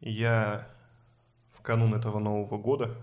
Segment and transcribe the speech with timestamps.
[0.00, 0.68] Я
[1.52, 2.96] в канун этого Нового года,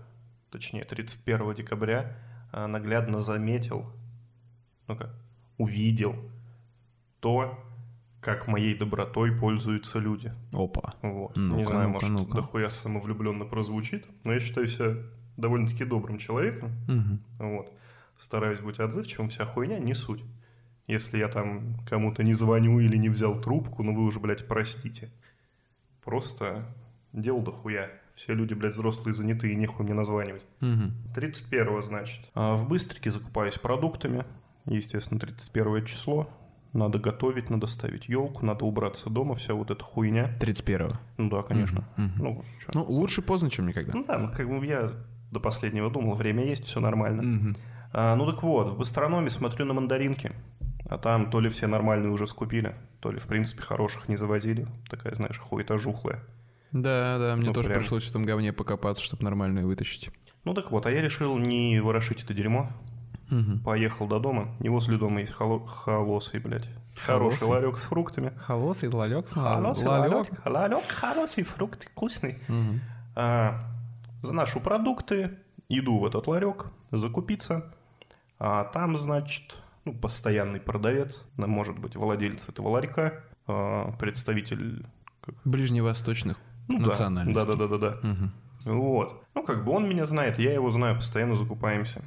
[0.50, 2.16] точнее 31 декабря,
[2.52, 3.86] а, наглядно заметил,
[4.88, 5.10] ну-ка,
[5.58, 6.14] увидел
[7.20, 7.58] то,
[8.20, 10.32] как моей добротой пользуются люди.
[10.52, 10.94] Опа.
[11.02, 11.36] Вот.
[11.36, 12.34] Ну-ка, Не знаю, ну-ка, может, ну-ка.
[12.36, 14.96] дохуя самовлюбленно прозвучит, но я считаю себя
[15.36, 16.72] довольно-таки добрым человеком.
[16.88, 17.20] Мгм.
[17.38, 17.72] Вот.
[18.18, 20.24] Стараюсь быть отзывчивым, вся хуйня не суть.
[20.86, 25.10] Если я там кому-то не звоню или не взял трубку, ну вы уже, блядь, простите.
[26.02, 26.64] Просто
[27.16, 27.90] дел дохуя.
[28.14, 30.44] Все люди, блядь, взрослые занятые, нехуй мне названивать.
[30.60, 30.92] Мгм.
[31.14, 32.20] 31 значит.
[32.34, 34.24] А в Быстрике закупаюсь продуктами.
[34.66, 36.28] Естественно, 31 число.
[36.72, 40.36] Надо готовить, надо ставить елку, надо убраться дома, вся вот эта хуйня.
[40.40, 40.98] 31-го.
[41.16, 41.88] Ну да, конечно.
[41.96, 42.12] Мгм.
[42.16, 42.70] Ну, чё.
[42.74, 43.92] Ну, лучше поздно, чем никогда.
[43.94, 44.92] Ну да, ну как бы я
[45.30, 47.22] до последнего думал, время есть, все нормально.
[47.22, 47.56] Мгм.
[47.92, 50.32] А, ну так вот, в гастрономе смотрю на мандаринки,
[50.88, 54.66] а там то ли все нормальные уже скупили, то ли, в принципе, хороших не заводили.
[54.90, 56.22] Такая, знаешь, хуета жухлая.
[56.82, 57.80] Да, да, мне Ну, тоже прям.
[57.80, 60.10] пришлось в этом говне покопаться, чтобы нормальную вытащить.
[60.44, 62.70] Ну так вот, а я решил не ворошить это дерьмо.
[63.30, 63.60] Мгм.
[63.64, 66.68] Поехал до дома, и возле дома есть холо- холосый, блядь.
[66.96, 67.48] Хороший Холосый?
[67.48, 68.32] ларек с фруктами.
[68.38, 72.38] Холосый лалек, Холосый ларек, ларек, хороший, фрукты вкусный.
[72.46, 72.80] Мгм.
[73.16, 73.64] А,
[74.22, 77.74] заношу продукты, иду в этот ларек закупиться,
[78.38, 84.86] а там, значит, ну, постоянный продавец, может быть, владелец этого ларька, а, представитель...
[85.44, 87.46] Ближневосточных ну, да, национальностей.
[87.46, 87.98] Да-да-да-да.
[88.02, 88.32] Мгм.
[88.64, 89.24] Вот.
[89.34, 92.02] Ну, как бы он меня знает, я его знаю, постоянно закупаемся.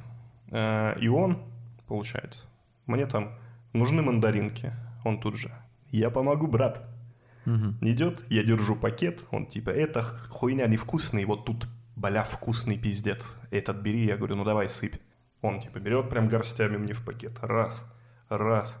[0.50, 1.38] А, И он,
[1.86, 2.46] получается,
[2.86, 3.32] мне там
[3.72, 4.72] нужны мандаринки.
[5.04, 5.50] Он тут же.
[5.90, 6.82] Я помогу, брат.
[7.46, 7.78] Мгм.
[7.80, 13.38] Идет, я держу пакет, он типа, это хуйня невкусный, вот тут, бля, вкусный пиздец.
[13.50, 14.96] Этот бери, я говорю, ну давай сыпь.
[15.40, 17.38] Он типа берет прям горстями мне в пакет.
[17.40, 17.90] Раз,
[18.28, 18.78] раз,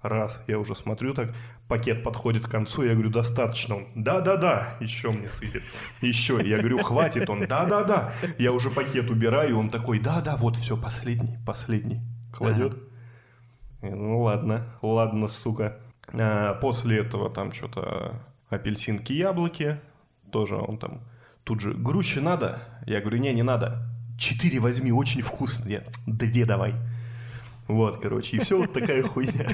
[0.00, 0.42] раз.
[0.48, 1.34] Я уже смотрю так,
[1.70, 3.76] пакет подходит к концу, я говорю, достаточно.
[3.76, 5.62] Он, да-да-да, еще мне сыпет.
[6.02, 6.40] Еще.
[6.44, 7.30] Я говорю, хватит.
[7.30, 8.12] Он, да-да-да.
[8.38, 12.00] Я уже пакет убираю, он такой, да-да, вот все, последний, последний.
[12.32, 12.76] Кладет.
[13.82, 15.78] Я, Ну ладно, ладно, сука.
[16.12, 19.80] А, после этого там что-то апельсинки, яблоки.
[20.32, 21.02] Тоже он там
[21.44, 22.62] тут же, груще надо?
[22.84, 23.86] Я говорю, не, не надо.
[24.18, 25.84] Четыре возьми, очень вкусные.
[26.06, 26.74] Две давай.
[27.68, 29.50] Вот, короче, и все вот такая хуйня.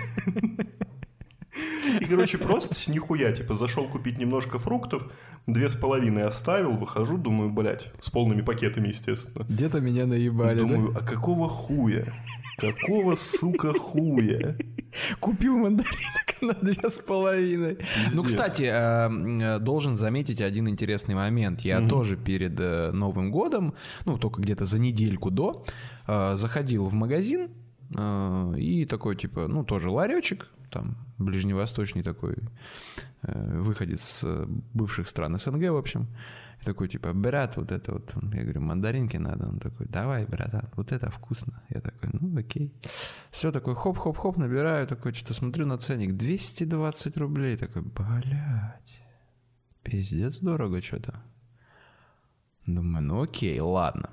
[2.00, 5.10] И, короче, просто с нихуя, типа, зашел купить немножко фруктов,
[5.46, 9.44] две с половиной оставил, выхожу, думаю, блядь, с полными пакетами, естественно.
[9.48, 12.06] Где-то меня наебали, Думаю, а какого хуя?
[12.58, 14.38] Какого, сука, хуя?
[14.40, 14.54] да?
[15.20, 17.78] Купил мандаринок на две с половиной.
[18.14, 19.10] Ну, кстати, э,
[19.56, 21.60] э, должен заметить один интересный момент.
[21.60, 21.88] Я Мгм.
[21.90, 23.74] тоже перед э, Новым годом,
[24.06, 25.64] ну, только где-то за недельку до,
[26.06, 27.50] э, заходил в магазин
[28.56, 32.36] и такой, типа, ну, тоже ларечек, там, ближневосточный такой,
[33.22, 36.06] э, выходит с э, бывших стран СНГ, в общем.
[36.60, 39.46] И такой, типа, брат, вот это вот, я говорю, мандаринки надо.
[39.48, 41.62] Он такой, давай, братан, вот это вкусно.
[41.68, 42.72] Я такой, ну, окей.
[43.30, 47.56] Все такой, хоп-хоп-хоп, набираю, такой, что-то смотрю на ценник, 220 рублей.
[47.56, 49.00] Такой, блядь,
[49.82, 51.22] пиздец дорого что-то.
[52.66, 54.10] Думаю, ну окей, ладно.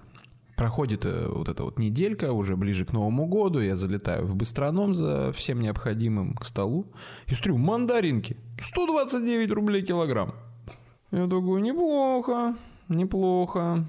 [0.56, 4.94] Проходит э, вот эта вот неделька, уже ближе к Новому году, я залетаю в быстроном
[4.94, 6.86] за всем необходимым к столу
[7.25, 10.36] и смотрю, мандаринки, 129 рублей килограмм.
[11.12, 12.56] Я такой, неплохо,
[12.88, 13.86] неплохо.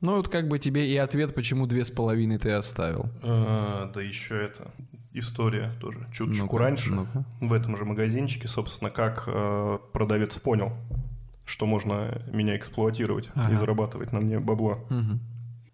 [0.00, 3.06] Ну вот как бы тебе и ответ, почему две с половиной ты оставил.
[3.22, 4.70] А, да еще это
[5.12, 6.06] история тоже.
[6.12, 7.24] Чуточку Ну-ка, раньше ну-ка.
[7.40, 10.72] в этом же магазинчике, собственно, как э, продавец понял,
[11.46, 13.56] что можно меня эксплуатировать и Ага.
[13.56, 14.78] зарабатывать на мне бабла.
[14.90, 15.20] Мгм.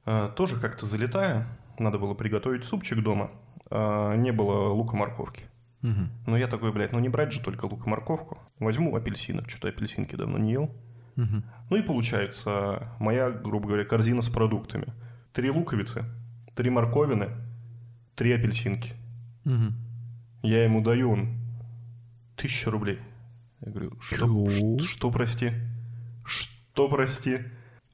[0.04, 1.46] А, тоже как-то залетая,
[1.78, 3.30] надо было приготовить супчик дома,
[3.70, 5.44] а, не было лука-морковки.
[5.82, 6.10] Мгм.
[6.26, 8.38] Ну я такой, блядь, ну не брать же только лук-морковку.
[8.60, 10.70] Возьму апельсинок, что-то апельсинки давно не ел.
[11.16, 11.44] Мгм.
[11.70, 14.86] Ну и получается моя, грубо говоря, корзина с продуктами.
[15.32, 16.04] Три луковицы,
[16.54, 17.30] три морковины,
[18.14, 18.92] три апельсинки.
[19.44, 19.74] Мгм.
[20.42, 21.36] Я ему даю, он,
[22.36, 22.98] тысяча рублей.
[23.60, 25.52] Я говорю, что, ш- что, прости?
[26.24, 27.40] Что, прости?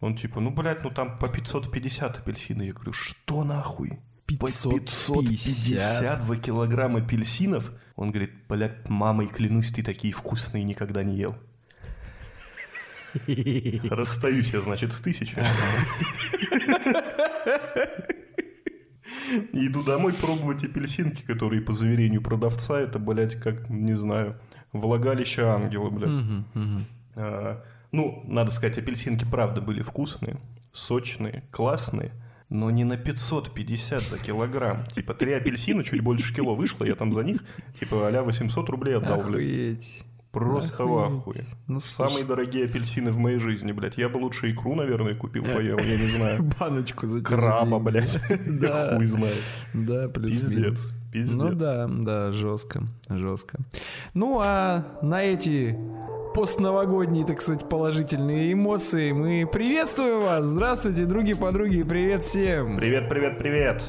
[0.01, 2.63] Он типа, ну, блядь, ну там по 550 апельсины.
[2.63, 3.99] Я говорю, что нахуй?
[4.27, 7.73] По 550 за килограмм апельсинов?
[7.97, 11.37] Он говорит, блядь, мамой клянусь, ты такие вкусные никогда не ел.
[13.91, 15.43] Расстаюсь я, значит, с тысячей.
[19.53, 24.41] Иду домой пробовать апельсинки, которые, по заверению продавца, это, блядь, как, не знаю,
[24.73, 27.59] влагалище ангела, блядь.
[27.93, 30.37] Ну, надо сказать, апельсинки правда были вкусные,
[30.73, 32.13] сочные, классные,
[32.51, 34.79] но не на 550 за килограмм.
[34.95, 37.43] Типа, три апельсина, чуть больше кило вышло, я там за них,
[37.81, 39.29] типа, а 800 рублей отдал, блядь.
[39.33, 40.05] Охуеть.
[40.31, 41.21] Просто в Охуеть.
[41.21, 41.45] ахуе.
[41.67, 42.11] Ну, слушай.
[42.11, 43.97] Самые дорогие апельсины в моей жизни, блядь.
[43.97, 46.43] Я бы лучше икру, наверное, купил, поел, я не знаю.
[46.61, 48.21] Баночку за Краба, блядь.
[48.47, 48.97] Да.
[48.97, 49.39] Хуй знает.
[49.73, 50.51] Да, плюс-минус.
[50.51, 50.91] Пиздец.
[51.13, 51.35] Пиздец.
[51.35, 53.59] Ну да, да, жестко, жестко.
[54.13, 55.79] Ну а на эти
[56.35, 60.45] постновогодние, так сказать, положительные эмоции мы приветствуем вас.
[60.47, 62.77] Здравствуйте, други, подруги, привет всем.
[62.77, 63.83] Привет, привет, привет.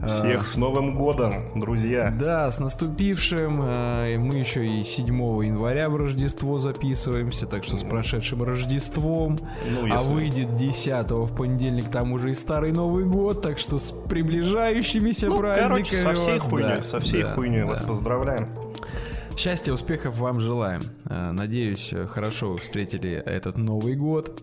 [0.00, 0.08] А.
[0.08, 2.12] Всех с Новым годом, друзья.
[2.18, 3.62] Да, с наступившим.
[3.62, 5.06] и Мы еще и 7
[5.44, 9.38] января в Рождество записываемся, так что с прошедшим Рождеством.
[9.70, 13.78] Ну, А если- выйдет 10 в понедельник, там уже и Старый Новый год, так что
[13.78, 15.68] с приближающимися Ну, праздниками.
[15.68, 17.66] короче, со всей вас, хуйней, да, со всей да, хуйней да.
[17.66, 18.48] вас поздравляем.
[19.36, 20.80] Счастья, успехов вам желаем.
[21.08, 24.42] Э, Надеюсь, э, хорошо вы встретили этот Новый год.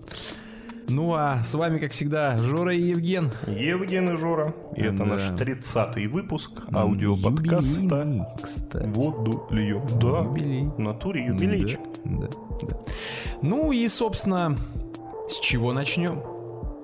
[0.90, 3.32] Ну а с вами, как всегда, Жора и Евген.
[3.48, 4.54] Евген и Жора.
[4.76, 5.06] И это Да.
[5.06, 8.86] наш 30-й выпуск аудиоподкаста кстати.
[8.88, 9.82] «Воду лью».
[10.00, 10.66] Да, Юбилей.
[10.68, 11.80] в натуре юбилейчик.
[12.04, 12.78] Да, да, да.
[13.42, 14.58] Ну и, собственно,
[15.28, 16.22] с чего начнем?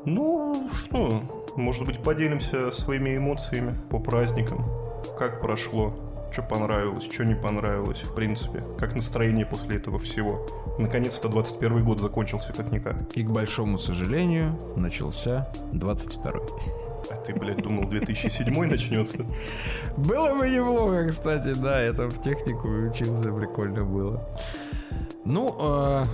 [0.06, 1.22] Ну, что,
[1.58, 4.66] может быть, поделимся своими эмоциями по праздникам.
[5.18, 5.94] Как прошло,
[6.32, 8.62] что понравилось, что не понравилось, в принципе.
[8.78, 10.46] Как настроение после этого всего.
[10.78, 12.96] Наконец-то 21 год закончился как-никак.
[13.16, 16.32] И, к большому сожалению, начался 22
[17.12, 19.26] А ты, блядь, думал, 2007 начнется?
[19.98, 24.30] Было бы неплохо, кстати, да, я там в технику учился, прикольно было.
[25.26, 26.06] Ну, э,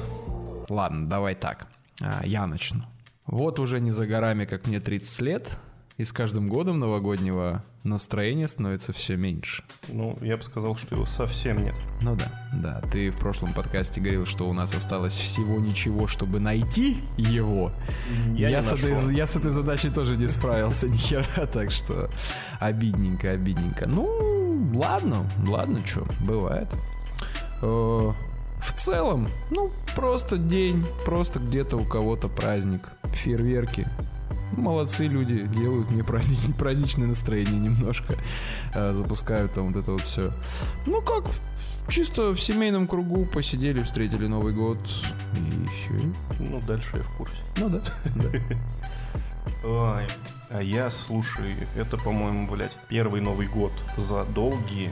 [0.69, 1.67] ладно, давай так,
[2.01, 2.83] А, я начну.
[3.25, 5.57] Вот уже не за горами, как мне 30 лет,
[5.97, 9.63] и с каждым годом новогоднего настроения становится все меньше.
[9.87, 11.75] Ну, я бы сказал, что его совсем нет.
[12.01, 16.39] Ну да, да, ты в прошлом подкасте говорил, что у нас осталось всего ничего, чтобы
[16.39, 17.71] найти его.
[18.35, 22.09] Я Я, с этой, я с этой задачей тоже не справился ни хера, так что
[22.59, 23.87] обидненько, обидненько.
[23.87, 26.67] Ну, ладно, ладно, что, бывает.
[27.61, 28.11] Э,
[28.61, 33.87] В целом, ну, просто день, просто где-то у кого-то праздник, фейерверки.
[34.51, 38.15] Молодцы люди, делают мне празднич- праздничное настроение немножко,
[38.73, 40.31] э, запускают там вот это вот все.
[40.85, 41.25] Ну как,
[41.89, 44.79] чисто в семейном кругу посидели, встретили Новый год
[45.33, 46.13] и все.
[46.39, 47.37] Ну, дальше я в курсе.
[47.57, 47.81] Ну да.
[49.63, 50.07] Ой,
[50.49, 54.91] а я, слушай, это, по-моему, блядь, первый Новый год за долгие,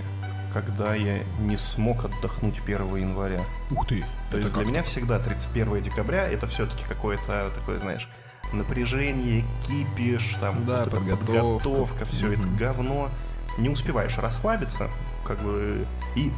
[0.54, 3.42] когда я не смог отдохнуть 1 января.
[3.72, 4.04] Ух ты.
[4.32, 8.08] То есть для меня всегда 31 декабря это все-таки какое-то такое, знаешь,
[8.54, 11.26] напряжение, кипиш, там Да, вот подготовка.
[11.26, 12.58] подготовка, все это Мгм.
[12.58, 13.10] говно.
[13.58, 14.90] Не успеваешь расслабиться,
[15.26, 15.86] как бы,
[16.16, 16.32] и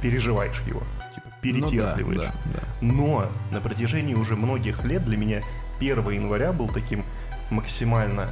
[0.00, 0.82] переживаешь его,
[1.14, 2.16] типа, перетерпливаешь.
[2.18, 2.60] Ну, да, да, да.
[2.80, 5.42] Но на протяжении уже многих лет для меня
[5.80, 7.04] 1 января был таким
[7.50, 8.28] максимально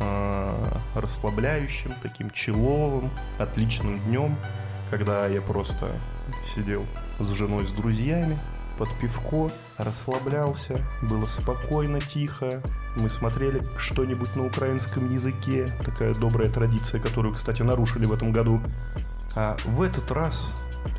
[0.00, 4.36] э, расслабляющим, таким человым, отличным днем,
[4.90, 5.88] когда я просто
[6.54, 6.84] сидел
[7.18, 8.38] с женой, с друзьями,
[8.72, 12.62] под пивко, расслаблялся, было спокойно, тихо.
[12.96, 18.60] Мы смотрели что-нибудь на украинском языке, такая добрая традиция, которую, кстати, нарушили в этом году.
[19.34, 20.46] А в этот раз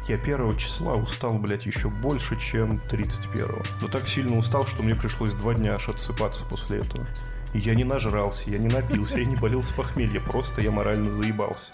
[0.08, 3.62] я первого числа устал, блядь, еще больше, чем 31-го.
[3.82, 7.06] Но так сильно устал, что мне пришлось два дня аж отсыпаться после этого.
[7.54, 11.12] И я не нажрался, я не напился, я не болел с похмелья, просто я морально
[11.12, 11.74] заебался.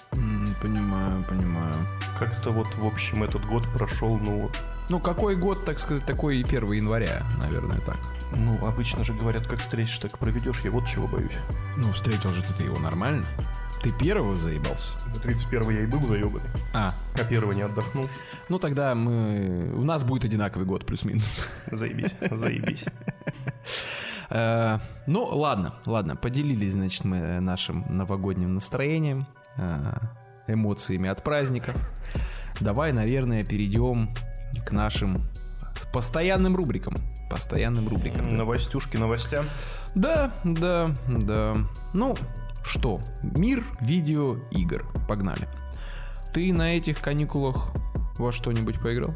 [0.62, 1.76] Понимаю, понимаю.
[2.20, 4.58] Как-то вот, в общем, этот год прошел, ну, вот,
[4.90, 7.98] Ну, какой год, так сказать, такой и 1 января, наверное, так.
[8.36, 11.32] ну, обычно же говорят, как встретишь, так проведешь, я вот чего боюсь.
[11.78, 13.26] Ну, встретил же ты его нормально.
[13.84, 14.98] Ты первого заебался?
[15.14, 18.10] На 31 я и был заебанный, А, а первого не отдохнул.
[18.50, 19.72] ну тогда мы...
[19.74, 21.48] У нас будет одинаковый год, плюс-минус.
[21.72, 22.86] Заебись, заебись.
[24.32, 29.26] Э, Ну, ладно, ладно, поделились, значит, мы нашим новогодним настроением,
[29.58, 29.94] э,
[30.48, 31.76] эмоциями от праздников.
[32.60, 34.14] Давай, наверное, перейдем
[34.66, 35.24] к нашим
[35.94, 36.94] постоянным рубрикам.
[37.30, 38.30] Постоянным рубрикам.
[38.30, 38.36] да.
[38.38, 39.46] Новостюшки новостям.
[39.96, 41.58] Да, да, да.
[41.94, 42.16] Ну,
[42.64, 42.98] что?
[43.22, 44.86] Мир видеоигр.
[45.08, 45.48] Погнали.
[46.34, 47.72] Ты на этих каникулах
[48.18, 49.14] во что-нибудь поиграл?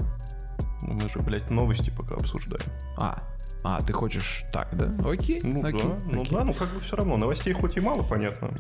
[0.82, 2.66] Ну, мы же, блядь, новости пока обсуждаем.
[2.98, 3.24] А,
[3.64, 4.94] а, ты хочешь так, да?
[5.08, 6.38] Окей, Ну окей, да, ну окей.
[6.38, 7.18] да, ну как бы все равно.
[7.18, 8.52] Новостей хоть и мало, понятно.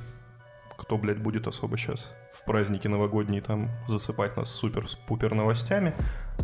[0.77, 5.93] Кто, блядь, будет особо сейчас в праздники новогодние там засыпать нас супер-пупер новостями.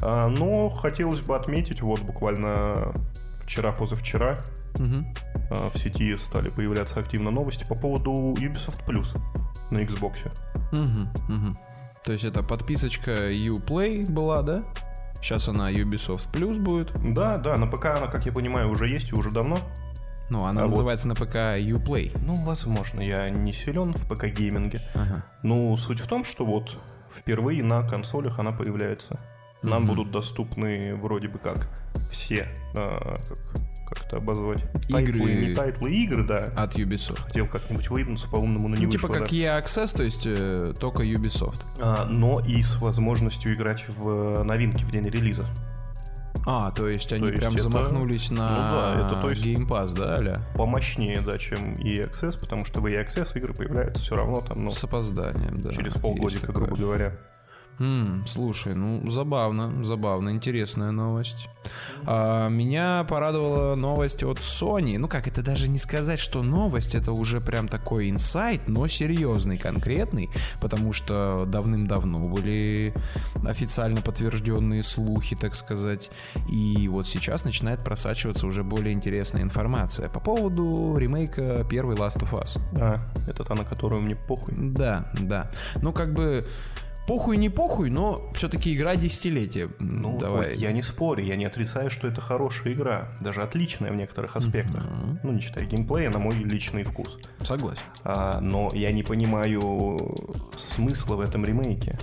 [0.01, 2.93] А, но хотелось бы отметить, вот буквально
[3.43, 4.37] вчера-позавчера
[4.77, 5.13] Мгм.
[5.49, 9.17] а, в сети стали появляться активно новости по поводу Ubisoft Plus
[9.71, 10.17] на Xbox.
[10.71, 11.59] Мгм, мгм.
[12.05, 14.63] То есть это подписочка Uplay была, да?
[15.15, 16.91] Сейчас она Ubisoft Plus будет.
[17.13, 19.57] Да, да, на ПК она, как я понимаю, уже есть и уже давно.
[20.29, 22.15] Ну, она А вот- называется на ПК Uplay.
[22.23, 24.79] Ну, возможно, я не силен в ПК-гейминге.
[24.95, 25.25] Ага.
[25.43, 26.77] Ну, суть в том, что вот
[27.15, 29.19] впервые на консолях она появляется.
[29.61, 29.87] нам Мгм.
[29.95, 31.67] будут доступны вроде бы как
[32.11, 33.37] все, а, как,
[33.89, 34.59] как это обозвать?
[34.87, 35.17] Игры.
[35.17, 36.37] Title ы, не title ы, игры, да.
[36.55, 37.19] От Ubisoft.
[37.23, 39.35] Хотел как-нибудь выебнуться по-умному, но не Ну, типа вышло, как да.
[39.35, 41.61] EA Access, то есть э, только Ubisoft.
[41.81, 45.45] А, но и с возможностью играть в новинки в день релиза.
[46.45, 49.67] А, то есть они есть прям это- замахнулись на ну да, это то есть- Game
[49.67, 50.37] Pass, да, аля?
[50.55, 54.63] Помощнее, да, чем EA Access, потому что в EA Access игры появляются все равно там,
[54.63, 55.71] ну, С опозданием, да.
[55.73, 57.13] через полгодика, грубо говоря.
[57.79, 61.49] М, слушай, ну забавно, забавно, интересная новость.
[62.05, 64.97] А, меня порадовала новость от Sony.
[64.97, 69.57] Ну как, это даже не сказать, что новость, это уже прям такой инсайт, но серьезный,
[69.57, 70.29] конкретный,
[70.61, 72.93] потому что давным-давно были
[73.45, 76.09] официально подтвержденные слухи, так сказать.
[76.51, 82.31] И вот сейчас начинает просачиваться уже более интересная информация по поводу ремейка первой Last of
[82.31, 82.59] Us.
[82.77, 82.95] А,
[83.27, 84.55] это та, на которую мне похуй.
[84.57, 85.49] Да, да.
[85.81, 86.45] Ну, как бы
[87.09, 89.67] похуй не похуй, но все-таки игра десятилетия.
[89.79, 90.49] Ну, Давай.
[90.49, 94.35] вот я не спорю, я не отрицаю, что это хорошая игра, даже отличная в некоторых
[94.35, 94.85] аспектах.
[94.85, 95.19] Мгм.
[95.23, 97.17] Ну, не считая геймплея, на мой личный вкус.
[97.41, 97.81] Согласен.
[98.03, 101.97] А, но я не понимаю смысла в этом ремейке.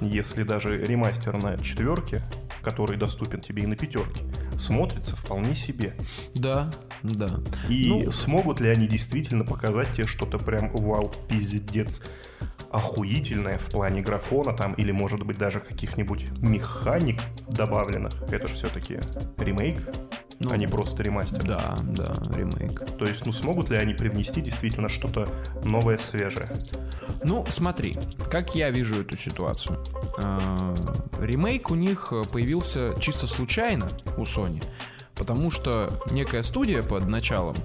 [0.00, 2.22] Если даже ремастер на четверке,
[2.62, 4.22] который доступен тебе и на пятерке,
[4.58, 5.94] смотрится вполне себе.
[6.34, 7.28] Да, да.
[7.68, 12.00] И Ну- смогут ли они действительно показать тебе что-то прям вау, пиздец,
[12.70, 18.22] охуительное в плане графона там, или может быть даже каких-нибудь механик добавленных?
[18.30, 19.00] Это же все-таки
[19.38, 19.82] ремейк,
[20.38, 21.42] Ну, а не просто ремастер.
[21.42, 22.96] Да, да, ремейк.
[22.96, 25.26] То есть, ну смогут ли они привнести действительно что-то
[25.64, 26.46] новое, свежее?
[27.24, 27.96] Ну, смотри,
[28.30, 29.82] как я вижу эту ситуацию.
[30.18, 30.74] А,
[31.20, 34.62] Ремейк у них появился чисто случайно у Sony,
[35.16, 37.56] потому что некая студия под началом,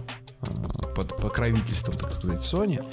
[0.42, 2.84] а, под покровительством, так сказать, Sony,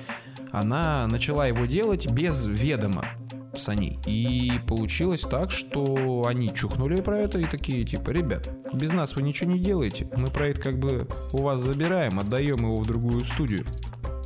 [0.52, 3.06] она начала его делать без ведома
[3.54, 3.98] Sony.
[4.06, 9.22] И получилось так, что они чухнули про это и такие, типа, ребят, без нас вы
[9.22, 10.08] ничего не делаете.
[10.16, 13.64] Мы проект как бы у вас забираем, отдаем его в другую студию.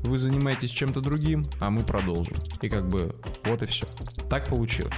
[0.03, 2.37] Вы занимаетесь чем-то другим, а мы продолжим.
[2.61, 3.17] И как бы
[3.47, 3.87] вот и все.
[4.29, 4.95] Так получилось.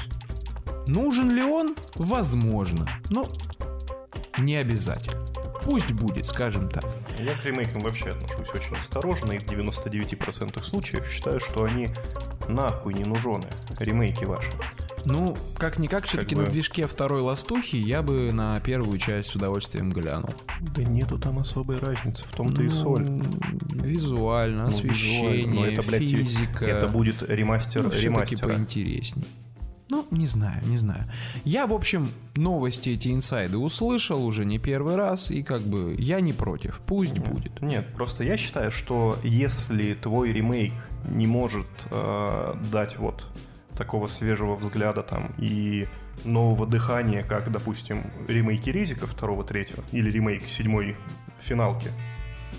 [0.89, 1.77] Нужен ли он?
[1.97, 2.89] Возможно.
[3.11, 3.27] Но
[4.39, 5.25] не обязательно.
[5.67, 6.85] Пусть будет, скажем так.
[7.19, 11.89] Я к ремейкам вообще отношусь очень осторожно, и в 99% случаев считаю, что они
[12.49, 13.49] нахуй не нужны,
[13.81, 14.53] ремейки ваши.
[15.07, 19.91] Ну, как-никак, все-таки бы- на движке второй ластухи я бы на первую часть с удовольствием
[19.91, 20.35] глянул.
[20.61, 23.05] Да нету там особой разницы, в том-то и Ну, соль.
[23.73, 26.65] Визуально, Ну, освещение, визуально, но это, блядь, физика.
[26.65, 28.55] Это будет ремастер ну, все-таки ремастера.
[29.89, 31.05] Ну, не знаю, не знаю.
[31.45, 36.21] Я, в общем, новости эти инсайды услышал уже не первый раз, и как бы я
[36.21, 36.81] не против.
[36.87, 37.63] Пусть будет.
[37.63, 40.73] Нет, просто я считаю, что если твой ремейк
[41.09, 43.25] не может э, дать вот
[43.77, 45.87] такого свежего взгляда там и
[46.25, 50.97] нового дыхания, как, допустим, ремейки Резика второго, третьего, или ремейк седьмой
[51.41, 51.91] финалки,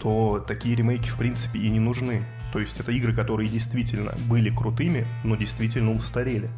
[0.02, 2.24] то такие ремейки, в принципе, и не нужны.
[2.54, 6.50] То есть это игры, которые действительно были крутыми, но действительно устарели.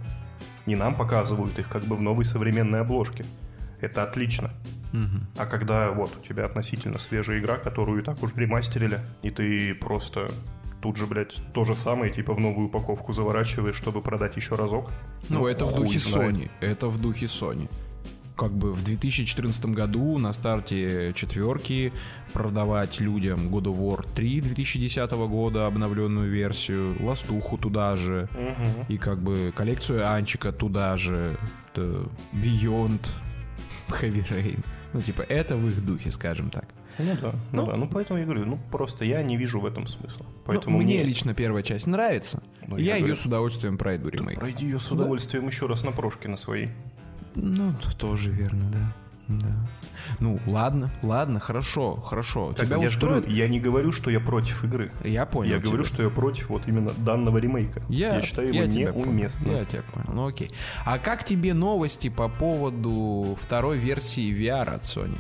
[0.70, 3.26] И нам показывают их как бы в новой современной обложке.
[3.82, 4.52] Это отлично.
[4.94, 5.26] Мгм.
[5.36, 9.74] А когда вот у тебя относительно свежая игра, которую и так уже ремастерили, и ты
[9.74, 10.30] просто
[10.80, 14.92] тут же, блядь, то же самое, типа в новую упаковку заворачиваешь, чтобы продать еще разок.
[15.28, 16.36] Ну, это в духе знает.
[16.36, 16.52] Sony.
[16.62, 17.68] Это в духе Sony.
[18.40, 21.92] Как бы в 2014 году на старте четверки
[22.32, 28.86] продавать людям God of War 3 2010 года, обновленную версию, Ластуху туда же, Мгм.
[28.88, 31.38] и как бы коллекцию Анчика туда же,
[32.34, 33.12] Beyond,
[33.90, 34.60] Heavy Rain.
[34.94, 36.66] Ну, типа, это в их духе, скажем так.
[36.98, 37.66] Ну да, ну, Ну.
[37.68, 37.76] да.
[37.78, 40.26] Ну поэтому я говорю, ну просто я не вижу в этом смысла.
[40.46, 42.42] Поэтому Ну, мне лично первая часть нравится.
[42.68, 44.38] Ну, я я ее говорю- с удовольствием пройду ремейк.
[44.40, 46.70] Пройди ее с удовольствием еще раз на прошке на своей.
[47.42, 48.94] Ну, тоже верно, да.
[49.30, 49.56] Да.
[50.20, 52.54] Ну, ладно, ладно, хорошо, хорошо.
[52.54, 53.38] Так, Тебя я, же говорю, устроит?
[53.38, 54.92] я не говорю, что я против игры.
[55.04, 55.52] Я понял.
[55.52, 55.94] я говорю, тебя.
[55.94, 57.84] что я против вот именно данного ремейка.
[57.90, 59.56] я, считаю я его неуместным.
[59.56, 60.10] Я тебя понял.
[60.12, 60.50] Ну окей.
[60.84, 65.20] А как тебе новости по поводу второй версии VR от Sony?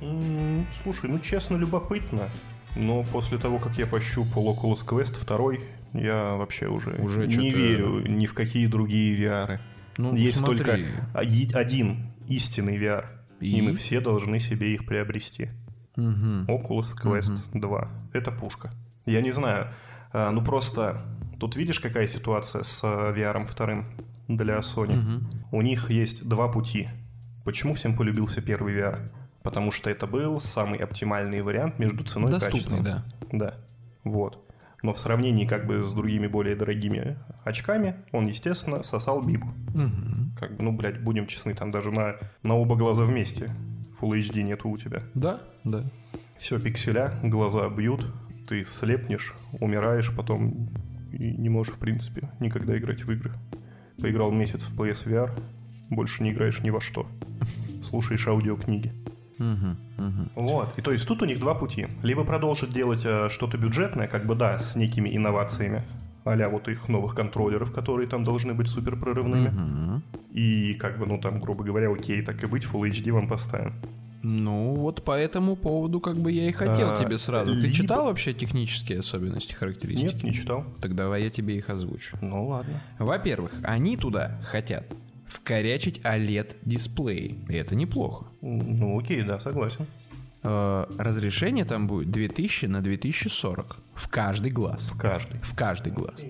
[0.00, 2.30] М, Слушай, ну честно, любопытно.
[2.74, 8.00] Но после того, как я пощупал Oculus Quest 2, я вообще уже, Уже не верю
[8.06, 9.60] ни в какие другие VR.
[9.98, 10.58] Ну, Есть смотри.
[10.58, 10.78] только
[11.58, 13.04] один истинный VR.
[13.40, 13.58] И?
[13.58, 13.62] И?
[13.62, 15.50] мы все должны себе их приобрести.
[15.96, 16.44] Мгм.
[16.46, 17.88] Oculus Quest 2.
[18.12, 18.70] Это пушка.
[19.06, 19.68] Я не знаю.
[20.12, 21.02] а, ну просто
[21.38, 23.86] тут видишь, какая ситуация с а, VR вторым
[24.28, 24.96] для Sony.
[24.96, 25.30] Мгм.
[25.52, 26.88] У них есть два пути.
[27.44, 29.08] Почему всем полюбился первый VR?
[29.42, 32.82] Потому что это был самый оптимальный вариант между ценой и Доступный, качеством.
[32.84, 33.04] да.
[33.32, 33.54] Да.
[34.02, 34.44] Вот.
[34.82, 39.48] Но в сравнении как бы с другими более дорогими очками, он, естественно, сосал бибу.
[39.74, 40.34] Мгм.
[40.38, 43.54] Как бы, ну, блядь, будем честны, там даже на, на оба глаза вместе
[44.00, 45.02] Full HD нету у тебя.
[45.14, 45.84] Да, да.
[46.38, 48.06] Все, пикселя, глаза бьют,
[48.46, 50.68] ты слепнешь, умираешь, потом
[51.12, 53.32] и не можешь, в принципе, никогда играть в игры.
[54.00, 55.30] Поиграл месяц в PSVR,
[55.90, 57.06] больше не играешь ни во что.
[57.82, 58.92] Слушаешь аудиокниги.
[59.38, 60.28] Угу, угу.
[60.34, 60.78] Вот.
[60.78, 61.88] И то есть тут у них два пути.
[62.02, 65.82] Либо продолжить делать э, что-то бюджетное, как бы да, с некими инновациями,
[66.24, 69.48] а вот их новых контроллеров, которые там должны быть супер прорывными.
[69.48, 70.02] Угу.
[70.32, 73.74] И как бы, ну там, грубо говоря, окей, так и быть, Full HD вам поставим.
[74.22, 77.52] Ну, вот по этому поводу как бы я и хотел А, тебе сразу.
[77.52, 80.14] Ты либо- читал вообще технические особенности, характеристики?
[80.14, 80.64] Нет, не читал.
[80.80, 82.18] Так давай я тебе их озвучу.
[82.20, 82.82] Ну ладно.
[82.98, 84.84] Во-первых, они туда хотят
[85.26, 87.38] вкорячить OLED-дисплей.
[87.48, 88.26] И это неплохо.
[88.42, 89.86] Ну окей, да, согласен.
[90.42, 94.88] Э, разрешение там будет 2000 на 2040 в каждый глаз.
[94.90, 95.40] В каждый.
[95.40, 96.24] В каждый глаз.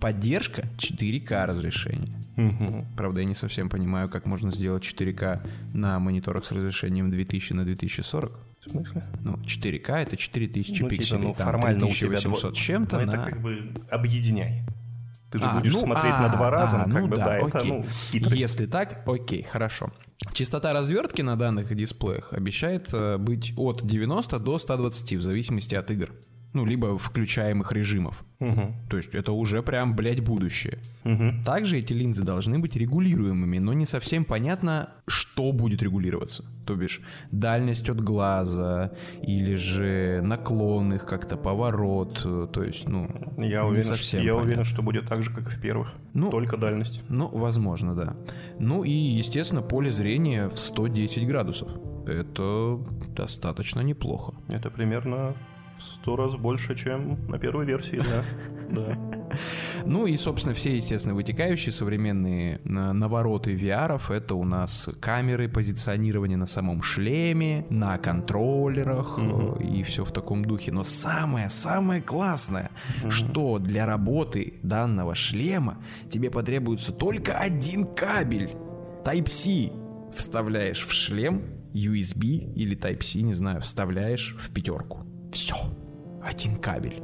[0.00, 2.12] Поддержка 4К разрешения.
[2.36, 2.84] Мгм.
[2.96, 5.40] Правда, я не совсем понимаю, как можно сделать 4К
[5.72, 8.38] на мониторах с разрешением 2000 на 2040.
[8.66, 9.04] В смысле?
[9.22, 11.22] Ну, 4К это 4000 Ну, типа, пикселей.
[11.22, 13.10] ну, там формально у тебя 3800 дво- чем-то Ну, на...
[13.12, 14.64] это как бы объединяй.
[15.30, 17.16] Ты же А, будешь ну, смотреть а, на два раза, а, ну, как ну бы,
[17.16, 17.70] да, да, это, окей.
[17.72, 18.40] ну, хитрость.
[18.40, 19.92] Если так, окей, хорошо.
[20.32, 25.90] Частота развертки на данных дисплеях обещает э, быть от 90 до 120 в зависимости от
[25.90, 26.10] игр.
[26.56, 28.24] Ну, либо включаемых режимов.
[28.38, 28.74] Мгм.
[28.88, 30.78] То есть это уже прям, блядь, будущее.
[31.04, 31.42] Мгм.
[31.44, 36.44] Также эти линзы должны быть регулируемыми, но не совсем понятно, что будет регулироваться.
[36.64, 43.10] То бишь, дальность от глаза, или же наклон их как-то, поворот, э, то есть, ну,
[43.36, 44.46] Я не уверен, совсем что, я понятно.
[44.46, 45.88] уверен, что будет так же, как и в первых.
[46.14, 47.02] Ну, Только дальность.
[47.10, 48.16] Ну, возможно, да.
[48.58, 51.68] Ну и, естественно, поле зрения в 110 градусов.
[52.06, 52.78] Это
[53.14, 54.32] достаточно неплохо.
[54.48, 55.34] Это примерно
[55.78, 58.24] в сто раз больше, чем на первой версии, да.
[58.68, 58.98] Да.
[59.84, 66.36] Ну и, собственно, все, естественно, вытекающие современные на- навороты VR, это у нас камеры, позиционирование
[66.36, 70.72] на самом шлеме, на контроллерах э, и все в таком духе.
[70.72, 72.70] Но самое-самое классное,
[73.08, 78.56] что для работы данного шлема тебе потребуется только один кабель.
[79.04, 79.70] Type-C
[80.12, 85.04] вставляешь в шлем, USB или Type-C, не знаю, вставляешь в пятерку.
[85.36, 85.56] Все.
[86.22, 87.02] Один кабель.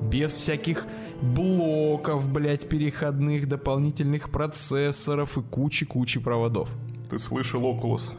[0.00, 0.86] Без всяких
[1.20, 6.70] блоков, блядь, переходных, дополнительных процессоров и кучи-кучи проводов.
[7.10, 8.14] Ты слышал, Окулус?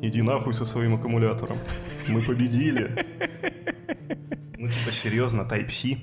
[0.00, 1.58] Иди нахуй со своим аккумулятором.
[2.08, 2.90] Мы победили.
[4.62, 5.96] Ну, типа, серьезно, Type-C.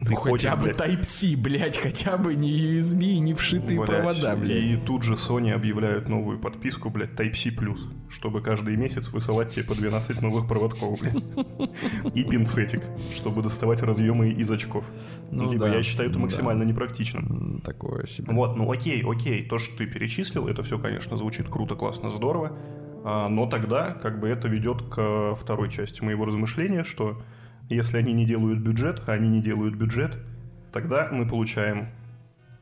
[0.00, 4.70] Ну хотя бы блядь, Type-C, блядь, хотя бы не USB, не вшитые блядь, провода, блядь.
[4.70, 7.50] И тут же Sony объявляют новую подписку, блядь, Type-C+,
[8.08, 11.16] чтобы каждый месяц высылать тебе по 12 новых проводков, блядь.
[12.14, 12.82] И пинцетик,
[13.12, 14.84] чтобы доставать разъемы из очков.
[15.30, 16.24] Ну, Ну типа, да, я считаю это да.
[16.24, 17.60] максимально непрактичным.
[17.64, 18.32] Такое себе.
[18.32, 22.56] Вот, ну окей, окей, то, что ты перечислил, это все, конечно, звучит круто, классно, здорово.
[23.04, 27.20] А, но тогда, как бы, это ведет к второй части моего размышления, что
[27.68, 30.16] если они не делают бюджет, а они не делают бюджет,
[30.72, 31.88] тогда мы получаем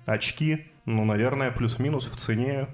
[0.05, 2.69] очки, ну, наверное, плюс-минус в цене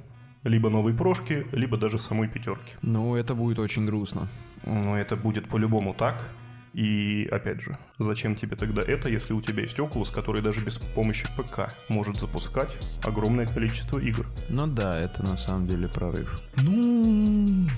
[0.44, 2.72] либо новой прошки, либо даже самой пятерки.
[2.82, 4.28] Ну, это будет очень грустно.
[4.64, 6.30] Но это будет по-любому так.
[6.72, 10.78] И опять же, зачем тебе тогда это, если у тебя есть Oculus, который даже без
[10.78, 12.70] помощи ПК может запускать
[13.04, 14.26] огромное количество игр?
[14.48, 16.40] Ну да, это на самом деле прорыв.
[16.56, 17.68] Ну,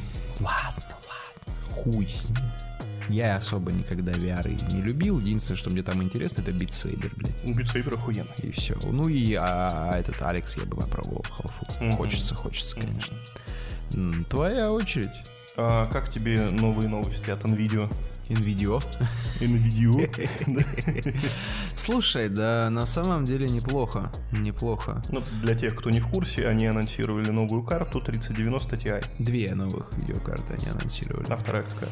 [0.40, 2.38] ладно, ладно, хуй с ним.
[3.08, 5.18] Я особо никогда VR не любил.
[5.20, 7.34] Единственное, что мне там интересно, это Beat Saber, блядь.
[7.44, 8.28] Beat Saber охуенно.
[8.42, 8.74] И все.
[8.82, 11.66] Ну и а, а этот Алекс я бы попробовал халфу.
[11.80, 11.96] Мгм.
[11.96, 13.16] Хочется, хочется, конечно.
[13.94, 15.10] М, Твоя очередь.
[15.56, 17.88] А как тебе новые новости от NVIDIA?
[18.28, 18.82] Nvidia.
[19.40, 21.16] NVIDIA?
[21.76, 24.10] Слушай, да на самом деле неплохо.
[24.32, 25.02] Неплохо.
[25.10, 29.04] Ну, для тех, кто не в курсе, они анонсировали новую карту 3090 Ti.
[29.20, 31.26] Две новых видеокарты они анонсировали.
[31.30, 31.90] А вторая какая?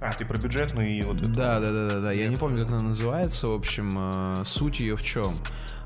[0.00, 1.30] А, ты про бюджетную и вот эту?
[1.30, 2.12] Да, да, да, да, да.
[2.12, 3.48] Я не помню, как она называется.
[3.48, 5.34] В общем, э, суть ее в чем?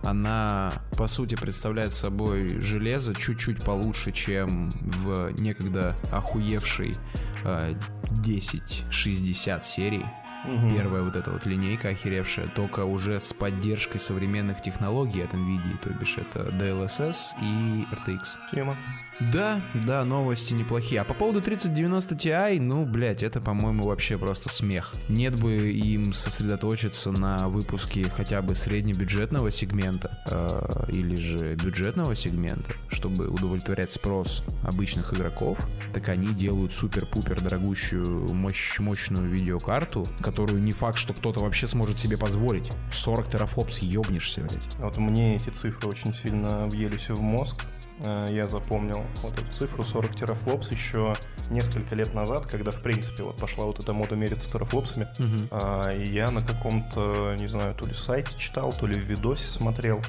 [0.03, 6.97] Она, по сути, представляет собой железо чуть-чуть получше, чем в некогда охуевшей
[7.45, 7.75] э,
[8.11, 10.07] 1060 серии.
[10.45, 10.75] Мгм.
[10.75, 15.91] Первая вот эта вот линейка охеревшая, только уже с поддержкой современных технологий от NVIDIA, то
[15.91, 18.21] бишь это DLSS и RTX.
[18.53, 18.77] Тема.
[19.21, 21.01] Да, да, новости неплохие.
[21.01, 24.95] А по поводу 3090 Ti, ну, блядь, это, по-моему, вообще просто смех.
[25.09, 32.73] Нет бы им сосредоточиться на выпуске хотя бы среднебюджетного сегмента э, или же бюджетного сегмента,
[32.89, 35.59] чтобы удовлетворять спрос обычных игроков,
[35.93, 41.99] так они делают супер-пупер дорогущую, мощ- мощную видеокарту, которую не факт, что кто-то вообще сможет
[41.99, 42.71] себе позволить.
[42.93, 44.75] 40 терафлопс ебнешься, блядь.
[44.79, 47.65] Вот мне эти цифры очень сильно въелись в мозг.
[48.05, 51.15] Э, Я запомнил вот эту цифру 40 терафлопс еще
[51.51, 55.07] несколько лет назад, когда, в принципе, вот пошла вот эта мода мериться терафлопсами.
[55.51, 59.47] А, И я на каком-то, не знаю, то ли сайте читал, то ли в видосе
[59.47, 60.01] смотрел.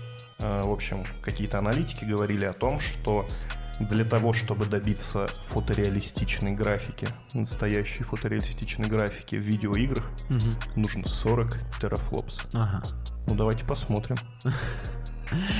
[0.41, 3.25] А, В общем, какие-то аналитики говорили о том, что
[3.79, 10.41] для того, чтобы добиться фотореалистичной графики, настоящей фотореалистичной графики в видеоиграх, Мгм.
[10.75, 12.39] нужно 40 терафлопс.
[12.53, 12.83] Ага.
[13.27, 14.17] Ну давайте посмотрим.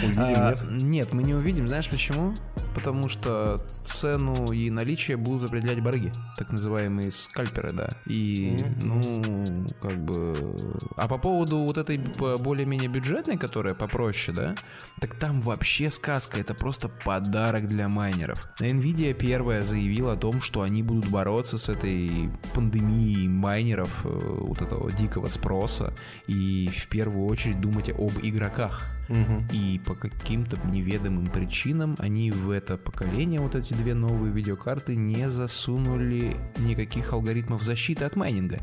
[0.04, 0.64] Увидим, А, нет?
[0.84, 1.68] нет, мы не увидим.
[1.68, 2.34] Знаешь почему?
[2.74, 7.90] Потому что цену и наличие будут определять барыги, так называемые скальперы, да.
[8.06, 10.56] И, ну, как бы...
[10.98, 14.56] А по поводу вот этой более-менее бюджетной, которая попроще, да,
[15.00, 18.40] так там вообще сказка, это просто подарок для майнеров.
[18.60, 24.62] Nvidia первая заявила о том, что они будут бороться с этой пандемией майнеров, э, вот
[24.62, 25.94] этого дикого спроса,
[26.28, 28.84] и в первую очередь думать об игроках.
[29.10, 29.48] Мгм.
[29.52, 35.30] И по каким-то неведомым причинам они в это поколение, вот эти две новые видеокарты, не
[35.30, 38.60] засунули никаких алгоритмов защиты от майнинга.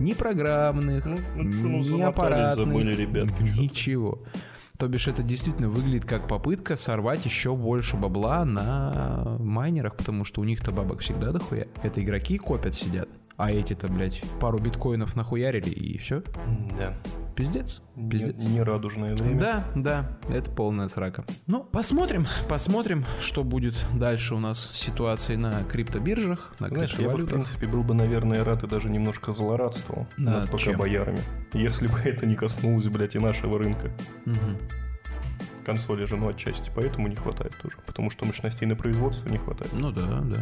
[0.00, 4.22] Ни программных, Ну, ну ни аппаратных, забыли ребятки ничего.
[4.78, 10.40] То бишь это действительно выглядит как попытка сорвать еще больше бабла на майнерах, потому что
[10.40, 11.66] у них-то бабок всегда дохуя.
[11.82, 13.08] Это игроки копят, сидят.
[13.36, 16.22] А эти-то, блядь, пару биткоинов нахуярили и все.
[16.78, 16.96] Да.
[17.34, 17.82] Пиздец.
[18.10, 18.42] Пиздец.
[18.42, 19.38] Не- Нерадужное время.
[19.38, 21.26] Да, да, это полная срака.
[21.46, 27.10] Ну, посмотрим, посмотрим, что будет дальше у нас с ситуацией на криптобиржах, на Знаешь, я
[27.10, 31.18] бы, в принципе, был бы, наверное, рад и даже немножко злорадствовал Да, над пока боярами.
[31.52, 33.90] Если бы это не коснулось, блядь, и нашего рынка.
[34.24, 34.56] Мгм.
[35.66, 36.70] Консоли же, ну, отчасти.
[36.74, 37.76] Поэтому не хватает тоже.
[37.84, 39.72] Потому что мощностей на производство не хватает.
[39.74, 40.40] Ну да, да.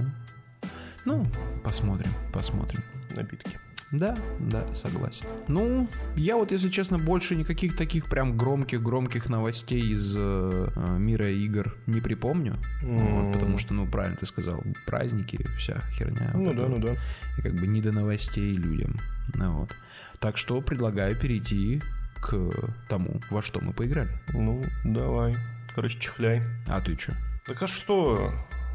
[1.05, 1.27] Ну,
[1.63, 2.83] посмотрим, посмотрим.
[3.15, 3.59] Набитки.
[3.91, 5.27] Да, да, согласен.
[5.47, 11.31] Ну, я вот, если честно, больше никаких таких прям громких-громких новостей из э, э, мира
[11.31, 12.57] игр не припомню.
[12.83, 16.33] Вот, потому что, ну, правильно ты сказал, праздники, вся херня.
[16.35, 16.95] Ну вот да, это ну да.
[17.39, 18.99] и как бы не до новостей людям.
[19.35, 19.77] Ну, вот.
[20.19, 21.81] Так что предлагаю перейти
[22.21, 22.51] к
[22.89, 24.11] тому, во что мы поиграли.
[24.33, 25.37] Ну, давай.
[25.75, 26.43] Короче, чихляй.
[26.67, 27.13] А ты что?
[27.47, 28.33] Так а что?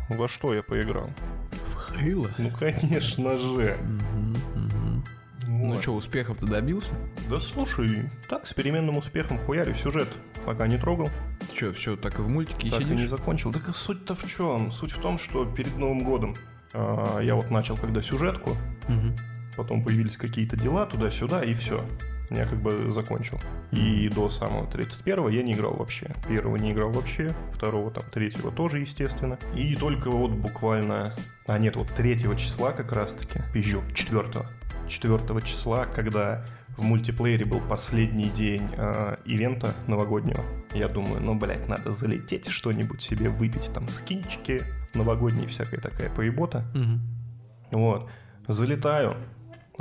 [0.10, 1.10] Во что я поиграл?
[1.52, 2.30] В Хейла?
[2.38, 3.78] Ну, конечно же.
[5.48, 5.82] Ну Вот.
[5.82, 6.94] что, успехов-то добился?
[7.30, 10.08] Да слушай, так, с переменным успехом хуярю сюжет.
[10.46, 11.10] Пока не трогал,
[11.54, 13.52] что, все так и в мультике так и не закончил.
[13.52, 14.72] Так суть-то в чем?
[14.72, 16.36] Суть в том, что перед Новым годом
[16.74, 18.56] а, я вот начал когда сюжетку,
[18.88, 19.16] Мгм.
[19.58, 21.84] потом появились какие-то дела туда-сюда, и все.
[22.32, 23.40] Я как бы закончил.
[23.72, 26.12] И до самого 31 я не играл вообще.
[26.28, 29.38] Первого не играл вообще, второго, там, третьего тоже, естественно.
[29.56, 31.16] И только вот буквально...
[31.48, 34.46] А нет, вот третьего числа как раз-таки, пизжу, четвертого.
[34.88, 36.46] Четвертого числа, когда
[36.78, 40.44] в мультиплеере был последний день э, ивента новогоднего.
[40.74, 44.62] Я думаю, ну, блядь, надо залететь что-нибудь себе, выпить там скинчики
[44.94, 46.66] новогодние, всякая такая поебота.
[46.74, 47.02] Мгм.
[47.72, 48.10] Вот.
[48.48, 49.18] Залетаю.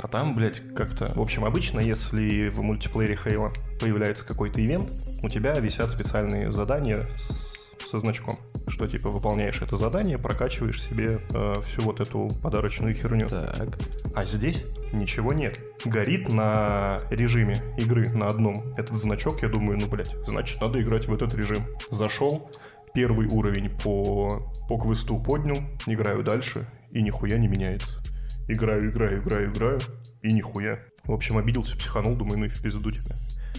[0.01, 1.11] А там, блядь, как-то...
[1.13, 4.89] В общем, обычно, если в мультиплеере Хейла появляется какой-то ивент,
[5.21, 11.19] у тебя висят специальные задания с- со значком, что типа выполняешь это задание, прокачиваешь себе
[11.33, 13.27] э, всю вот эту подарочную херню.
[13.27, 13.77] Так.
[14.15, 15.59] А здесь ничего нет.
[15.83, 21.07] Горит на режиме игры на одном этот значок, я думаю, ну, блядь, значит, надо играть
[21.07, 21.65] в этот режим.
[21.89, 22.49] Зашел,
[22.93, 25.57] первый уровень по, по квесту поднял,
[25.87, 28.01] играю дальше, и нихуя не меняется.
[28.49, 29.79] Играю, играю, играю, играю,
[30.23, 30.79] и нихуя.
[31.03, 33.15] В общем, обиделся, психанул, думаю, ну и в пизду тебя.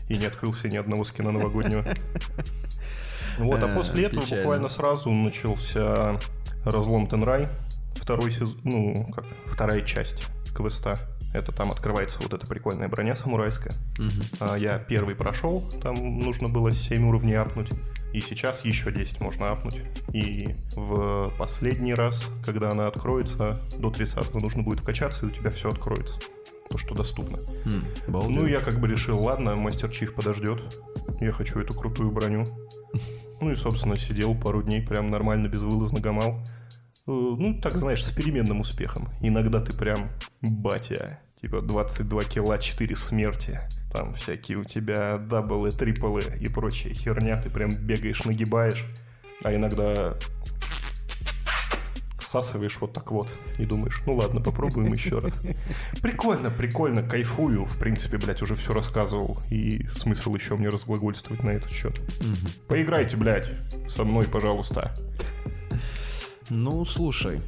[0.09, 1.85] И не открыл себе ни одного скина новогоднего.
[3.39, 6.19] Вот, а Э, после этого буквально сразу начался
[6.65, 7.47] разлом Тенрай,
[7.95, 10.99] второй сезон, ну, как, вторая часть квеста.
[11.33, 13.73] Это там открывается вот эта прикольная броня самурайская.
[14.41, 17.71] А я первый прошел, там нужно было 7 уровней апнуть.
[18.13, 19.81] И сейчас еще 10 можно апнуть.
[20.13, 25.51] И в последний раз, когда она откроется, до 30 нужно будет вкачаться, и у тебя
[25.51, 26.19] все откроется.
[26.69, 27.39] То, что доступно.
[28.09, 28.37] Балдеж.
[28.37, 30.77] Ну, я как бы решил, ладно, мастер Чиф подождет.
[31.21, 32.45] Я хочу эту крутую броню.
[33.41, 36.41] Ну и, собственно, сидел пару дней прям нормально, безвылазно гамал.
[37.07, 39.09] Э, Ну, так, знаешь, с переменным успехом.
[39.21, 40.11] Иногда ты прям
[40.43, 41.21] батя.
[41.41, 43.61] Типа 22 килла, 4 смерти.
[43.93, 47.41] Там всякие у тебя даблы, триплы и прочая херня.
[47.41, 48.85] Ты прям бегаешь, нагибаешь.
[49.43, 50.17] А иногда
[52.19, 55.33] всасываешь вот так вот и думаешь, ну ладно, попробуем еще раз.
[56.03, 57.65] Прикольно, прикольно, кайфую.
[57.65, 59.39] В принципе, блядь, уже все рассказывал.
[59.51, 62.01] И смысл еще мне разглагольствовать на этот счет.
[62.69, 63.51] Поиграйте, блядь,
[63.89, 64.95] со мной, пожалуйста.
[66.51, 67.41] Ну, слушай,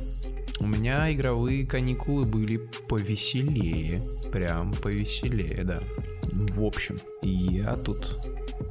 [0.63, 2.57] У меня игровые каникулы были
[2.89, 4.01] повеселее.
[4.31, 5.83] Прям повеселее, да.
[6.31, 8.07] В общем, я тут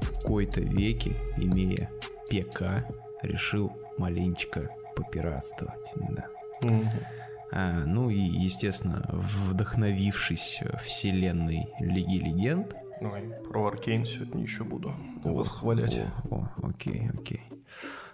[0.01, 1.91] в кои-то веке, имея
[2.29, 2.87] ПК,
[3.21, 5.81] решил маленечко попиратствовать.
[6.11, 6.27] Да.
[6.63, 6.89] Мгм.
[7.51, 12.73] А, ну и, естественно, вдохновившись вселенной Лиги Легенд.
[13.01, 14.93] Ой, про Аркейн сегодня еще буду
[15.25, 15.99] восхвалять.
[16.29, 17.41] О, о, окей, окей.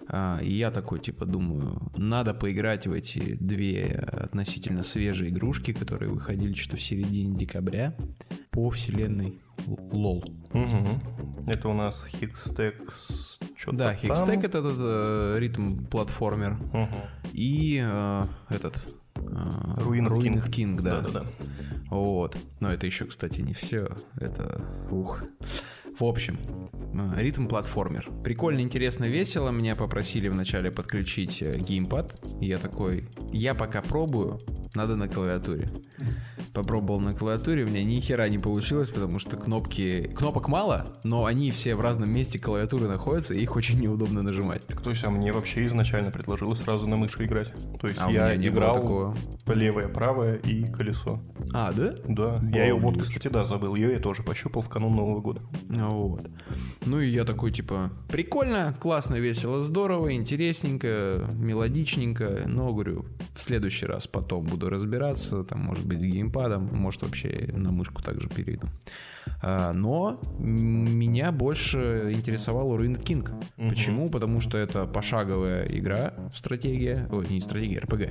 [0.09, 6.11] А, и я такой, типа, думаю, надо поиграть в эти две относительно свежие игрушки, которые
[6.11, 7.95] выходили что-то в середине декабря
[8.51, 10.23] по вселенной лол.
[10.53, 11.01] Мгм.
[11.47, 13.39] Это у нас Хикстекс.
[13.71, 16.57] Да, Хикстек это тот э, ритм-платформер.
[17.33, 18.77] И э, этот...
[19.15, 20.49] э, Ruined Ruined King.
[20.49, 21.01] King, да.
[21.01, 21.25] Да-да-да.
[21.89, 22.37] Вот.
[22.59, 23.89] Но это еще, кстати, не все.
[24.15, 24.65] Это...
[24.91, 25.23] Ух.
[25.99, 26.37] В общем,
[26.93, 28.09] э, ритм-платформер.
[28.23, 29.49] Прикольно, интересно, весело.
[29.49, 32.19] Меня попросили вначале подключить э, геймпад.
[32.39, 34.39] И я такой, я пока пробую,
[34.75, 35.69] надо на клавиатуре.
[36.53, 40.09] Попробовал на клавиатуре, у меня ни хера не получилось, потому что кнопки...
[40.15, 44.65] Кнопок мало, но они все в разном месте клавиатуры находятся, и их очень неудобно нажимать.
[44.65, 47.53] Так, то есть, а мне вообще изначально предложили сразу на мыши играть.
[47.79, 49.15] То есть А у я меня не играл такого.
[49.47, 51.19] левое, правое и колесо.
[51.53, 51.93] А, да?
[52.07, 53.75] Да, я ее вот, кстати, да, забыл.
[53.75, 55.41] Ее я тоже пощупал в канун Нового года.
[55.87, 56.29] Вот.
[56.85, 63.85] Ну и я такой, типа, прикольно, классно, весело, здорово, интересненько, мелодичненько, но, говорю, в следующий
[63.85, 68.67] раз потом буду разбираться, там, может быть, с геймпадом, может, вообще на мышку также перейду.
[69.41, 73.29] А, но меня больше интересовал Ruined King.
[73.57, 73.69] Мгм.
[73.69, 74.09] Почему?
[74.09, 78.09] Потому что это пошаговая игра, стратегия, ой, не стратегия, РПГ.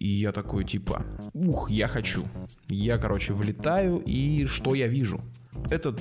[0.00, 2.24] И я такой, типа, ух, я хочу.
[2.68, 5.20] Я, короче, влетаю, и что я вижу?
[5.70, 5.94] Это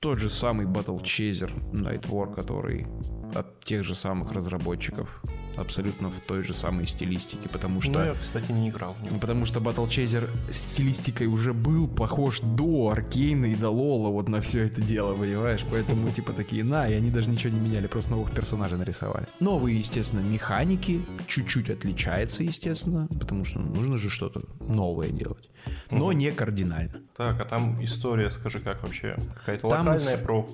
[0.00, 2.86] тот же самый Battle Chaser Night War, который
[3.34, 5.08] от тех же самых разработчиков,
[5.56, 7.92] абсолютно в той же самой стилистике, потому что...
[7.92, 9.18] Ну, я, кстати, не играл в него.
[9.18, 14.40] Потому что Battle Chaser стилистикой уже был похож до Аркейна и до Лола вот на
[14.40, 15.64] все это дело, понимаешь?
[15.70, 19.26] Поэтому типа такие, на, и они даже ничего не меняли, просто новых персонажей нарисовали.
[19.40, 25.50] Новые, естественно, механики, чуть-чуть отличается, естественно, потому что нужно же что-то новое делать.
[25.90, 27.00] Но не кардинально.
[27.16, 29.16] Так, а там история, скажи, как вообще?
[29.36, 30.46] Какая-то Там локальная с- про...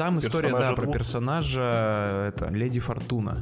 [0.00, 0.94] Там история, да, Персонажа про двух?
[0.96, 3.36] персонажа, это, Леди Фортуна.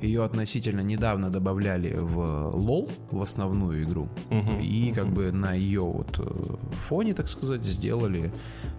[0.00, 4.08] Ее относительно недавно добавляли в лол, в основную игру.
[4.30, 4.60] Мгм.
[4.60, 8.32] И как бы на ее вот э, фоне, так сказать, сделали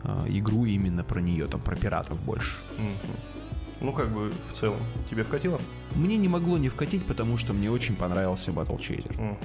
[0.04, 2.56] э, игру именно про нее, там про пиратов больше.
[2.78, 3.12] Мгм.
[3.82, 5.60] Ну, как бы, в целом, тебе вкатило?
[5.96, 9.22] Мне не могло не вкатить, потому что мне очень понравился Battle Chaser.
[9.22, 9.38] Мгм.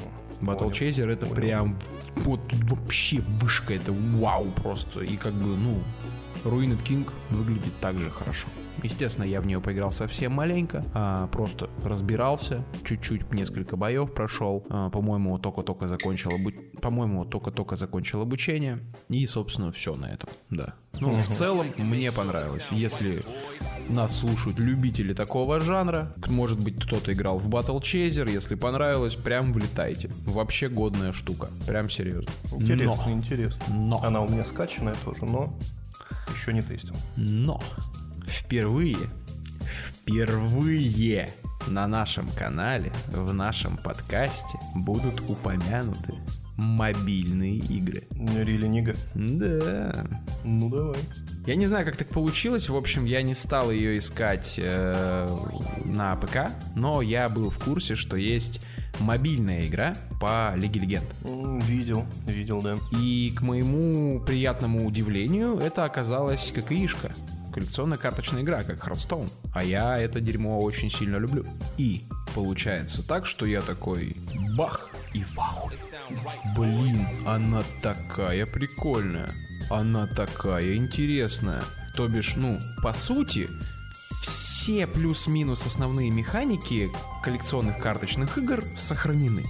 [0.43, 0.71] Battle Понял.
[0.71, 1.35] Chaser это Понял.
[1.35, 1.77] прям
[2.15, 2.41] вот
[2.71, 5.01] вообще вышка, это вау просто.
[5.01, 5.81] И как бы, ну,
[6.45, 8.49] Ruined King выглядит также хорошо.
[8.83, 14.65] Естественно, я в нее поиграл совсем маленько, а, просто разбирался, чуть-чуть несколько боев прошел.
[14.71, 18.81] А, по-моему, только-только закончил обу- по-моему, только-только закончил обучение.
[19.09, 20.75] И, собственно, все на этом, да.
[21.01, 22.65] Ну, в целом, мне понравилось.
[22.71, 23.23] Если
[23.89, 29.53] нас слушают любители такого жанра, может быть, кто-то играл в Battle Chaser, если понравилось, прям
[29.53, 30.11] влетайте.
[30.25, 32.31] Вообще годная штука, прям серьезно.
[32.53, 33.13] Интересно, Но.
[33.13, 33.65] интересно.
[33.75, 34.03] Но.
[34.03, 35.49] Она у меня скачанная тоже, но
[36.35, 36.97] еще не тестил.
[37.17, 37.61] Но
[38.27, 38.99] впервые,
[39.63, 41.33] впервые
[41.69, 46.15] на нашем канале, в нашем подкасте будут упомянуты
[46.63, 48.05] мобильные игры.
[48.13, 48.95] Рили Нига.
[49.15, 50.07] Да.
[50.45, 50.97] Ну, давай.
[51.47, 52.69] Я не знаю, как так получилось.
[52.69, 55.29] В общем, я не стал ее искать э,
[55.85, 58.61] на ПК, но я был в курсе, что есть
[59.01, 61.07] мобильная игра по Лиге Легенд.
[61.67, 62.79] Видел, видел, да.
[62.93, 67.13] И к моему приятному удивлению, это оказалась ККИшка.
[67.53, 69.29] Коллекционно-карточная игра, как Hearthstone.
[69.53, 71.45] А я это дерьмо очень сильно люблю.
[71.77, 72.03] И
[72.35, 74.17] получается так, что я такой
[74.57, 75.71] бах и вау.
[76.57, 79.31] Блин, она такая прикольная.
[79.71, 81.63] Она такая интересная.
[81.95, 83.49] То бишь, ну, по сути,
[84.23, 86.91] все плюс-минус основные механики
[87.23, 89.45] коллекционных карточных игр сохранены.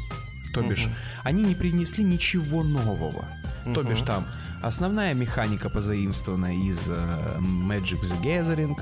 [0.52, 0.88] То бишь,
[1.24, 3.26] они не принесли ничего нового.
[3.74, 4.26] То бишь, там
[4.62, 6.94] основная механика позаимствована из э,
[7.38, 8.76] Magic the Gathering.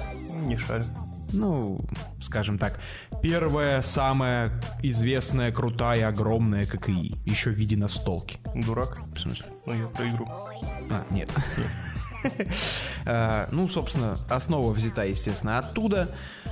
[0.47, 0.85] Не шарю.
[1.33, 1.81] Ну,
[2.21, 2.81] скажем так,
[3.23, 4.51] первая, самая
[4.83, 7.17] известная, крутая, огромная ККИ.
[7.25, 8.39] Еще в виде настолки.
[8.55, 8.99] Дурак.
[9.15, 9.47] В смысле?
[9.67, 10.27] Ну, я про игру.
[10.29, 11.31] А, нет.
[13.07, 16.09] А, Ну, собственно, основа взята, естественно, оттуда.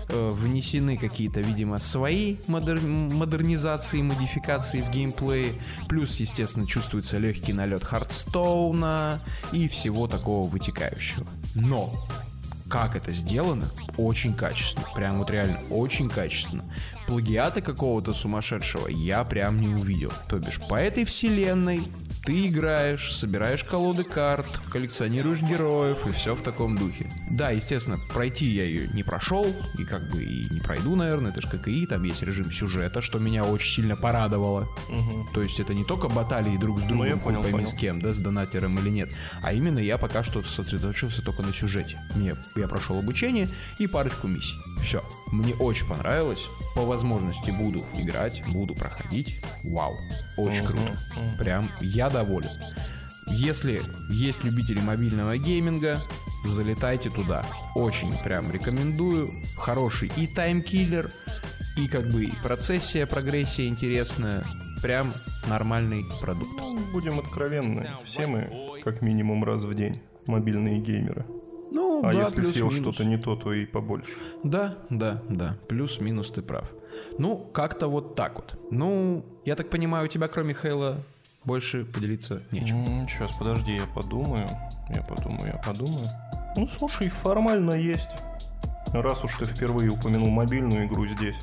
[0.08, 5.52] Э, Внесены какие-то, видимо, свои модер- модернизации, модификации в геймплей.
[5.88, 9.20] Плюс, естественно, чувствуется легкий налет Хардстоуна
[9.52, 11.26] и всего такого вытекающего.
[11.54, 11.92] Но
[12.68, 14.86] как это сделано, очень качественно.
[14.94, 16.64] Прям вот реально очень качественно.
[17.06, 20.12] Плагиата какого-то сумасшедшего я прям не увидел.
[20.28, 21.82] То бишь, по этой вселенной
[22.24, 27.10] ты играешь, собираешь колоды карт, коллекционируешь героев и все в таком духе.
[27.30, 29.46] Да, естественно, пройти я ее не прошел,
[29.78, 33.00] и как бы и не пройду, наверное, это же как и там есть режим сюжета,
[33.02, 34.68] что меня очень сильно порадовало.
[35.32, 37.68] То есть это не только баталии друг с другом, Ну, я понял, пойми понял.
[37.68, 39.10] с кем, да, с донатером или нет,
[39.42, 41.98] а именно я пока что сосредоточился только на сюжете.
[42.14, 44.58] Мне, я прошел обучение и парочку миссий.
[44.82, 45.02] Все.
[45.30, 46.46] Мне очень понравилось.
[46.78, 49.40] По возможности буду играть, буду проходить.
[49.64, 49.96] Вау.
[50.36, 50.96] Очень круто.
[51.36, 52.52] Прям я доволен.
[53.26, 56.00] Если есть любители мобильного гейминга,
[56.44, 57.44] залетайте туда.
[57.74, 59.28] Очень прям рекомендую.
[59.56, 61.10] Хороший и таймкиллер,
[61.76, 64.44] и как бы и процессия, прогрессия интересная.
[64.80, 65.12] Прям
[65.48, 66.60] нормальный продукт.
[66.60, 71.26] Ну, будем откровенны, все мы как минимум раз в день мобильные геймеры.
[71.70, 74.12] Ну, А да, если съел что-то не то, то и побольше.
[74.42, 75.56] Да, да, да.
[75.68, 76.70] Плюс-минус ты прав.
[77.18, 78.58] Ну, как-то вот так вот.
[78.70, 80.98] Ну, я так понимаю, у тебя кроме Хейла
[81.44, 83.06] больше поделиться нечем.
[83.08, 84.48] Сейчас, подожди, я подумаю.
[84.94, 86.06] Я подумаю, я подумаю.
[86.56, 88.16] Ну, слушай, формально есть.
[88.92, 91.36] Раз уж ты впервые упомянул мобильную игру здесь,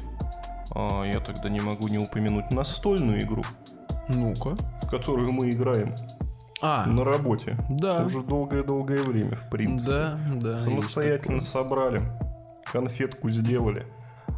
[0.72, 3.44] а я тогда не могу не упомянуть настольную игру,
[4.10, 4.56] Ну-ка.
[4.82, 5.94] в которую мы играем
[6.66, 7.58] А, на работе.
[7.70, 8.04] да.
[8.06, 9.92] Уже долгое-долгое время, в принципе.
[9.92, 10.58] Да, да.
[10.58, 12.02] Самостоятельно собрали,
[12.64, 13.86] конфетку сделали.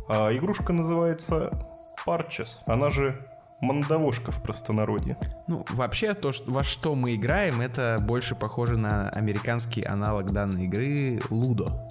[0.09, 1.57] А игрушка называется
[2.05, 2.59] Парчес.
[2.65, 3.25] Она же
[3.61, 5.17] мандавошка в простонародье.
[5.47, 10.65] Ну, вообще, то, что, во что мы играем, это больше похоже на американский аналог данной
[10.65, 11.87] игры Лудо.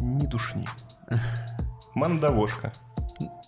[0.00, 0.66] Не душни.
[1.94, 2.72] Мандавошка.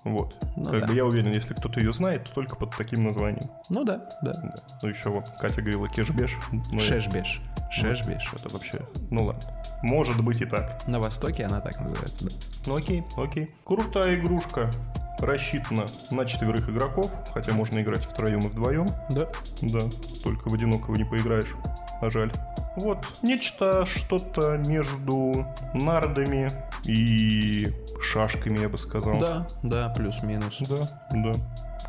[0.04, 0.34] Вот.
[0.56, 0.86] Ну как да.
[0.86, 3.50] бы я уверен, если кто-то ее знает, то только под таким названием.
[3.68, 4.32] Ну да, да.
[4.32, 4.54] Да.
[4.82, 6.36] Ну еще вот Катя говорила кешбеш.
[6.50, 7.40] Ну, Шешбеш.
[7.70, 8.32] Шешбеш.
[8.32, 9.42] Это вообще, ну ладно.
[9.82, 10.86] Может быть и так.
[10.86, 12.30] На Востоке она так называется, да.
[12.66, 13.50] Ну окей, окей.
[13.64, 14.70] Крутая игрушка.
[15.20, 18.86] Рассчитана на четверых игроков, хотя можно играть втроем и вдвоем.
[19.10, 19.26] Да.
[19.60, 19.80] Да,
[20.24, 21.54] только в одинокого не поиграешь.
[22.00, 22.32] А жаль.
[22.76, 26.50] Вот, нечто что-то между нардами
[26.84, 29.18] и шашками, я бы сказал.
[29.18, 30.58] Да, да, плюс-минус.
[30.68, 31.32] Да, да.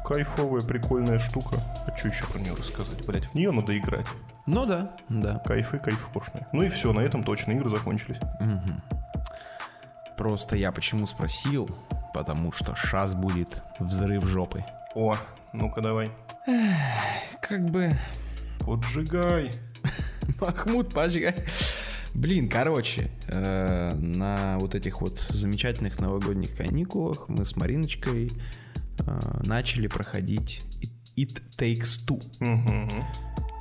[0.05, 1.57] Кайфовая, прикольная штука.
[1.87, 3.05] А что еще про нее рассказать?
[3.05, 4.07] Блять, в нее надо играть.
[4.45, 5.39] Ну да, да.
[5.45, 6.47] Кайфы, кайфошные.
[6.51, 8.17] Ну и все, на этом точно игры закончились.
[8.39, 8.81] Мгм.
[10.17, 11.69] Просто я почему спросил?
[12.13, 14.63] Потому что шас будет взрыв жопы.
[14.95, 15.15] О,
[15.53, 16.11] ну-ка давай.
[17.41, 17.91] Как бы...
[18.59, 19.51] Поджигай.
[20.41, 21.35] Махмуд, пожигай.
[22.13, 28.31] Блин, короче, э, на вот этих вот замечательных новогодних каникулах мы с Мариночкой
[28.99, 30.61] э, начали проходить
[31.17, 32.21] It Takes Two.
[32.39, 33.05] Мгм.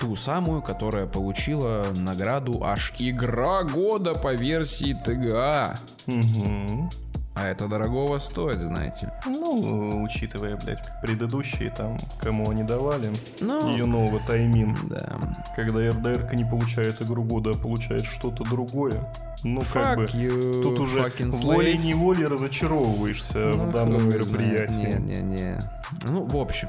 [0.00, 5.78] Ту самую, которая получила награду аж Игра года по версии ТГА.
[6.06, 6.90] Мгм.
[7.34, 9.12] А это дорогого стоит, знаете ли.
[9.26, 15.16] Ну, учитывая, блядь, предыдущие там, кому они давали, Ну, ее нового таймин, да.
[15.54, 19.12] когда РДР не получает игру года, а получает что-то другое.
[19.44, 21.00] Ну, как бы, Fuck you, тут уже
[21.42, 24.98] волей-неволей разочаровываешься Ну, в данном мероприятии.
[24.98, 25.58] Не-не-не.
[26.04, 26.68] Ну, в общем,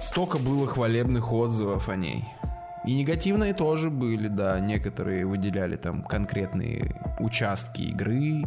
[0.00, 2.24] столько было хвалебных отзывов о ней.
[2.86, 4.60] И негативные тоже были, да.
[4.60, 8.44] Некоторые выделяли там конкретные участки игры,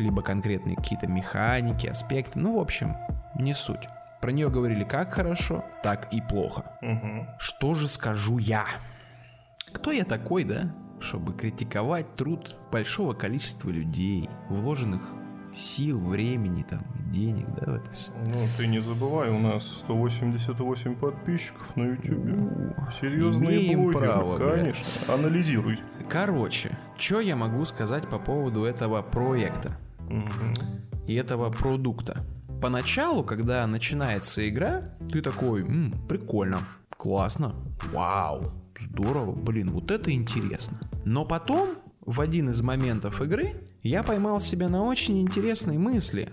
[0.00, 2.38] либо конкретные какие-то механики, аспекты.
[2.38, 2.96] Ну, в общем,
[3.36, 3.88] не суть.
[4.20, 6.72] Про нее говорили как хорошо, так и плохо.
[6.82, 7.28] Мгм.
[7.38, 8.66] Что же скажу я?
[9.72, 10.74] Кто я такой, да?
[11.00, 15.00] Чтобы критиковать труд большого количества людей, вложенных
[15.54, 18.12] сил, времени, там, денег, да, в это все.
[18.26, 22.74] Ну, ты не забывай, у нас 188 подписчиков на Ютубе.
[23.00, 24.84] Серьезные Имеем блогеры, право, конечно.
[25.12, 25.80] Анализируй.
[26.08, 29.78] Короче, что я могу сказать по поводу этого проекта
[31.06, 32.24] И этого продукта?
[32.60, 36.58] Поначалу, когда начинается игра, ты такой, «М, прикольно,
[36.90, 37.54] классно,
[37.92, 40.78] вау, здорово, блин, вот это интересно.
[41.04, 41.70] Но потом,
[42.04, 46.28] в один из моментов игры, я поймал себя на очень интересной мысли,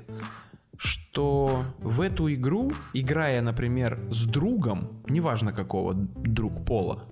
[0.77, 7.05] что в эту игру, играя, например, с другом, неважно какого, друг пола,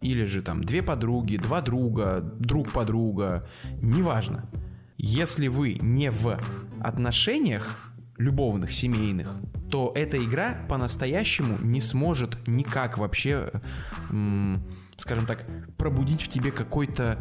[0.00, 3.48] или же там две подруги, два друга, друг подруга,
[3.80, 4.48] неважно.
[5.02, 6.38] Если вы не в
[6.80, 9.36] отношениях любовных, семейных,
[9.68, 13.50] то эта игра по-настоящему не сможет никак вообще
[15.02, 15.44] скажем так,
[15.76, 17.18] пробудить в тебе какой-то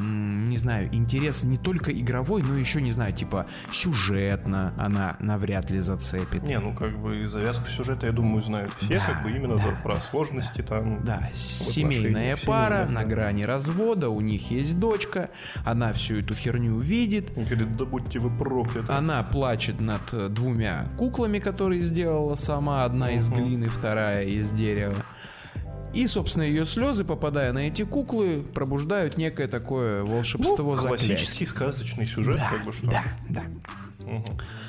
[0.00, 5.78] не знаю, интерес не только игровой, но еще, не знаю, типа сюжетно она навряд ли
[5.80, 6.42] зацепит.
[6.42, 9.62] Не, ну как бы завязку сюжета, я думаю, знают все, Да, как бы именно да.
[9.62, 11.02] за, про сложности там.
[11.04, 13.06] Да, семейная пара семейных, на да.
[13.08, 15.30] грани развода, у них есть дочка,
[15.64, 18.92] она всю эту херню видит, Он говорит, да будьте вы прокляты.
[18.92, 23.36] она плачет над э, двумя куклами, которые сделала сама, одна из Мгм.
[23.44, 24.94] глины, вторая из дерева.
[25.98, 32.06] И, собственно, ее слезы, попадая на эти куклы, пробуждают некое такое волшебство ну, классический сказочный
[32.06, 32.86] сюжет, Да, как бы что.
[32.88, 33.42] да, да.
[33.98, 34.24] Мгм.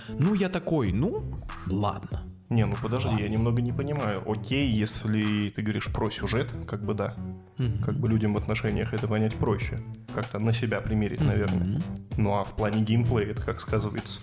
[0.09, 1.23] Ну, я такой, ну,
[1.67, 2.23] ладно.
[2.49, 4.23] Не, ну подожди, я немного не понимаю.
[4.25, 7.13] Окей, если ты говоришь про сюжет, как бы да.
[7.59, 7.83] Мгм.
[7.83, 9.77] Как бы людям в отношениях это понять проще.
[10.15, 11.63] Как-то на себя примерить, наверное.
[11.63, 11.83] Мгм.
[12.17, 14.19] Ну а в плане геймплея это как сказывается?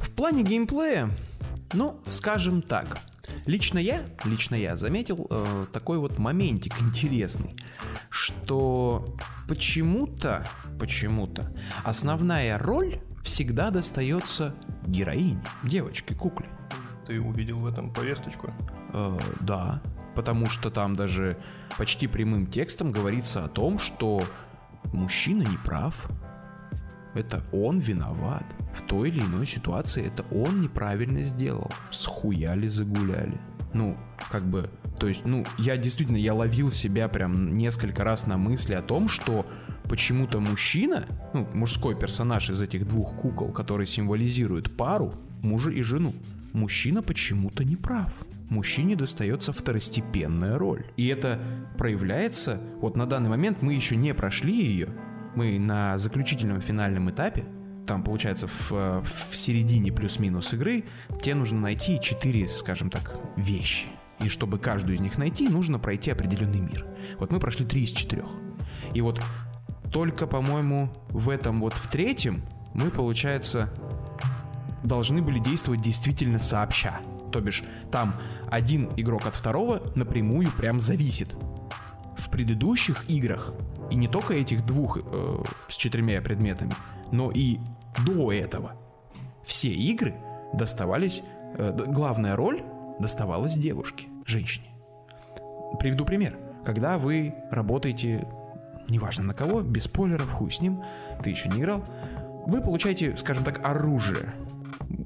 [0.00, 1.08] В плане геймплея,
[1.72, 2.98] ну, скажем так,
[3.46, 7.54] лично я, лично я заметил э, такой вот моментик интересный,
[8.10, 9.04] что
[9.48, 10.46] почему-то,
[10.78, 11.52] почему-то
[11.84, 14.54] основная роль всегда достается
[14.86, 16.48] героине, девочке, кукле.
[17.06, 18.52] Ты увидел в этом повесточку?
[18.92, 19.82] Э, да,
[20.14, 21.36] потому что там даже
[21.78, 24.22] почти прямым текстом говорится о том, что
[24.92, 26.08] мужчина не прав.
[27.14, 28.44] Это он виноват.
[28.74, 31.70] В той или иной ситуации это он неправильно сделал.
[31.90, 33.38] Схуяли, загуляли.
[33.74, 33.96] Ну,
[34.30, 38.74] как бы, то есть, ну, я действительно, я ловил себя прям несколько раз на мысли
[38.74, 39.46] о том, что
[39.88, 46.12] почему-то мужчина, ну, мужской персонаж из этих двух кукол, который символизирует пару, мужа и жену,
[46.52, 48.12] мужчина почему-то не прав.
[48.48, 50.84] Мужчине достается второстепенная роль.
[50.98, 51.38] И это
[51.78, 54.88] проявляется, вот на данный момент мы еще не прошли ее,
[55.34, 57.44] мы на заключительном финальном этапе,
[57.86, 60.84] там, получается, в, э, в середине плюс-минус игры,
[61.20, 63.86] тебе нужно найти четыре, скажем так, вещи.
[64.20, 66.86] И чтобы каждую из них найти, нужно пройти определенный мир.
[67.18, 68.28] Вот мы прошли три из четырех.
[68.94, 69.20] И вот
[69.90, 73.72] только, по-моему, в этом вот в третьем мы, получается,
[74.84, 77.00] должны были действовать действительно сообща.
[77.32, 78.14] То бишь, там
[78.50, 81.34] один игрок от второго напрямую прям зависит.
[82.16, 83.52] В предыдущих играх,
[83.92, 86.72] и не только этих двух э, с четырьмя предметами,
[87.10, 87.58] но и
[88.06, 88.72] до этого,
[89.44, 90.14] все игры
[90.54, 91.22] доставались,
[91.58, 92.64] э, главная роль
[92.98, 94.68] доставалась девушке, женщине.
[95.78, 96.38] Приведу пример.
[96.64, 98.26] Когда вы работаете,
[98.88, 100.82] неважно на кого, без спойлеров, хуй с ним,
[101.22, 101.84] ты еще не играл,
[102.46, 104.32] вы получаете, скажем так, оружие.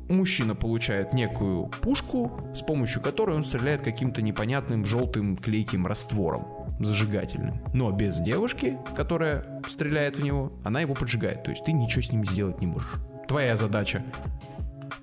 [0.08, 7.60] Мужчина получает некую пушку, с помощью которой он стреляет каким-то непонятным желтым клейким раствором зажигательным.
[7.72, 11.44] Но без девушки, которая стреляет в него, она его поджигает.
[11.44, 12.90] То есть ты ничего с ним сделать не можешь.
[13.28, 14.04] Твоя задача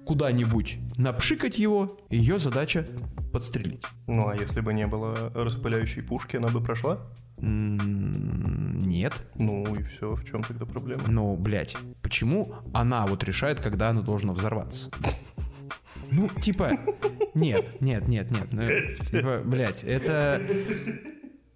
[0.06, 2.86] куда-нибудь напшикать его, ее задача
[3.32, 3.84] подстрелить.
[4.08, 7.00] Ну а если бы не было распыляющей пушки, она бы прошла?
[7.38, 9.14] Нет.
[9.36, 11.04] Ну и все, в чем тогда проблема?
[11.08, 14.90] Но, блядь, почему она вот решает, когда она должна взорваться?
[16.12, 16.72] Ну, типа,
[17.34, 18.48] нет, нет, нет, нет.
[18.52, 18.68] ну,
[19.06, 20.42] типа, блядь, это...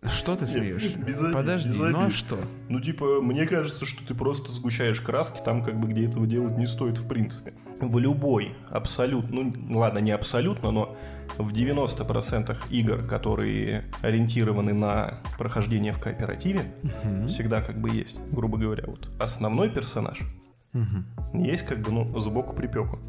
[0.08, 0.99] Что ты смеешься?
[0.99, 2.16] без обид, Подожди, без ну а обид.
[2.16, 2.38] что?
[2.70, 6.58] Ну, типа, мне кажется, что ты просто сгущаешь краски там, как бы, где этого делать
[6.58, 7.53] не стоит, в принципе.
[7.80, 10.97] В любой, абсолютно, ну, ладно, не абсолютно, но
[11.38, 16.62] в 90% игр, которые ориентированы на прохождение в кооперативе,
[17.28, 20.20] всегда как бы есть, грубо говоря, вот основной персонаж,
[21.34, 22.99] есть как бы, ну, сбоку припеку.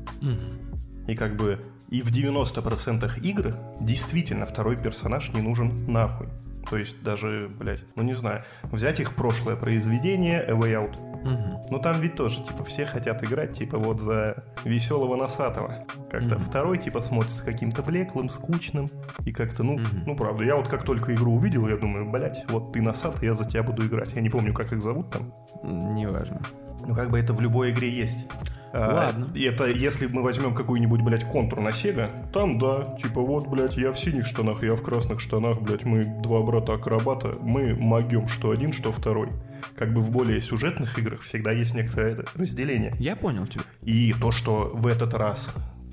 [1.07, 6.29] И как бы и в 90% игр действительно второй персонаж не нужен нахуй.
[6.71, 11.69] То есть даже, блядь, ну не знаю, взять их прошлое произведение A Way Out.
[11.71, 15.87] Ну там ведь тоже, типа, все хотят играть, типа, вот за веселого носатого.
[16.11, 18.89] Как-то второй, типа, смотрится каким-то блеклым, скучным.
[19.25, 22.73] И как-то, ну, ну правда, я вот как только игру увидел, я думаю, блядь, вот
[22.73, 24.13] ты носатый, я за тебя буду играть.
[24.13, 25.33] Я не помню, как их зовут там.
[25.63, 26.41] Неважно.
[26.87, 28.27] Ну, как бы это в любой игре есть.
[28.73, 29.29] А, Ладно.
[29.35, 33.77] И это если мы возьмем какой-нибудь, блядь, контур на Сега, там, да, типа, вот, блядь,
[33.77, 38.51] я в синих штанах, я в красных штанах, блядь, мы два брата-акробата, мы могем что
[38.51, 39.31] один, что второй.
[39.77, 42.95] Как бы в более сюжетных играх всегда есть некоторое разделение.
[42.99, 43.65] Я понял тебя.
[43.83, 45.49] И то, что в этот раз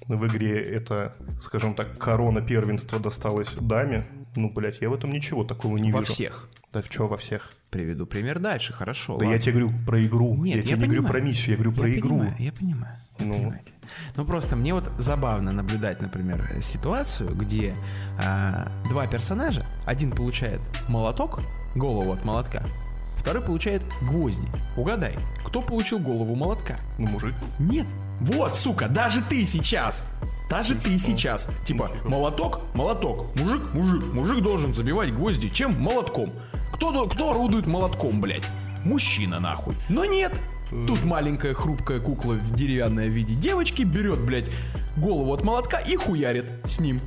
[0.07, 4.05] в игре это, скажем так, корона первенства досталась даме,
[4.35, 6.11] ну, блядь, я в этом ничего такого не Во вижу.
[6.11, 6.49] всех.
[6.75, 7.53] Да в чё во всех?
[7.69, 9.13] Приведу пример дальше, хорошо.
[9.13, 9.31] Да ладно.
[9.31, 10.35] я тебе говорю про игру.
[10.43, 11.13] Нет, я тебе не говорю понимаю.
[11.13, 12.17] про миссию, я говорю про я игру.
[12.19, 12.97] Понимаю, я понимаю.
[13.17, 13.33] Ну.
[13.33, 13.71] понимаете.
[14.17, 17.73] Ну просто мне вот забавно наблюдать, например, ситуацию, где
[18.21, 20.59] а, два персонажа, один получает
[20.89, 21.39] молоток,
[21.75, 22.63] голову от молотка,
[23.15, 24.45] второй получает гвозди.
[24.75, 25.15] Угадай,
[25.45, 26.75] кто получил голову молотка?
[26.97, 27.35] Ну, мужик.
[27.57, 27.87] Нет.
[28.19, 30.09] Вот, сука, даже ты сейчас.
[30.49, 31.49] Даже ты сейчас.
[31.63, 33.35] Типа, молоток, молоток.
[33.35, 35.49] Мужик, мужик, мужик должен забивать гвозди.
[35.49, 35.79] Чем?
[35.81, 36.31] Молотком.
[36.73, 38.43] Кто, кто орудует молотком, блядь?
[38.83, 39.75] Мужчина, нахуй.
[39.89, 40.33] Но нет,
[40.87, 44.49] Тут маленькая хрупкая кукла в деревянной виде девочки берет, блядь,
[44.97, 47.01] голову от молотка и хуярит с ним.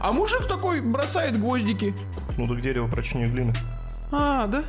[0.00, 1.94] А мужик такой бросает гвоздики.
[2.36, 3.54] Ну так дерево прочнее глины.
[4.10, 4.64] А, да?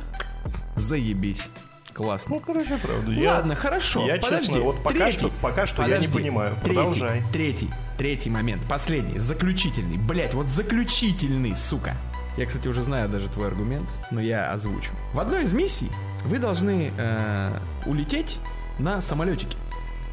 [0.76, 1.48] Заебись.
[1.96, 2.34] Классно.
[2.34, 3.10] Ну, короче, правда.
[3.26, 4.06] Ладно, хорошо.
[4.06, 4.46] Я, подожди.
[4.48, 5.18] честно, вот пока третий.
[5.18, 6.12] что, пока что я не Подожди.
[6.12, 6.54] понимаю.
[6.62, 7.22] Третий, Продолжай.
[7.32, 9.96] Третий, третий момент, последний, заключительный.
[9.96, 11.94] Блять, вот заключительный, сука.
[12.36, 14.90] Я, кстати, уже знаю даже твой аргумент, но я озвучу.
[15.14, 15.90] В одной из миссий
[16.26, 18.36] вы должны э, улететь
[18.78, 19.56] на самолетике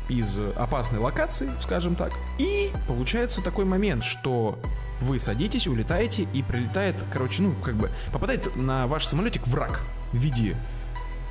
[0.07, 2.13] из опасной локации, скажем так.
[2.37, 4.57] И получается такой момент, что
[5.01, 9.81] вы садитесь, улетаете, и прилетает, короче, ну, как бы, попадает на ваш самолетик враг
[10.13, 10.55] в виде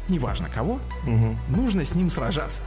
[0.09, 2.62] неважно кого, Мгм, нужно с ним сражаться.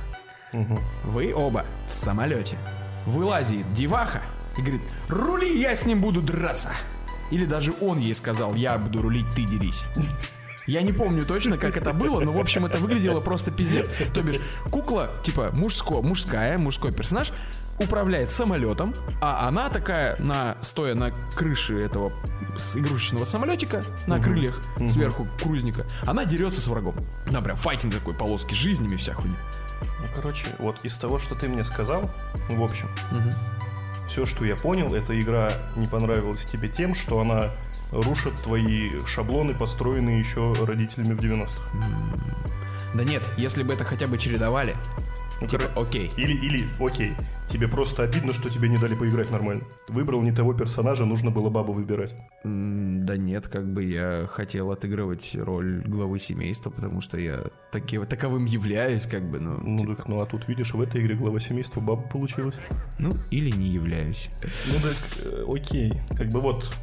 [0.54, 0.80] мгм.
[1.04, 2.58] Вы оба в самолете.
[3.06, 4.22] Вылазит деваха
[4.58, 6.72] и говорит, рули, я с ним буду драться.
[7.32, 9.86] Или даже он ей сказал, я буду рулить, ты дерись.
[10.68, 13.88] Я не помню точно, как это было, но, в общем, это выглядело просто пиздец.
[14.16, 14.38] То бишь,
[14.72, 17.32] кукла, типа, мужско, мужская, мужской персонаж,
[17.80, 22.14] управляет самолетом, а она такая, на, стоя на крыше этого
[22.76, 26.96] игрушечного самолетика, на крыльях сверху крузника, она дерется с врагом.
[27.28, 29.36] Она прям файтинг такой, полоски с жизнями, вся хуйня.
[30.00, 32.10] Ну, короче, вот из того, что ты мне сказал,
[32.48, 32.90] в общем,
[34.08, 37.52] все, что я понял, эта игра не понравилась тебе тем, что она
[37.92, 41.60] рушит твои шаблоны, построенные еще родителями в 90-х.
[42.94, 44.76] Да нет, если бы это хотя бы чередовали,
[45.42, 46.12] Ну, типа, окей.
[46.18, 47.12] Или, или, окей,
[47.50, 49.64] тебе просто обидно, что тебе не дали поиграть нормально.
[49.90, 52.16] Выбрал не того персонажа, нужно было бабу выбирать.
[52.46, 57.98] М, Да нет, как бы я хотел отыгрывать роль главы семейства, потому что я таки,
[58.06, 61.16] таковым являюсь, как бы, ну, Ну, типа, так, ну а тут, видишь, в этой игре
[61.16, 62.56] глава семейства баба получилась.
[62.98, 64.30] ну, или не являюсь.
[64.68, 64.96] Ну так,
[65.34, 65.92] э, окей.
[66.16, 66.74] Как бы вот,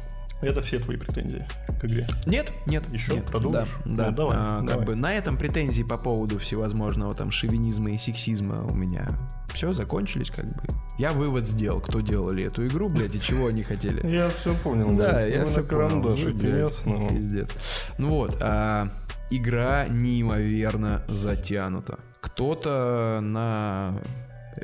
[0.43, 1.45] это все твои претензии
[1.79, 2.07] к игре.
[2.25, 2.83] Нет, нет.
[2.91, 3.69] Ещё нет, продолжишь?
[3.85, 4.09] Да, да.
[4.11, 4.85] Ну, давай, А, Как давай.
[4.85, 9.07] бы на этом претензии по поводу всевозможного там шовинизма и сексизма у меня
[9.53, 10.61] все закончились, как бы.
[10.97, 14.07] Я вывод сделал, кто делали эту игру, блядь, и чего они хотели.
[14.13, 14.91] Я все понял.
[14.95, 15.31] Да, блядь.
[15.33, 15.89] я Ну, все понял.
[15.89, 17.07] Ну, блядь, ясно.
[17.09, 17.55] Пиздец.
[17.97, 18.87] Ну вот, а,
[19.29, 21.99] игра неимоверно затянута.
[22.21, 23.99] Кто-то на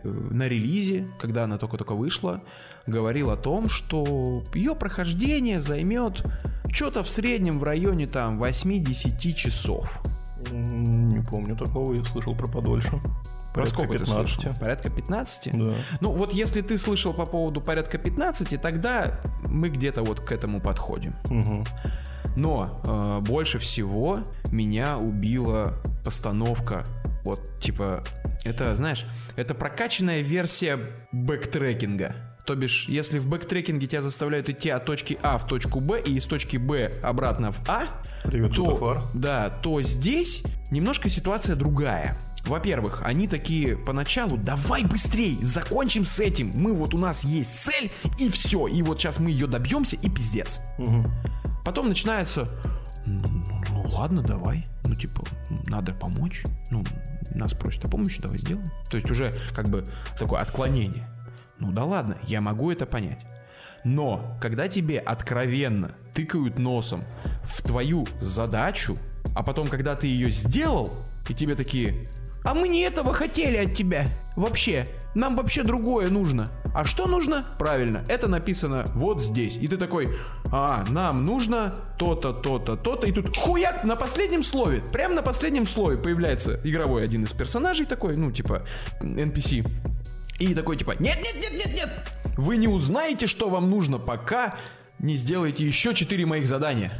[0.03, 2.41] э, на релизе, когда она только-только вышла,
[2.89, 6.23] говорил о том, что ее прохождение займет
[6.71, 10.01] что-то в среднем в районе там 8-10 часов.
[10.51, 12.99] Не помню такого, я слышал про подольше.
[13.53, 14.29] Про сколько ты 15.
[14.29, 14.59] слышал?
[14.59, 15.49] Порядка 15?
[15.53, 15.73] Да.
[16.01, 20.61] Ну вот если ты слышал по поводу порядка 15, тогда мы где-то вот к этому
[20.61, 21.15] подходим.
[21.29, 21.65] Мгм.
[22.35, 24.19] Но э, больше всего
[24.51, 25.73] меня убила
[26.05, 26.83] постановка.
[27.25, 28.03] Вот, типа,
[28.45, 30.79] это, знаешь, это прокачанная версия
[31.11, 32.15] backtracking а.
[32.49, 36.01] То бишь, если в backtracking е тебя заставляют идти от точки А в точку Б
[36.03, 37.83] и из точки Б обратно в А,
[38.23, 40.41] Привет, то, да, то здесь
[40.71, 42.17] немножко ситуация другая.
[42.45, 46.49] Во-первых, они такие поначалу, давай быстрей, закончим с этим.
[46.55, 48.65] Мы вот у нас есть цель, и все.
[48.65, 50.59] И вот сейчас мы ее добьемся, и пиздец.
[50.79, 51.05] Мгм.
[51.63, 52.45] Потом начинается,
[53.05, 53.21] ну,
[53.69, 54.65] ну ладно, давай.
[54.85, 55.23] Ну, типа,
[55.67, 56.45] надо помочь.
[56.71, 56.83] Ну,
[57.35, 58.65] нас просят о помощи, давай сделаем.
[58.89, 59.83] То есть уже как бы
[60.17, 61.07] такое отклонение.
[61.59, 63.25] Ну да ладно, я могу это понять.
[63.83, 67.03] Но когда тебе откровенно тыкают носом
[67.43, 68.95] в твою задачу,
[69.35, 70.91] а потом, когда ты ее сделал,
[71.29, 72.05] и тебе такие,
[72.43, 74.05] а мы не этого хотели от тебя.
[74.35, 74.85] Вообще,
[75.15, 76.49] нам вообще другое нужно.
[76.73, 77.45] А что нужно?
[77.57, 79.57] Правильно, это написано вот здесь.
[79.57, 80.15] И ты такой,
[80.51, 83.07] а, нам нужно то-то, то-то, то-то.
[83.07, 87.85] И тут хуяк на последнем слове, прям на последнем слове появляется игровой один из персонажей
[87.85, 88.63] такой, ну, типа,
[89.01, 89.67] NPC.
[90.39, 91.89] И такой, типа, нет, нет, нет, нет, нет.
[92.37, 94.55] Вы не узнаете, что вам нужно, пока
[94.99, 96.91] не сделаете еще четыре моих задания.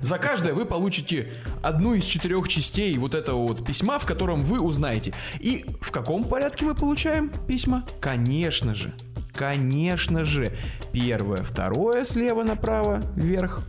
[0.00, 1.32] За каждое вы получите
[1.62, 5.14] одну из четырех частей вот этого вот письма, в котором вы узнаете.
[5.40, 7.84] И в каком порядке мы получаем письма?
[8.00, 8.94] Конечно же.
[9.34, 10.56] Конечно же.
[10.92, 13.62] Первое, второе слева направо, вверх.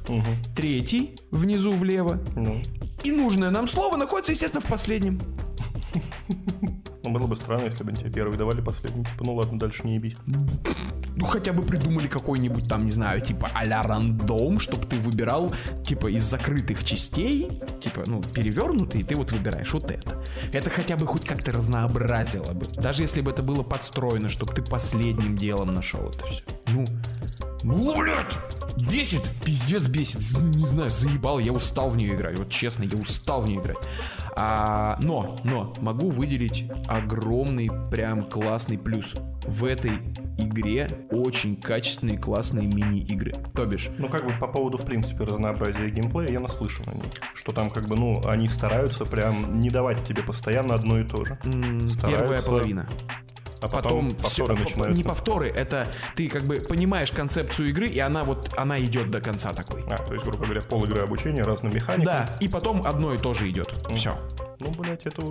[0.56, 2.20] Третий внизу влево.
[2.36, 2.62] Ну,
[3.04, 5.22] И нужное нам слово находится, естественно, в последнем.
[7.10, 9.04] Ну, было бы странно, если бы тебе первый давали, последний.
[9.04, 10.16] Типа, ну ладно, дальше не ебись.
[11.16, 15.52] Ну, хотя бы придумали какой-нибудь там, не знаю, типа а-ля рандом, чтобы ты выбирал,
[15.86, 20.24] типа, из закрытых частей, типа, ну, перевернутый, и ты вот выбираешь вот это.
[20.54, 22.68] Это хотя бы хоть как-то разнообразило бы.
[22.76, 26.44] Даже если бы это было подстроено, чтобы ты последним делом нашел это все.
[26.68, 26.86] Ну,
[27.64, 28.38] ну, блядь,
[28.78, 33.42] бесит, пиздец бесит, не знаю, заебал, я устал в нее играть, вот честно, я устал
[33.42, 33.78] в нее играть.
[34.36, 39.94] А, но, но, могу выделить огромный, прям классный плюс в этой
[40.38, 43.36] игре очень качественные, классные мини-игры.
[43.54, 47.06] То бишь, Ну, как бы по поводу, в принципе, разнообразия геймплея, я наслышан о них.
[47.34, 51.26] Что там, как бы, ну, они стараются прям не давать тебе постоянно одно и то
[51.26, 51.38] же.
[51.42, 52.88] Стараются, первая половина.
[53.62, 54.98] А потом, Потом, повторы по- по- начинаются.
[54.98, 59.20] не повторы, это ты как бы понимаешь концепцию игры, и она вот, она идет до
[59.22, 59.84] конца такой.
[59.92, 62.06] А, то есть, грубо говоря, пол игры обучения разным механикам.
[62.06, 63.74] Да, и потом одно и то же идет.
[63.94, 64.18] Все.
[64.62, 65.22] Ну, блядь, это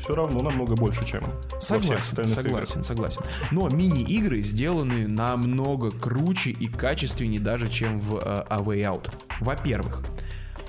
[0.00, 1.22] все равно намного больше, чем
[1.58, 3.22] всех Согласен, остальных согласен, согласен.
[3.50, 9.10] Но мини-игры сделаны намного круче и качественнее даже, чем в э, A Way Out.
[9.40, 10.02] Во-первых,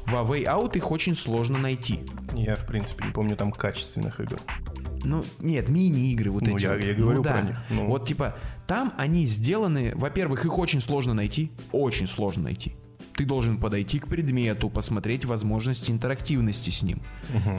[0.07, 1.95] в A Way Out их очень сложно найти.
[1.95, 2.15] играх.
[2.33, 4.39] Я, в принципе, не помню там качественных игр.
[5.03, 6.63] Ну, нет, мини-игры вот Ну, эти.
[6.63, 6.81] я- вот.
[6.81, 7.31] я говорю ну, да.
[7.33, 7.87] про них, ну.
[7.87, 8.35] Вот, типа,
[8.67, 9.93] там они сделаны...
[9.95, 11.51] Во-первых, их очень сложно найти.
[11.71, 12.75] Очень сложно найти.
[13.15, 17.01] Ты должен подойти к предмету, посмотреть возможности интерактивности с ним.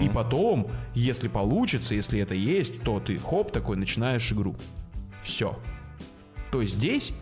[0.01, 4.57] И потом, если получится, если это есть, то ты хоп такой начинаешь игру.
[5.23, 5.59] Все.
[6.51, 7.13] То есть здесь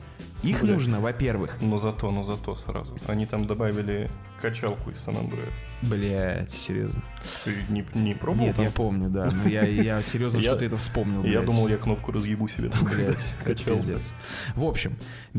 [0.43, 0.75] их Бля.
[0.75, 2.97] нужно, во-первых, Но зато, но зато сразу.
[3.07, 4.11] Они там добавили
[4.41, 5.53] качалку из Сан Андреас.
[5.83, 7.03] блять, серьезно.
[7.45, 8.65] Ты не, не пробовал Нет, там?
[8.65, 9.27] я помню, да.
[9.31, 12.69] Но я, я серьезно, Я- что ты это вспомнил, Я думал, я кнопку разъебу себе
[12.69, 12.85] там.
[12.85, 13.77] Блять, качал.
[13.77, 14.13] пиздец.
[14.55, 14.97] В общем,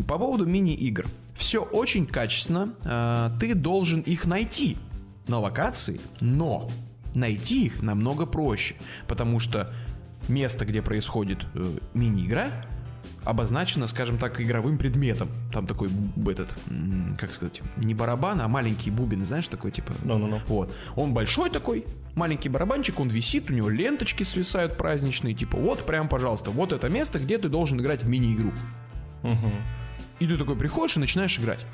[0.08, 1.06] по поводу мини-игр.
[1.36, 2.74] Все очень качественно.
[2.84, 4.78] э, Ты должен их найти
[5.28, 6.70] на локации, но
[7.16, 8.76] найти их намного проще,
[9.08, 9.74] потому что
[10.28, 12.48] место, где происходит э, мини-игра,
[13.30, 15.30] обозначено, скажем так, игровым предметом.
[15.54, 15.90] Там такой
[16.28, 16.56] этот,
[17.18, 19.94] как сказать, не барабан, а маленький бубен, знаешь, такой типа.
[20.04, 20.42] Ну-ну-ну.
[20.48, 20.74] Вот.
[20.96, 26.08] Он большой такой, маленький барабанчик, он висит, у него ленточки свисают праздничные, типа, вот прям,
[26.10, 28.52] пожалуйста, вот это место, где ты должен играть в мини-игру.
[29.24, 29.52] Мгм.
[30.20, 31.66] И ты такой приходишь и начинаешь играть.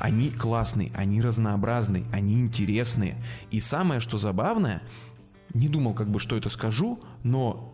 [0.00, 3.16] Они классные, они разнообразные, они интересные.
[3.50, 4.82] И самое, что забавное,
[5.54, 7.71] не думал, как бы, что это скажу, но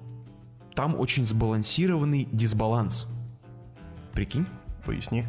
[0.78, 3.08] там очень сбалансированный дисбаланс.
[4.12, 4.46] Прикинь?
[4.86, 5.24] Поясни.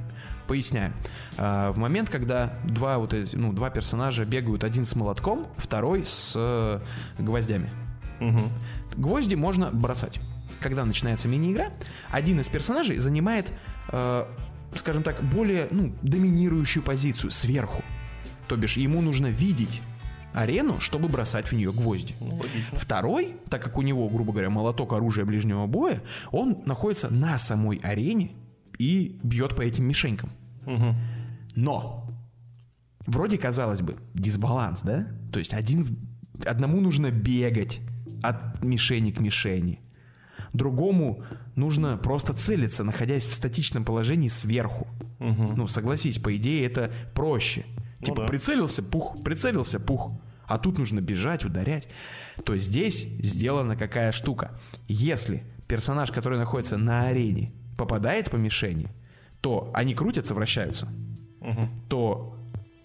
[0.48, 0.94] Поясняю.
[1.40, 6.06] А, В момент, когда два вот эти, ну, два персонажа бегают, один с молотком, второй
[6.06, 6.80] с э,
[7.18, 7.68] гвоздями.
[8.20, 8.44] Мгм.
[8.96, 10.20] Гвозди можно бросать.
[10.60, 11.70] Когда начинается мини-игра,
[12.12, 13.52] один из персонажей занимает,
[13.92, 14.26] э,
[14.76, 17.84] скажем так, более ну, доминирующую позицию сверху.
[18.48, 19.82] То бишь ему нужно видеть
[20.34, 22.16] арену, чтобы бросать в нее гвозди.
[22.20, 22.42] Ну.
[22.74, 26.02] Второй, так как у него, грубо говоря, молоток оружия ближнего боя,
[26.32, 28.32] он находится на самой арене
[28.78, 30.32] и бьет по этим мишенькам.
[30.66, 30.96] Мгм.
[31.56, 32.10] Но
[33.06, 35.08] вроде казалось бы дисбаланс, да?
[35.32, 35.86] То есть один
[36.46, 37.82] одному нужно бегать
[38.24, 39.80] от мишени к мишени,
[40.54, 41.24] другому
[41.56, 44.88] нужно просто целиться, находясь в статичном положении сверху.
[45.20, 45.54] Мгм.
[45.56, 47.66] Ну, согласись, по идее это проще.
[48.00, 48.28] Ну типа да.
[48.28, 50.12] прицелился, пух, прицелился, пух.
[50.46, 51.88] А тут нужно бежать, ударять.
[52.44, 54.60] То здесь сделана какая штука.
[54.88, 58.88] Если персонаж, который находится на арене, попадает по мишени,
[59.42, 60.88] то они крутятся, вращаются.
[61.42, 61.70] Мгм.
[61.88, 62.36] То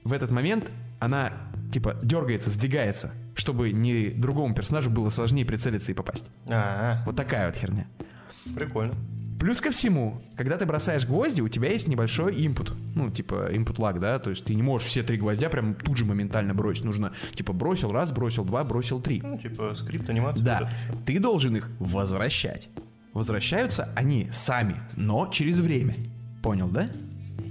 [0.04, 1.32] в этот момент она
[1.72, 6.26] типа дергается, сдвигается, чтобы не другому персонажу было сложнее прицелиться и попасть.
[6.48, 7.86] А, Вот такая вот херня.
[8.54, 8.94] прикольно.
[9.44, 12.72] Плюс ко всему, когда ты бросаешь гвозди, у тебя есть небольшой импут.
[12.94, 15.98] Ну, типа input lag, да, то есть ты не можешь все три гвоздя прям тут
[15.98, 16.82] же моментально бросить.
[16.82, 19.20] Нужно, типа, бросил раз, бросил два, бросил три.
[19.22, 20.42] Ну, типа скрипт, анимация.
[20.42, 20.70] Да,
[21.04, 22.70] ты должен их возвращать.
[23.12, 25.98] Возвращаются они сами, но через время.
[26.42, 26.88] Понял, да?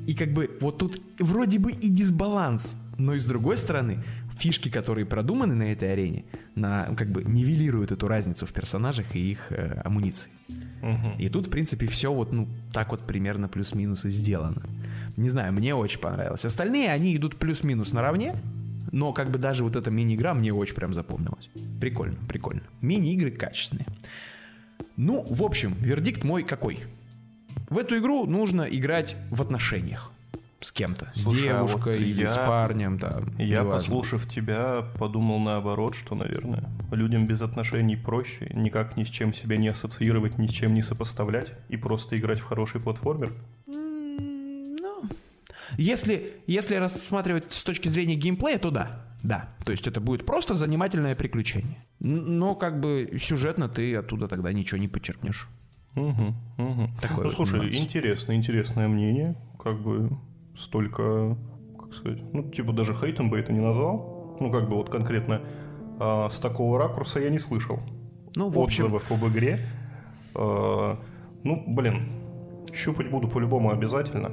[0.07, 4.03] И как бы вот тут вроде бы и дисбаланс, но и с другой стороны,
[4.35, 6.25] фишки, которые продуманы на этой арене,
[6.55, 10.31] на, как бы нивелируют эту разницу в персонажах и их э, амуниции.
[11.19, 14.63] И тут, в принципе, все вот, ну, так вот примерно плюс-минус и сделано.
[15.17, 16.45] Не знаю, мне очень понравилось.
[16.45, 18.36] Остальные, они идут плюс-минус наравне,
[18.91, 21.49] но как бы даже вот эта мини-игра мне очень прям запомнилась.
[21.79, 22.63] Прикольно, прикольно.
[22.81, 23.88] Мини-игры качественные.
[24.97, 26.79] Ну, в общем, вердикт мой какой?
[27.69, 30.12] В эту игру нужно играть в отношениях
[30.64, 31.11] с кем-то.
[31.16, 33.38] С Слушай, а вот девушкой или я- с парнем там.
[33.38, 33.72] Я, неважно.
[33.74, 39.57] послушав тебя, подумал наоборот, что, наверное, людям без отношений проще никак ни с чем себя
[39.57, 43.34] не ассоциировать, ни с чем не сопоставлять и просто играть в хороший платформер.
[43.68, 45.03] Ну,
[45.78, 49.05] если, если рассматривать с точки зрения геймплея, то да.
[49.24, 49.49] Да.
[49.66, 51.78] То есть это будет просто занимательное приключение.
[51.99, 55.47] Но как бы сюжетно ты оттуда тогда ничего не почерпнешь.
[55.95, 56.89] Мгм, мгм.
[56.99, 57.76] Такой ну, вот слушай, нюанс.
[57.76, 59.36] интересно, интересное мнение.
[59.64, 60.09] Как бы
[60.55, 61.37] столько,
[61.79, 64.37] как сказать, ну, типа даже хейтом бы это не назвал.
[64.39, 65.41] Ну, как бы вот конкретно
[65.99, 67.79] а, с такого ракурса я не слышал
[68.35, 69.59] Ну, в общем, отзывов об игре.
[70.35, 70.99] А,
[71.43, 72.09] ну, блин,
[72.73, 74.31] щупать буду по-любому обязательно.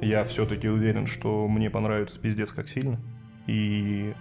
[0.00, 3.00] Я все-таки уверен, что мне понравится пиздец как сильно.
[3.46, 4.14] И,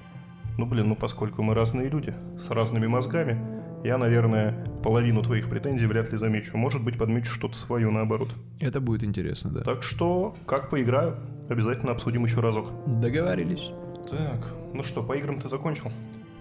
[0.58, 3.55] ну, блин, ну, поскольку мы разные люди, с разными мозгами,
[3.86, 6.58] я, наверное, половину твоих претензий вряд ли замечу.
[6.58, 8.30] Может быть, подмечу что-то свое наоборот.
[8.60, 9.62] Это будет интересно, да.
[9.62, 11.18] Так что, как поиграю,
[11.50, 12.72] обязательно обсудим еще разок.
[12.88, 13.70] Договорились.
[14.10, 15.92] Так, ну что, по играм ты закончил?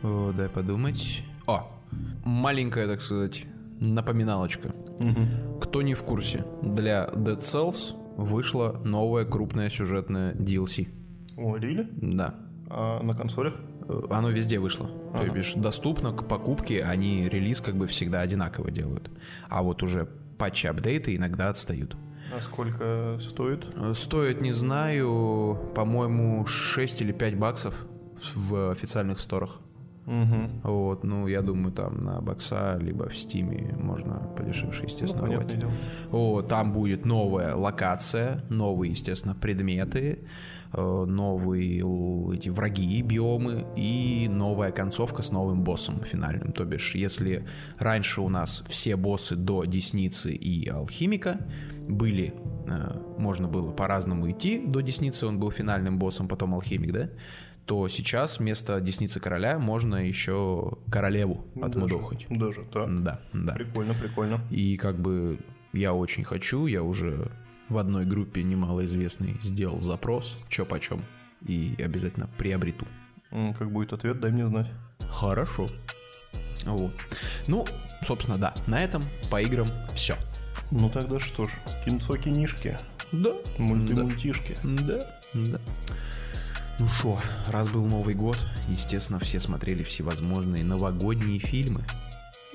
[0.02, 1.24] О, дай подумать.
[1.46, 1.70] О,
[2.24, 3.46] маленькая, так сказать,
[3.78, 4.74] напоминалочка.
[5.60, 10.88] Кто не в курсе, для Dead Cells вышла новая крупная сюжетная DLC.
[11.36, 11.88] О, Рили?
[11.92, 12.34] Да.
[12.70, 13.54] А на консолях?
[13.88, 14.86] Э, Оно везде вышло.
[14.88, 15.32] То Ага.
[15.32, 19.10] бишь доступно к покупке, они релиз как бы всегда одинаково делают.
[19.48, 20.08] А вот уже
[20.38, 21.96] патчи, апдейты иногда отстают.
[22.36, 23.66] А сколько стоит?
[23.76, 27.74] Э, Стоит, не знаю, по-моему, 6 или 5 баксов
[28.34, 29.60] в официальных сторах.
[30.06, 30.50] Угу.
[30.70, 35.72] Вот, ну, я думаю, там на бокса, либо в стиме можно подешевле, Ну, естественно, дело.
[36.10, 40.18] Вот, там будет новая локация, новые, естественно, предметы,
[40.76, 46.52] новые л- эти враги, биомы и новая концовка с новым боссом финальным.
[46.52, 47.44] То бишь, если
[47.78, 51.38] раньше у нас все боссы до Десницы и Алхимика
[51.88, 52.34] были,
[52.66, 57.10] э, можно было по-разному идти, до Десницы он был финальным боссом, потом Алхимик, да?
[57.66, 62.26] то сейчас вместо Десницы Короля можно еще Королеву отмудохать.
[62.28, 63.02] Даже, даже так.
[63.02, 63.54] Да, да.
[63.54, 64.40] Прикольно, прикольно.
[64.50, 65.38] И как бы
[65.72, 67.30] я очень хочу, я уже
[67.68, 71.04] в одной группе немалоизвестной сделал запрос, чё почем,
[71.46, 72.86] и обязательно приобрету.
[73.58, 74.70] Как будет ответ, дай мне знать.
[75.08, 75.66] Хорошо.
[76.64, 76.92] Вот.
[77.46, 77.66] Ну,
[78.02, 80.16] собственно, да, на этом по играм все.
[80.70, 81.48] Ну тогда что ж,
[81.84, 82.78] кинцо-кинишки,
[83.12, 83.32] Да.
[83.58, 84.56] мульти-мультишки.
[84.62, 85.00] Да,
[85.34, 85.60] да.
[86.80, 91.84] Ну шо, раз был Новый год, естественно, все смотрели всевозможные новогодние фильмы.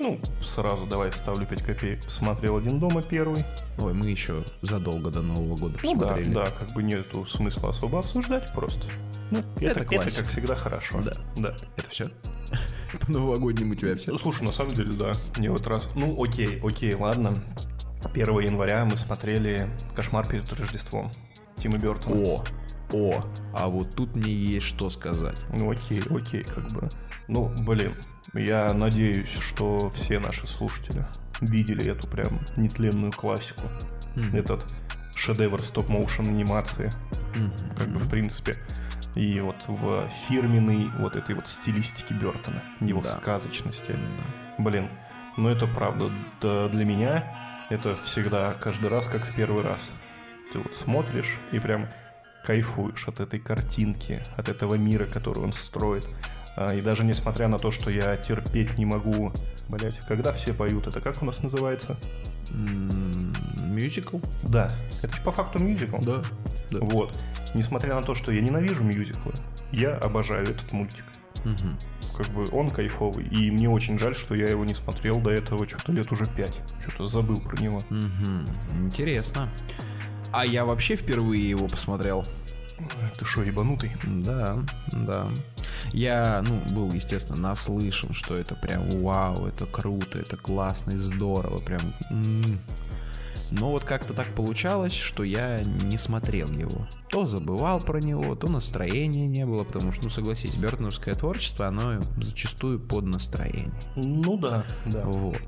[0.00, 2.04] Ну, сразу давай вставлю 5 копеек.
[2.06, 3.44] Посмотрел «Один дома» первый.
[3.76, 6.34] Ой, мы еще задолго до Нового года Ну да, посмотрели.
[6.34, 8.80] да, как бы нету смысла особо обсуждать просто.
[9.30, 11.02] Ну, это, Это это, как всегда хорошо.
[11.02, 11.12] Да.
[11.36, 11.56] да.
[11.76, 12.06] Это все?
[13.00, 14.10] По новогоднему у тебя все?
[14.10, 15.12] Ну, слушай, на самом деле, да.
[15.36, 15.86] Мне вот раз...
[15.94, 17.34] Ну, окей, окей, ладно.
[18.14, 21.12] 1 января мы смотрели «Кошмар перед Рождеством»
[21.56, 22.22] Тима Бертона.
[22.26, 22.44] О,
[22.94, 25.38] о, а вот тут мне есть что сказать.
[25.54, 26.88] Ну, окей, окей, как бы.
[27.28, 27.94] Ну, блин,
[28.34, 31.04] я надеюсь, что все наши слушатели
[31.40, 33.62] видели эту прям нетленную классику.
[34.16, 34.36] Мгм.
[34.36, 34.64] Этот
[35.14, 36.90] шедевр стоп-моушен анимации,
[37.36, 37.52] Мгм.
[37.78, 38.56] как бы, в принципе.
[39.14, 43.08] И вот в фирменной вот этой вот стилистике Бертона, его Да.
[43.08, 43.96] сказочности.
[44.58, 44.88] Блин,
[45.36, 46.12] ну это правда.
[46.40, 47.24] Да, для меня
[47.70, 49.90] это всегда, каждый раз, как в первый раз.
[50.52, 51.88] Ты вот смотришь и прям
[52.44, 56.08] кайфуешь от этой картинки, от этого мира, который он строит.
[56.56, 59.32] А, И даже несмотря на то, что я терпеть не могу,
[59.68, 61.96] блять, когда все поют, это как у нас называется?
[62.50, 64.18] Мюзикл?
[64.42, 64.70] Да,
[65.02, 65.98] это же по факту мюзикл.
[65.98, 66.22] Да.
[66.70, 66.78] да.
[66.80, 67.24] Вот.
[67.54, 69.32] Несмотря на то, что я ненавижу мюзиклы,
[69.72, 71.04] я обожаю этот мультик.
[71.44, 71.78] Мгм.
[72.16, 73.26] Как бы он кайфовый.
[73.28, 76.60] И мне очень жаль, что я его не смотрел до этого что-то лет уже пять.
[76.80, 77.78] Что-то забыл про него.
[77.88, 78.44] Мгм.
[78.84, 79.48] Интересно.
[80.32, 82.24] А я вообще впервые его посмотрел.
[83.18, 83.92] Ты что, ебанутый?
[84.04, 84.58] Да,
[84.92, 85.28] да.
[85.92, 91.58] Я, ну, был, естественно, наслышан, что это прям вау, это круто, это классно и здорово,
[91.58, 91.80] прям.
[92.10, 92.60] м.
[93.50, 96.86] Но вот как-то так получалось, что я не смотрел его.
[97.08, 102.00] То забывал про него, то настроения не было, потому что, ну, согласись, Бертоновское творчество, оно
[102.20, 103.72] зачастую под настроение.
[103.96, 105.02] Ну да, да.
[105.04, 105.40] Вот.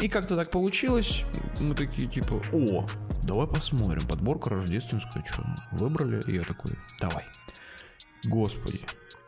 [0.00, 1.24] И как-то так получилось,
[1.60, 2.86] мы такие типа, о,
[3.24, 7.24] давай посмотрим, подборка рождественская, что выбрали, и я такой, давай.
[8.24, 8.80] Господи,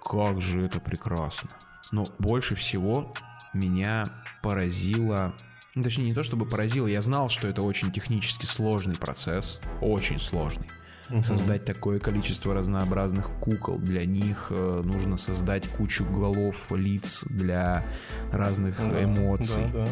[0.04, 1.50] как же это прекрасно.
[1.90, 3.12] Но больше всего
[3.52, 4.04] меня
[4.42, 5.34] поразило,
[5.74, 10.20] ну, точнее не то чтобы поразило, я знал, что это очень технически сложный процесс, очень
[10.20, 10.68] сложный.
[11.08, 11.24] Мгм.
[11.24, 13.78] Создать такое количество разнообразных кукол.
[13.78, 17.84] Для них э, нужно создать кучу голов, лиц для
[18.30, 19.64] разных Да, эмоций.
[19.72, 19.90] Да, да.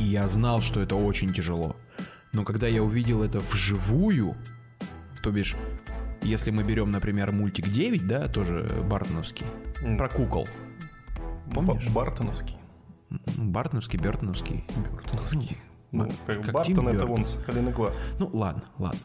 [0.00, 1.76] И я знал, что это очень тяжело.
[2.32, 4.34] Но когда я увидел это вживую,
[5.22, 5.54] то бишь,
[6.22, 9.46] если мы берем, например, мультик 9, да, тоже Бартоновский,
[9.82, 9.98] М.
[9.98, 10.48] про кукол.
[11.52, 11.88] помнишь?
[11.90, 12.56] Бартоновский.
[13.36, 14.64] Бартоновский, Бертоновский.
[14.90, 15.58] Бартоновский.
[15.92, 18.00] Ну, как, как Бартон это вон соколиный глаз.
[18.18, 19.00] Ну, ладно, ладно.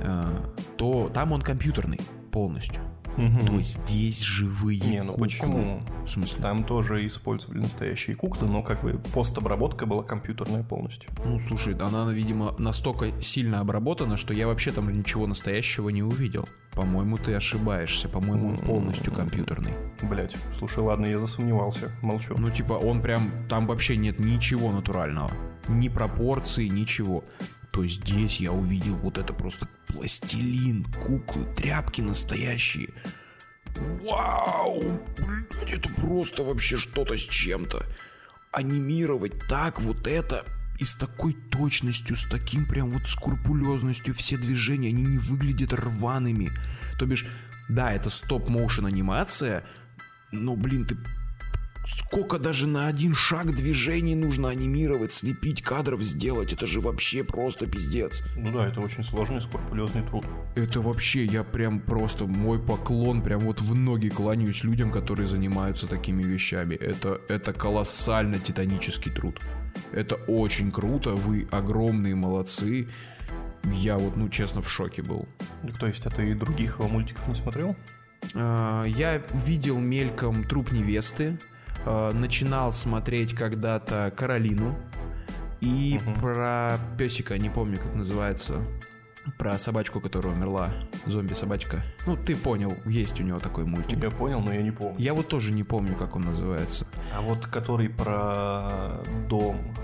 [0.00, 1.98] А, то там он компьютерный
[2.30, 2.82] полностью.
[3.16, 3.46] Мгм.
[3.46, 5.26] То здесь живые Не, ну куклы.
[5.26, 5.82] почему?
[6.04, 6.42] В смысле?
[6.42, 11.10] Там тоже использовали настоящие куклы, но как бы постобработка была компьютерная полностью.
[11.24, 16.48] Ну, слушай, она, видимо, настолько сильно обработана, что я вообще там ничего настоящего не увидел.
[16.72, 18.08] По-моему, ты ошибаешься.
[18.08, 19.72] По-моему, он полностью компьютерный.
[20.02, 22.34] Блять, слушай, ладно, я засомневался, молчу.
[22.36, 23.30] Ну, типа, он прям...
[23.48, 25.30] Там вообще нет ничего натурального.
[25.68, 27.24] Ни пропорций, ничего.
[27.74, 32.90] То здесь я увидел вот это просто пластилин, куклы, тряпки настоящие.
[34.00, 34.80] Вау!
[35.50, 37.84] Блядь, это просто вообще что-то с чем-то.
[38.52, 40.46] анимировать так вот это
[40.78, 46.52] и с такой точностью, с таким прям вот скрупулезностью все движения, они не выглядят рваными.
[47.00, 47.26] То бишь,
[47.68, 49.64] да, это стоп-моушен анимация,
[50.30, 50.96] но, блин, ты
[51.86, 57.66] сколько даже на один шаг движений нужно анимировать, слепить кадров сделать, это же вообще просто
[57.66, 58.22] пиздец.
[58.36, 60.24] Ну да, это очень сложный, скрупулезный труд.
[60.54, 65.86] Это вообще, я прям просто, мой поклон, прям вот в ноги кланяюсь людям, которые занимаются
[65.86, 66.74] такими вещами.
[66.74, 69.40] Это, это колоссально титанический труд.
[69.92, 72.88] Это очень круто, вы огромные молодцы.
[73.64, 75.26] Я вот, ну, честно, в шоке был.
[75.80, 77.76] То есть, а ты других его мультиков не смотрел?
[78.34, 81.38] А, я видел мельком труп невесты,
[81.86, 84.76] а, начинал смотреть когда-то Каролину
[85.60, 86.20] и угу.
[86.20, 88.60] про песика, не помню, как называется,
[89.38, 90.70] про собачку, которая умерла,
[91.06, 91.82] зомби-собачка.
[92.06, 94.02] Ну, ты понял, есть у него такой мультик.
[94.02, 94.96] Я понял, но я не помню.
[94.98, 96.86] Я вот тоже не помню, как он называется.
[97.16, 99.74] А вот который про дом,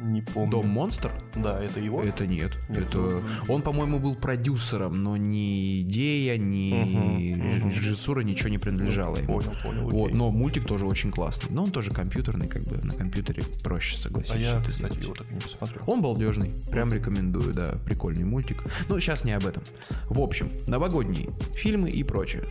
[0.00, 0.50] не помню.
[0.50, 1.10] Дом монстр?
[1.34, 2.02] Да, это его?
[2.02, 2.52] Это нет.
[2.68, 2.98] нет это...
[2.98, 9.38] Ну, он, по-моему, был продюсером, но ни идея, ни угу, режиссура ничего не принадлежала ему.
[9.38, 9.88] Понял, понял.
[9.88, 11.50] Вот, но мультик тоже очень классный.
[11.50, 14.36] Но он тоже компьютерный, как бы на компьютере проще согласиться.
[14.36, 15.82] А я, кстати, его так и не посмотрел.
[15.86, 16.50] Он балдежный.
[16.70, 17.74] Прям рекомендую, да.
[17.84, 18.62] Прикольный мультик.
[18.88, 19.62] Но сейчас не об этом.
[20.08, 22.44] В общем, новогодние фильмы и прочее.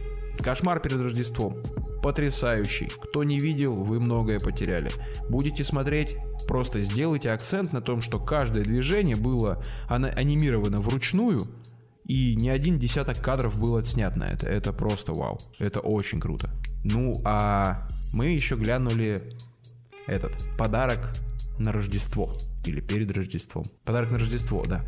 [0.44, 1.58] Кошмар перед Рождеством.
[2.02, 2.88] Потрясающий.
[2.88, 4.92] Кто не видел, вы многое потеряли.
[5.30, 6.16] Будете смотреть,
[6.48, 11.48] просто сделайте акцент на том, что каждое движение было анимировано вручную,
[12.06, 14.48] и не один десяток кадров был отснят на это.
[14.48, 15.40] Это просто вау.
[15.60, 16.50] Это очень круто.
[16.84, 19.38] Ну, а мы еще глянули
[20.08, 21.14] этот подарок
[21.60, 22.34] на Рождество.
[22.66, 23.66] Или перед Рождеством.
[23.86, 24.84] Подарок на Рождество, да.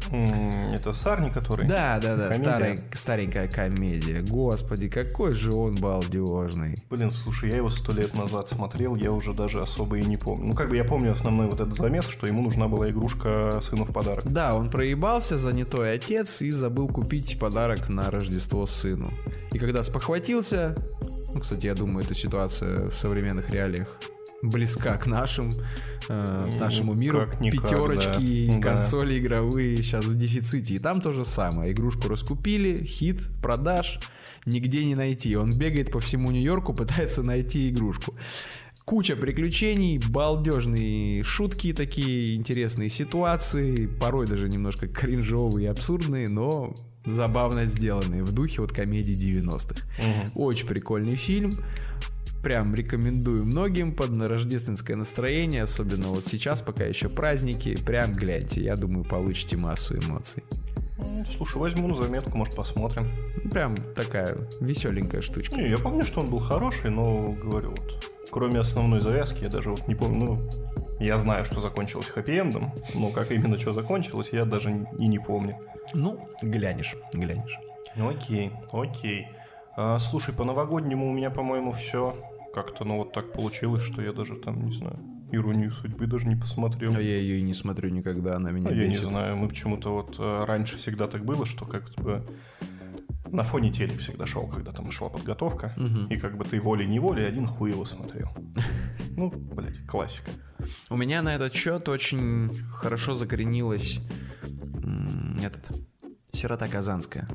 [0.73, 1.67] Это Сарни, который?
[1.67, 4.21] Да, да, да, старый, старенькая комедия.
[4.21, 6.75] Господи, какой же он балдежный.
[6.89, 10.47] Блин, слушай, я его сто лет назад смотрел, я уже даже особо и не помню.
[10.47, 13.85] Ну, как бы я помню основной вот этот замес, что ему нужна была игрушка сыну
[13.85, 14.23] в подарок.
[14.25, 19.11] Да, он проебался, занятой отец, и забыл купить подарок на Рождество сыну.
[19.53, 20.75] И когда спохватился,
[21.33, 23.97] ну, кстати, я думаю, эта ситуация в современных реалиях
[24.41, 25.51] близка к нашим,
[26.07, 27.29] э, нашему миру.
[27.39, 28.59] никак, Пятерочки, да.
[28.61, 30.75] консоли игровые сейчас в дефиците.
[30.75, 31.71] И там то же самое.
[31.71, 33.99] Игрушку раскупили, хит, продаж,
[34.45, 35.35] нигде не найти.
[35.35, 38.15] Он бегает по всему Нью-Йорку, пытается найти игрушку.
[38.85, 46.73] Куча приключений, балдежные шутки такие, интересные ситуации, порой даже немножко кринжовые и абсурдные, но
[47.05, 49.85] забавно сделанные, в духе вот комедии 90-х.
[49.99, 50.43] Угу.
[50.43, 51.51] Очень прикольный фильм
[52.43, 58.75] прям рекомендую многим под рождественское настроение, особенно вот сейчас, пока еще праздники, прям гляньте, я
[58.75, 60.43] думаю, получите массу эмоций.
[61.35, 63.07] Слушай, возьму на заметку, может, посмотрим.
[63.51, 65.55] Прям такая веселенькая штучка.
[65.55, 69.71] Не, я помню, что он был хороший, но, говорю, вот, кроме основной завязки, я даже
[69.71, 70.49] вот не помню, ну,
[70.99, 75.57] я знаю, что закончилось хэппи-эндом, но как именно что закончилось, я даже и не помню.
[75.93, 77.57] Ну, глянешь, глянешь.
[77.97, 79.27] Окей, окей.
[79.75, 82.15] А, слушай, по новогоднему у меня, по-моему, все
[82.53, 84.99] как-то, ну, вот так получилось, что я даже там, не знаю,
[85.31, 86.91] «Иронию судьбы» даже не посмотрел.
[86.95, 88.83] А я ее и не смотрю никогда, она меня а бесит.
[88.83, 92.25] Я не знаю, мы почему-то вот э, раньше всегда так было, что как бы
[93.31, 96.13] на фоне телек всегда шел, когда там шла подготовка, угу.
[96.13, 98.29] и как бы ты волей-неволей один хуй его смотрел.
[99.17, 100.31] Ну, блядь, классика.
[100.89, 103.99] У меня на этот счет очень хорошо закоренилось
[105.43, 105.69] этот
[106.31, 107.27] Сирота Казанская.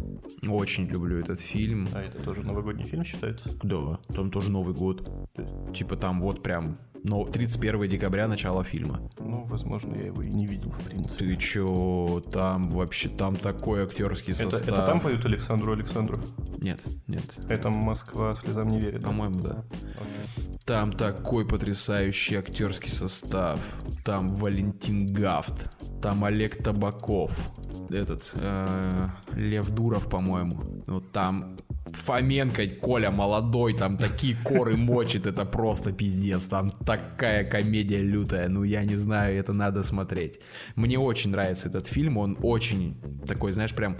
[0.48, 1.88] Очень люблю этот фильм.
[1.94, 3.50] А это тоже новогодний фильм считается?
[3.62, 5.08] Да, там тоже Новый год.
[5.74, 6.76] Типа там вот прям
[7.08, 9.00] но 31 декабря начало фильма.
[9.20, 11.24] Ну, возможно, я его и не видел, в принципе.
[11.24, 14.62] Ты чё, там вообще, там такой актерский состав.
[14.62, 16.18] Это, это там поют Александру Александру?
[16.58, 17.22] Нет, нет.
[17.48, 19.64] Это Москва слезам не верит, По-моему, да.
[19.72, 20.58] Okay.
[20.64, 23.60] Там такой потрясающий актерский состав.
[24.04, 25.70] Там Валентин Гафт,
[26.02, 27.32] там Олег Табаков,
[27.90, 30.82] этот э, Лев Дуров, по-моему.
[30.86, 31.56] Ну, там
[31.92, 36.44] Фоменко, Коля молодой, там такие коры мочит, это просто пиздец.
[36.44, 40.40] Там такая комедия лютая, ну я не знаю, это надо смотреть.
[40.74, 43.96] Мне очень нравится этот фильм, он очень такой, знаешь, прям...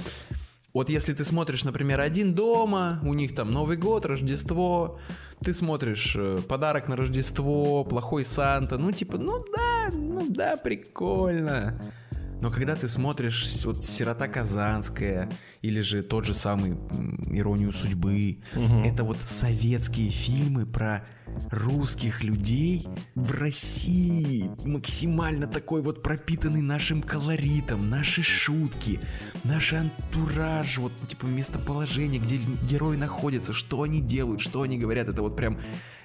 [0.73, 4.99] Вот если ты смотришь, например, «Один дома», у них там Новый год, Рождество,
[5.43, 11.81] ты смотришь э, «Подарок на Рождество», «Плохой Санта», ну типа, ну да, ну да, прикольно.
[12.41, 15.31] Но когда ты смотришь вот «Сирота Казанская»
[15.63, 16.77] или же тот же самый
[17.31, 18.81] «Иронию судьбы», угу.
[18.85, 21.05] это вот советские фильмы про
[21.51, 29.01] русских людей в России, максимально такой вот пропитанный нашим колоритом, наши шутки,
[29.45, 35.23] наш антураж, вот типа местоположение, где герои находятся, что они делают, что они говорят, это
[35.23, 35.59] вот прям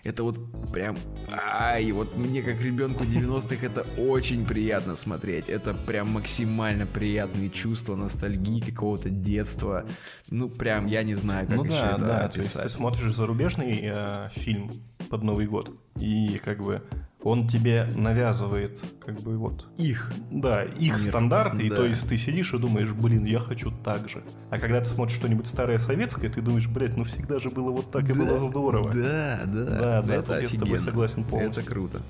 [0.03, 0.37] Это вот
[0.71, 0.97] прям...
[1.31, 5.49] Ай, вот мне как ребенку 90-х это очень приятно смотреть.
[5.49, 9.85] Это прям максимально приятные чувства, ностальгии какого-то детства.
[10.29, 12.33] Ну, прям, я не знаю, как ну еще да, это да, описать.
[12.33, 14.71] то есть ты смотришь зарубежный э, фильм
[15.09, 16.81] под Новый год, и как бы
[17.23, 20.11] он тебе навязывает, как бы вот, Их.
[20.31, 20.99] да, их Мир.
[20.99, 21.75] стандарты, и Да.
[21.77, 24.23] то есть ты сидишь и думаешь, блин, я хочу так же.
[24.49, 27.91] А когда ты смотришь что-нибудь старое советское, ты думаешь, блядь, ну всегда же было вот
[27.91, 28.91] так и было здорово.
[28.93, 29.63] Да, да.
[29.63, 30.79] Да, да, это тут я с тобой офигенно.
[30.79, 31.61] согласен полностью.
[31.63, 32.01] Это круто.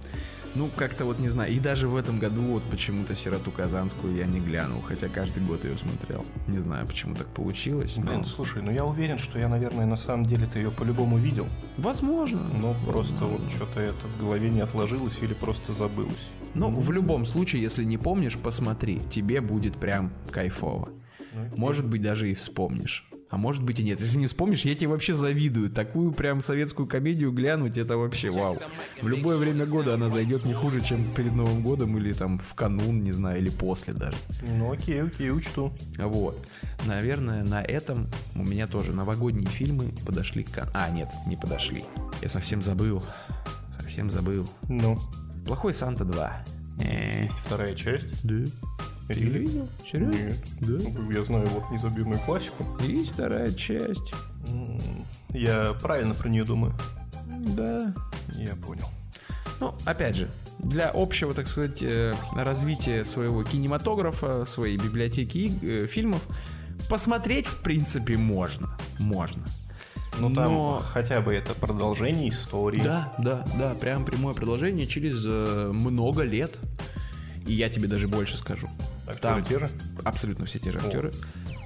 [0.55, 1.51] Ну, как-то вот не знаю.
[1.53, 5.63] И даже в этом году вот почему-то «Сироту Казанскую» я не глянул, хотя каждый год
[5.63, 6.25] ее смотрел.
[6.47, 7.95] Не знаю, почему так получилось.
[7.97, 11.17] но- Блин, слушай, ну я уверен, что я, наверное, на самом деле ты ее по-любому
[11.17, 11.47] видел.
[11.77, 12.41] Возможно.
[12.61, 16.27] Но просто вот что-то это в голове не отложилось или просто забылось.
[16.53, 18.99] Ну, в любом случае, если не помнишь, посмотри.
[19.09, 20.89] Тебе будет прям кайфово.
[21.33, 23.07] Ну, Может быть, даже и вспомнишь.
[23.31, 23.99] А может быть и нет.
[24.01, 25.69] Если не вспомнишь, я тебе вообще завидую.
[25.71, 28.59] Такую прям советскую комедию глянуть, это вообще вау.
[29.01, 32.53] В любое время года она зайдет не хуже, чем перед Новым годом или там в
[32.55, 34.17] канун, не знаю, или после даже.
[34.57, 35.71] Ну окей, окей, учту.
[35.97, 36.37] Вот.
[36.85, 40.51] Наверное, на этом у меня тоже новогодние фильмы подошли к...
[40.53, 41.85] кон- А, нет, не подошли.
[42.21, 43.01] Я совсем забыл.
[43.79, 44.45] Совсем забыл.
[44.67, 44.99] Ну,
[45.45, 46.43] Плохой Санта 2.
[46.83, 48.07] Э, есть вторая часть.
[48.25, 48.43] Да.
[49.09, 49.39] Или?
[49.39, 49.67] видел?
[49.89, 50.17] Серьезно?
[50.17, 50.37] Нет.
[50.61, 51.13] Да.
[51.19, 52.65] Я знаю вот незабвенную классику.
[52.81, 54.13] Есть вторая часть.
[55.33, 56.73] Я правильно про нее думаю.
[57.55, 57.93] Да.
[58.35, 58.87] Я понял.
[59.59, 60.27] Ну, опять же,
[60.59, 66.21] для общего, так сказать, э, развития своего кинематографа, своей библиотеки э, фильмов,
[66.89, 68.69] посмотреть, в принципе, можно.
[68.99, 69.43] Можно.
[70.19, 72.81] Ну там Но- хотя бы это продолжение истории.
[72.83, 76.57] Да, да, да, прям прямое продолжение через э, много лет.
[77.45, 78.69] И я тебе даже больше скажу.
[79.07, 79.69] Актеры Там те же?
[80.03, 81.11] абсолютно все те же актеры.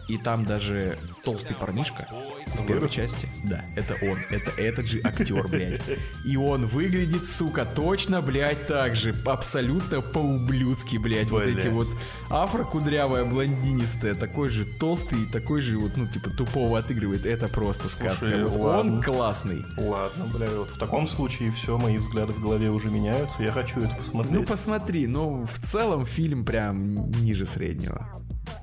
[0.08, 2.08] И там даже толстый парнишка
[2.54, 3.28] из первой части.
[3.44, 4.18] Да, это он.
[4.30, 5.82] Это этот же актер, блядь.
[6.24, 9.16] И он выглядит, сука, точно, блядь, так же.
[9.26, 11.30] Абсолютно по-ублюдски, блядь.
[11.32, 11.88] Вот эти вот
[12.30, 17.26] афрокудрявая, блондинистая, такой же толстый и такой же вот, ну, типа, тупого отыгрывает.
[17.26, 18.18] Это просто сказка.
[18.18, 18.94] Слушай, Вот ладно.
[18.98, 19.66] он классный.
[19.78, 23.42] Ладно, бля, вот в таком случае все, мои взгляды в голове уже меняются.
[23.42, 24.34] Я хочу это посмотреть.
[24.34, 28.08] Ну, посмотри, ну, в целом фильм прям ниже среднего.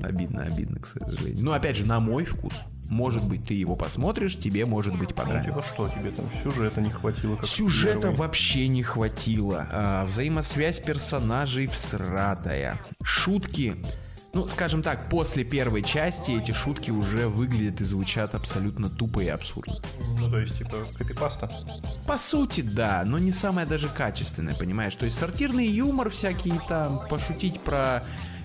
[0.02, 1.44] Обидно, обидно, к сожалению.
[1.44, 2.54] Ну, опять же, на мой вкус.
[2.88, 5.68] Может быть, ты его посмотришь, тебе, может быть, Ну, типа понравится.
[5.72, 7.36] что, тебе там сюжета не хватило?
[7.36, 8.16] Как Сюжета первой?
[8.16, 9.66] вообще не хватило.
[9.72, 12.80] А, взаимосвязь персонажей всратая.
[13.02, 13.76] Шутки.
[14.34, 19.28] Ну, скажем так, после первой части эти шутки уже выглядят и звучат абсолютно тупо и
[19.28, 19.76] абсурдно.
[20.18, 21.50] Ну, то есть, типа, копипаста?
[22.06, 24.94] По сути, да, но не самое даже качественное, понимаешь?
[24.96, 28.02] То есть сортирный юмор всякий там, пошутить про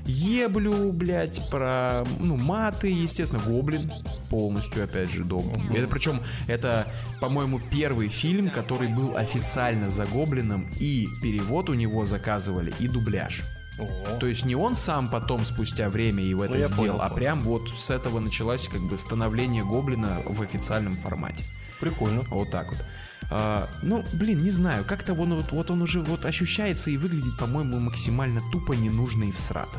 [0.07, 3.91] еблю, блядь, про, ну, маты, естественно, Гоблин
[4.29, 5.53] полностью, опять же, дом.
[5.73, 6.87] Это причем, это,
[7.19, 13.43] по-моему, первый фильм, который был официально за Гоблином, и перевод у него заказывали, и дубляж.
[13.79, 17.09] О, То есть не он сам потом, спустя время, его это я сделал, понял, а
[17.09, 21.43] прям вот с этого началось как бы становление Гоблина в официальном формате.
[21.79, 22.23] прикольно.
[22.29, 22.83] Вот так вот.
[23.29, 27.37] А, ну, блин, не знаю, как-то он вот, вот он уже вот ощущается и выглядит,
[27.37, 29.77] по-моему, максимально тупо, ненужно и всрато.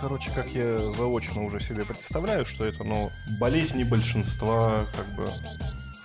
[0.00, 5.30] Короче, как я заочно уже себе представляю, что это, ну, болезни большинства, как бы,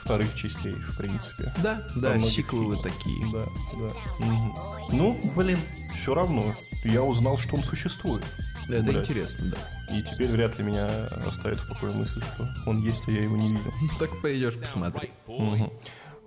[0.03, 1.51] вторых частей, в принципе.
[1.63, 3.25] Да, да, многих сиквелы такие.
[3.33, 4.25] Да, да.
[4.25, 4.55] Мгм.
[4.91, 5.57] Ну, блин,
[5.99, 6.53] все равно.
[6.83, 8.23] Я узнал, что он существует.
[8.69, 8.97] Это Блядь.
[8.97, 9.95] интересно, да.
[9.95, 10.87] И теперь вряд ли меня
[11.25, 13.73] оставит в покое мысль, что он есть, а я его не видел.
[13.81, 15.11] Ну, так пойдешь, посмотри.
[15.27, 15.71] Мгм.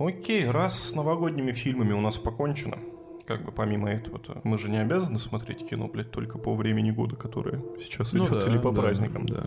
[0.01, 2.79] Окей, раз с новогодними фильмами у нас покончено,
[3.27, 7.17] как бы помимо этого-то, мы же не обязаны смотреть кино, блядь, только по времени года,
[7.17, 9.27] которое сейчас Ну идет, да, или по да, праздникам.
[9.27, 9.43] да.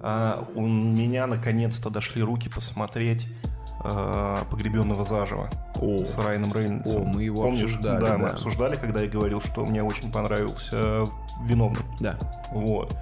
[0.00, 3.26] А у меня наконец-то дошли руки посмотреть
[3.84, 7.02] э, «Погребенного заживо» О, с Райаном Рейнольдсом.
[7.02, 7.64] О, мы его Помнишь?
[7.64, 8.32] обсуждали, Да, мы да.
[8.34, 11.04] обсуждали, когда я говорил, что мне очень понравился
[11.44, 11.84] «Виновный».
[11.98, 12.16] да.
[12.52, 12.96] Вот.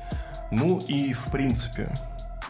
[0.50, 1.92] Ну и в принципе,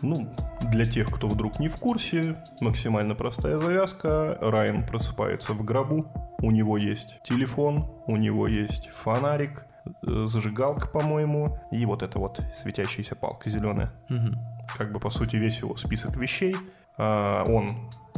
[0.02, 0.28] ну,
[0.70, 4.38] для тех, кто вдруг не в курсе, максимально простая завязка.
[4.40, 6.06] Райан просыпается в гробу,
[6.38, 9.90] у него есть телефон, у него есть фонарик, э,
[10.24, 13.92] зажигалка, по-моему, и вот эта вот светящаяся палка зеленая.
[14.08, 14.38] Мгм.
[14.76, 16.56] Как бы, по сути, весь его список вещей.
[16.96, 17.68] А, Он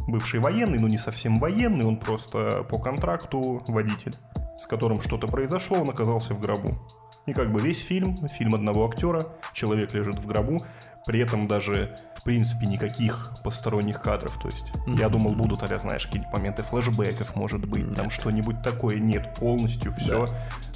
[0.07, 4.14] бывший военный, но не совсем военный, он просто по контракту водитель,
[4.57, 6.79] с которым что-то произошло, он оказался в гробу.
[7.27, 10.59] И как бы весь фильм, фильм одного актера, человек лежит в гробу,
[11.07, 14.36] при этом даже, в принципе, никаких посторонних кадров.
[14.42, 15.12] То есть, я Мгм.
[15.12, 18.96] думал, будут, а знаешь, какие-нибудь моменты флешбеков, может быть, там что-нибудь такое.
[18.98, 20.26] Нет, полностью все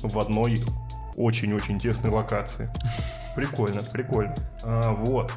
[0.02, 0.62] в одной
[1.16, 2.70] очень-очень тесной локации.
[3.34, 4.34] Прикольно, прикольно.
[4.62, 5.32] А, вот.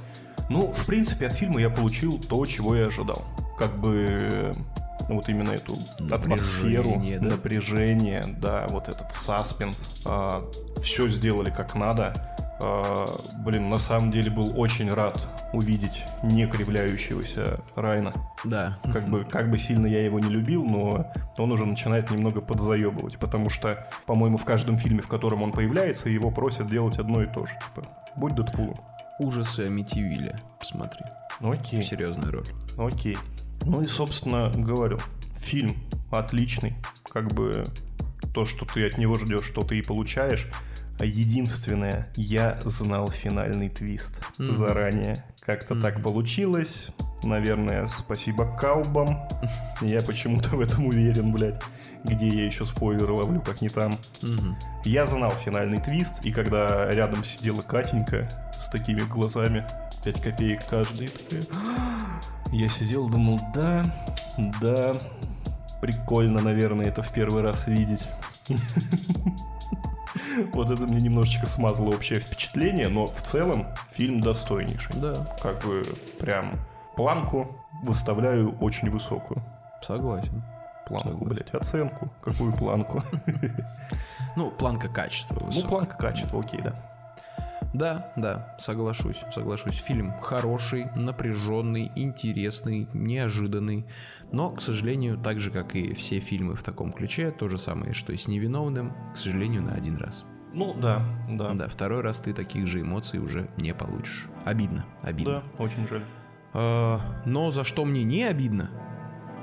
[0.49, 3.23] Ну, в принципе, от фильма я получил то, чего я ожидал.
[3.57, 4.51] Как бы
[5.09, 5.75] вот именно эту
[6.11, 7.29] атмосферу, Напряжение, да?
[7.29, 10.03] напряжение, да, вот этот саспенс.
[10.81, 12.13] все сделали как надо.
[12.65, 13.05] А,
[13.39, 15.19] блин, на самом деле был очень рад
[15.51, 18.13] увидеть не кривляющегося Райна.
[18.45, 18.79] Да.
[18.91, 23.17] Как бы, как бы сильно я его не любил, но он уже начинает немного подзаебывать,
[23.17, 27.27] потому что, по-моему, в каждом фильме, в котором он появляется, его просят делать одно и
[27.27, 27.53] то же.
[27.53, 28.79] Типа, будь Дэдпулом.
[29.19, 30.39] Ужасы Амитивилля.
[30.57, 31.05] Посмотри.
[31.41, 31.83] Ну окей.
[31.83, 32.47] Серьезная роль.
[32.77, 33.17] Окей.
[33.65, 34.99] Ну и, собственно, говорю,
[35.37, 35.75] фильм
[36.11, 36.75] отличный.
[37.11, 37.65] Как бы
[38.33, 40.47] то, что ты от него ждешь, что ты и получаешь.
[40.99, 44.55] А Единственное, я знал финальный твист Мгм.
[44.55, 45.25] заранее.
[45.41, 46.03] Как-то так Мгм.
[46.03, 46.87] получилось.
[47.23, 49.19] Наверное, спасибо Каубам.
[49.81, 51.61] Я почему-то в этом уверен, блядь.
[52.05, 53.97] Где я еще спойлеры ловлю, как не там.
[54.21, 54.57] Мгм.
[54.83, 58.29] Я знал финальный твист, и когда рядом сидела Катенька
[58.59, 59.65] с такими глазами,
[60.03, 61.43] 5 копеек каждый, такая,
[62.51, 63.85] я сидел, думал, да,
[64.61, 64.93] да,
[65.81, 68.05] прикольно, наверное, это в первый раз видеть.
[70.53, 74.95] Вот это мне немножечко смазало общее впечатление, но в целом фильм достойнейший.
[74.99, 75.83] Да, Как бы
[76.19, 76.59] прям
[76.95, 79.41] планку выставляю очень высокую.
[79.81, 80.43] согласен.
[80.87, 81.27] Планку, Согласен.
[81.29, 82.09] блядь, оценку.
[82.23, 83.03] Какую планку?
[84.35, 86.73] Ну, планка качества Ну, планка качества, окей, да.
[87.73, 89.75] Да, да, соглашусь, соглашусь.
[89.79, 93.85] Фильм хороший, напряженный, интересный, неожиданный.
[94.33, 97.93] Но, к сожалению, так же, как и все фильмы в таком ключе, то же самое,
[97.93, 100.25] что и с невиновным, к сожалению, на один раз.
[100.53, 101.53] Ну, да, да.
[101.53, 104.27] Да, второй раз ты таких же эмоций уже не получишь.
[104.43, 105.43] Обидно, обидно.
[105.57, 106.03] Да, очень жаль.
[106.53, 108.69] А, но за что мне не обидно?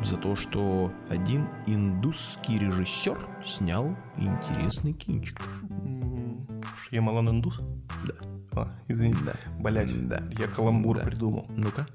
[0.03, 5.41] За то, что один индусский режиссер снял интересный кинчик.
[6.89, 7.61] Шьямалан Индус?
[8.07, 8.15] Да.
[8.53, 9.15] А, извини.
[9.25, 9.33] Да.
[9.59, 10.23] Блять, Да.
[10.39, 11.05] я каламбур Да.
[11.05, 11.47] придумал.
[11.57, 11.87] Ну-ка.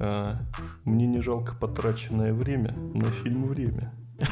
[0.00, 0.38] А,
[0.84, 3.92] мне не жалко потраченное время на фильм «Время».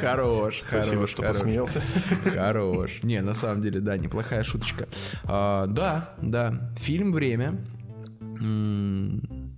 [0.00, 1.36] Хорош, Спасибо, хорош, что хорош.
[1.38, 1.80] посмеялся.
[2.34, 3.02] Хорош.
[3.02, 4.88] Не, на самом деле, да, неплохая шуточка.
[5.24, 6.72] А, да, да.
[6.78, 7.58] Фильм «Время».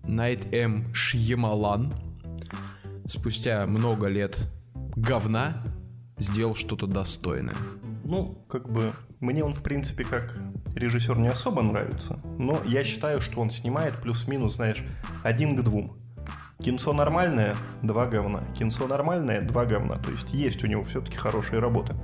[0.07, 0.95] Найт М.
[0.95, 1.95] Шьямалан
[3.07, 4.39] спустя много лет
[4.97, 5.63] говна
[6.19, 7.55] сделал что-то достойное.
[8.05, 8.93] Ну, как бы,
[9.25, 10.37] мне он, в принципе, как
[10.75, 14.83] режиссер не особо нравится, но я считаю, что он снимает плюс-минус, знаешь,
[15.23, 15.97] один к двум.
[16.63, 18.45] Кинцо нормальное, два говна.
[18.57, 19.97] Кинцо нормальное, два говна.
[19.99, 21.95] То есть есть у него все-таки хорошие работы.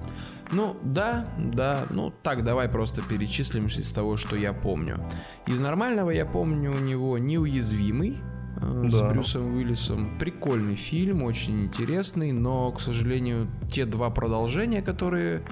[0.50, 1.84] Ну, да, да.
[1.90, 4.98] Ну, так, давай просто перечислим из того, что я помню.
[5.46, 8.18] Из нормального я помню у него «Неуязвимый»,
[8.60, 9.08] э, с Да.
[9.08, 10.18] Брюсом Уиллисом.
[10.18, 15.42] Прикольный фильм, очень интересный, но, к сожалению, те два продолжения, которые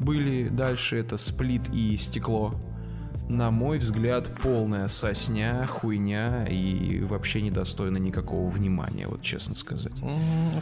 [0.00, 2.54] были дальше, это «Сплит» и «Стекло»,
[3.28, 10.02] на мой взгляд, полная сосня, хуйня и вообще недостойна никакого внимания, вот честно сказать.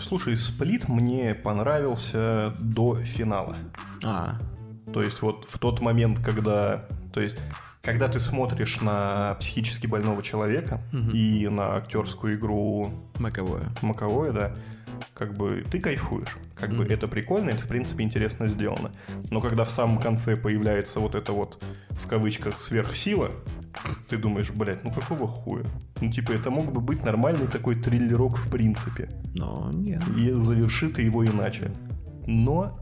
[0.01, 3.57] Слушай, «Сплит» мне понравился до финала.
[4.05, 4.35] А,
[4.93, 6.85] То есть вот в тот момент, когда...
[7.15, 7.39] То есть
[7.93, 11.11] когда ты смотришь на психически больного человека Мгм.
[11.13, 13.63] и на актерскую игру Маковое.
[13.83, 14.55] Маковое, да,
[15.15, 16.37] как бы ты кайфуешь.
[16.55, 16.93] Как бы Мгм.
[16.93, 18.91] это прикольно, это в принципе интересно сделано.
[19.31, 23.31] Но когда в самом конце появляется вот это вот в кавычках сверхсила,
[24.09, 25.65] ты думаешь, блядь, ну какого хуя?
[26.01, 29.09] Ну типа это мог бы быть нормальный такой триллерок в принципе.
[29.35, 30.03] Но нет.
[30.17, 31.71] И завершит ты его иначе.
[32.27, 32.79] Но,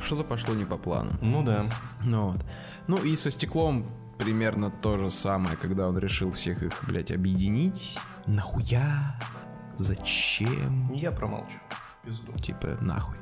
[0.00, 1.12] Что-то пошло не по плану.
[1.22, 1.66] ну да.
[2.04, 2.44] Ну вот.
[2.86, 3.86] Ну и со стеклом
[4.18, 7.98] примерно то же самое, когда он решил всех их, блядь, объединить.
[8.26, 9.18] Нахуя?
[9.76, 10.92] Зачем?
[10.92, 11.58] Я промолчу.
[12.04, 12.32] Пизду.
[12.38, 13.16] Типа, нахуй.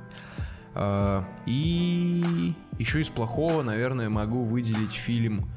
[0.74, 5.50] А, и еще из плохого, наверное, могу выделить фильм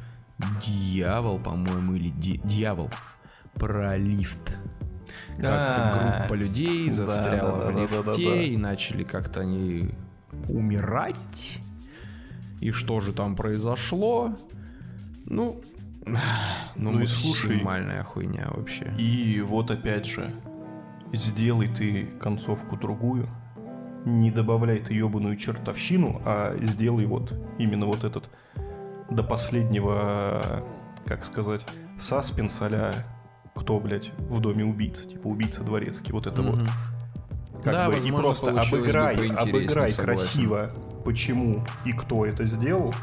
[0.62, 2.90] «Дьявол», по-моему, или «Дьявол»
[3.56, 4.58] про лифт.
[5.38, 9.96] Как А, группа людей застряла в лифте, и начали как-то они
[10.48, 11.60] умирать.
[12.60, 14.36] И что же там произошло?
[15.26, 15.62] Ну,
[16.76, 18.94] ну, Ну и слушай, максимальная хуйня вообще.
[18.98, 20.32] И вот опять же,
[21.14, 23.28] сделай ты концовку другую,
[24.06, 28.30] не добавляй ты ебаную чертовщину, а сделай вот именно вот этот
[29.10, 30.64] до последнего,
[31.06, 31.66] как сказать,
[32.00, 32.94] саспенс а
[33.56, 36.56] кто, блядь, в доме убийцы, типа убийца дворецкий, вот это вот.
[36.56, 36.68] Мгм.
[37.64, 40.04] Как Да, бы, и возможно, просто получилось бы обыграй, обыграй согласен.
[40.04, 40.72] красиво,
[41.04, 42.94] почему и кто это сделал,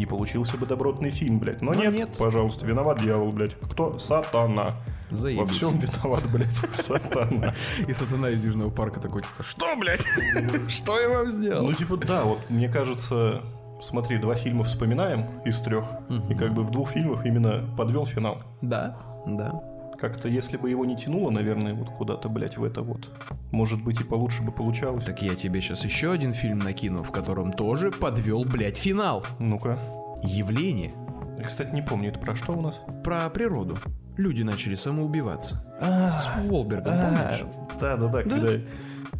[0.00, 1.60] и получился бы добротный фильм, блядь.
[1.60, 2.10] Но Но нет, нет.
[2.18, 3.54] пожалуйста, виноват дьявол, блядь.
[3.70, 3.98] Кто?
[3.98, 4.70] Сатана.
[5.10, 5.50] Во Заебись.
[5.50, 7.52] всем виноват, блядь, сатана.
[7.86, 10.02] И сатана из Южного парка такой, типа, что, блядь?
[10.68, 11.66] Что я вам сделал?
[11.66, 13.42] Ну, типа, да, вот мне кажется,
[13.82, 15.84] смотри, два фильма вспоминаем из трех,
[16.30, 18.38] и как бы в двух фильмах именно подвел финал.
[18.62, 18.96] Да,
[19.26, 19.52] да.
[20.00, 23.10] Как-то, если бы его не тянуло, наверное, вот куда-то, блядь, в это вот,
[23.52, 25.04] может быть, и получше бы получалось.
[25.04, 29.26] Так я тебе сейчас еще один фильм накину, в котором тоже подвел, блядь, финал.
[29.38, 29.78] Ну-ка.
[30.22, 30.92] Явление.
[31.38, 32.80] Я, кстати, не помню, это про что у нас?
[33.04, 33.78] Про природу.
[34.16, 35.64] Люди начали самоубиваться.
[35.80, 37.44] А, С Уолбергом, помнишь?
[37.78, 38.52] Да-да-да, когда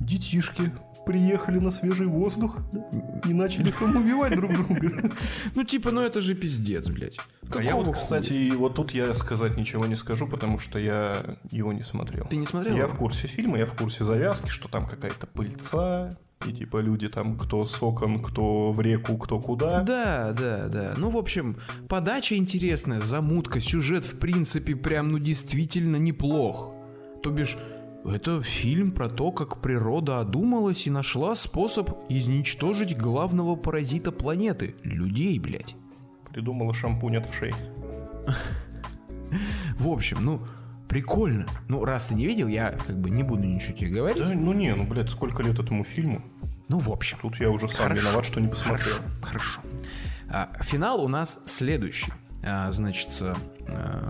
[0.00, 0.72] детишки
[1.06, 2.58] приехали на свежий воздух
[3.24, 5.12] и начали самоубивать друг друга.
[5.54, 7.18] Ну, типа, ну это же пиздец, блядь.
[7.54, 11.72] А я вот, кстати, вот тут я сказать ничего не скажу, потому что я его
[11.72, 12.26] не смотрел.
[12.26, 12.76] Ты не смотрел?
[12.76, 16.10] Я в курсе фильма, я в курсе завязки, что там какая-то пыльца,
[16.46, 19.82] и типа люди там кто с окон, кто в реку, кто куда.
[19.82, 20.94] Да, да, да.
[20.96, 21.58] Ну, в общем,
[21.88, 26.72] подача интересная, замутка, сюжет, в принципе, прям, ну, действительно неплох.
[27.22, 27.58] То бишь,
[28.04, 35.38] это фильм про то, как природа одумалась и нашла способ изничтожить главного паразита планеты— людей,
[35.38, 35.76] блядь.
[36.30, 37.54] Придумала шампунь от вшей.
[39.78, 40.40] В общем, ну,
[40.88, 41.46] прикольно.
[41.68, 44.22] Ну, раз ты не видел, я как бы не буду ничего тебе говорить.
[44.22, 46.20] Да, ну не, ну, блядь, сколько лет этому фильму?
[46.68, 47.18] Ну, в общем.
[47.20, 48.96] Тут я уже сам Хорошо, виноват, что не посмотрел.
[49.20, 49.60] Хорошо.
[49.60, 49.60] хорошо.
[50.28, 52.12] А, финал у нас следующий.
[52.44, 53.22] А, значит,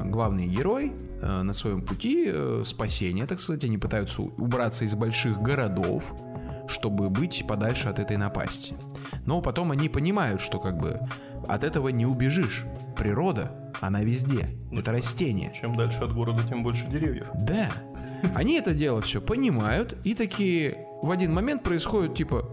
[0.04, 0.92] главный герой
[1.22, 6.14] а, на своем пути э, спасения, так сказать, они пытаются убраться из больших городов,
[6.68, 8.74] чтобы быть подальше от этой напасти.
[9.26, 11.00] Но потом они понимают, что как бы
[11.48, 12.64] от этого не убежишь.
[12.96, 14.56] Природа, она везде.
[14.72, 15.52] Это растение.
[15.58, 17.28] Чем дальше от города, тем больше деревьев.
[17.34, 17.70] Да.
[18.34, 22.44] Они это дело все понимают, и такие в один момент происходит, типа,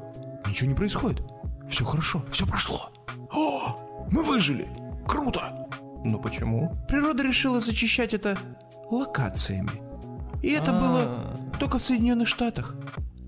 [0.48, 1.22] ничего не происходит.
[1.68, 2.90] Все хорошо, все прошло.
[3.32, 4.70] О, мы выжили.
[5.06, 5.68] Круто.
[6.08, 6.78] Ну почему?
[6.88, 8.38] Природа решила зачищать это
[8.90, 9.72] локациями.
[10.42, 12.76] И это было только в Соединенных Штатах.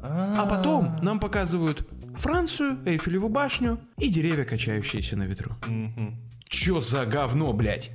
[0.01, 5.56] А потом нам показывают Францию, Эйфелеву башню и деревья, качающиеся на ветру.
[5.68, 6.15] Мгм.
[6.47, 7.91] Чё за говно, блядь?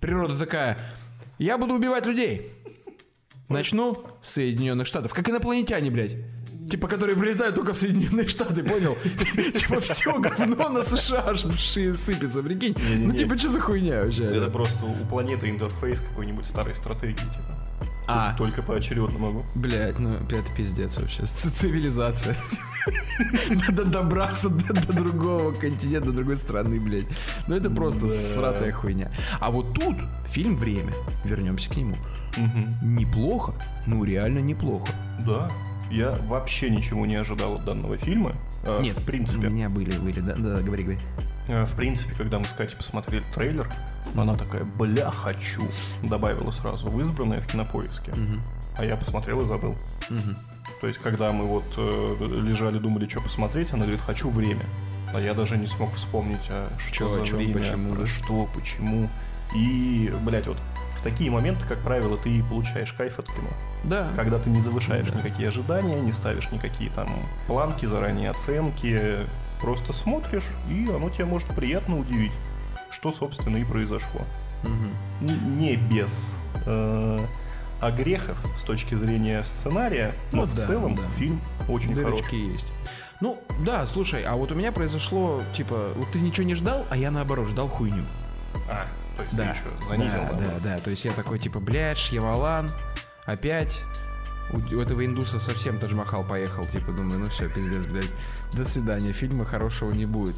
[0.00, 0.76] Природа такая,
[1.38, 2.50] я буду убивать людей.
[3.48, 6.16] Начну с Соединенных Штатов, как инопланетяне, блядь.
[6.72, 8.96] Типа, которые прилетают только в Соединенные Штаты, понял?
[9.54, 12.74] Типа, все говно на США аж сыпется, прикинь.
[12.96, 14.24] Ну, типа, что за хуйня вообще?
[14.24, 17.58] Это просто у планеты интерфейс какой-нибудь старой стратегии, типа.
[18.08, 18.34] А.
[18.38, 19.44] Только поочередно могу.
[19.54, 21.24] Блять, ну это пиздец вообще.
[21.24, 22.34] Цивилизация.
[23.50, 27.04] Надо добраться до, до другого континента, до другой страны, блядь.
[27.48, 28.08] Ну это просто Да.
[28.08, 29.12] сратая хуйня.
[29.40, 29.96] А вот тут
[30.26, 30.94] фильм «Время».
[31.24, 31.96] Вернемся к нему.
[32.38, 32.96] Мгм.
[32.96, 33.52] Неплохо,
[33.86, 34.88] ну реально неплохо.
[35.26, 35.50] Да.
[35.92, 38.32] Я вообще ничего не ожидал от данного фильма.
[38.64, 39.48] А, Нет, в принципе.
[39.48, 40.98] у меня были, были, да, да, говори, говори.
[41.48, 43.70] А, В принципе, когда мы с Катей посмотрели трейлер,
[44.16, 45.62] она такая, бля, хочу.
[46.02, 48.12] Добавила сразу в избранное в кинопоиске.
[48.76, 49.76] А я посмотрел и забыл.
[50.08, 50.36] Мгм.
[50.80, 54.64] То есть, когда мы вот э, лежали, думали, что посмотреть, она говорит, хочу время.
[55.12, 58.00] А я даже не смог вспомнить, а что Чё, за о чём, время, почему, про
[58.00, 58.06] да?
[58.06, 59.08] что, почему.
[59.54, 60.56] И, блядь, вот
[61.02, 63.48] в такие моменты, как правило, ты получаешь кайф от кино.
[63.82, 64.06] Да.
[64.14, 65.18] Когда ты не завышаешь Да.
[65.18, 67.08] никакие ожидания, не ставишь никакие там
[67.48, 69.16] планки, заранее оценки,
[69.60, 72.32] просто смотришь, и оно тебя может приятно удивить.
[72.90, 74.20] Что, собственно, и произошло.
[74.62, 75.28] Мгм.
[75.28, 76.34] Н- Не без
[76.66, 77.18] э,
[77.80, 81.02] огрехов с точки зрения сценария, но Ну в да, целом да.
[81.18, 82.38] фильм очень Дырочки хороший.
[82.52, 82.66] есть.
[83.20, 86.96] Ну, да, слушай, а вот у меня произошло, типа, вот ты ничего не ждал, а
[86.96, 88.04] я наоборот ждал хуйню.
[88.70, 91.60] А, то есть Да, ты еще занизил да, да, да, то есть я такой, типа,
[91.60, 92.70] блядь, Шьявалан,
[93.26, 93.80] опять
[94.52, 98.10] у, у этого индуса совсем Тадж-Махал поехал, типа, думаю, ну все, пиздец, блядь,
[98.52, 100.36] до свидания, фильма хорошего не будет.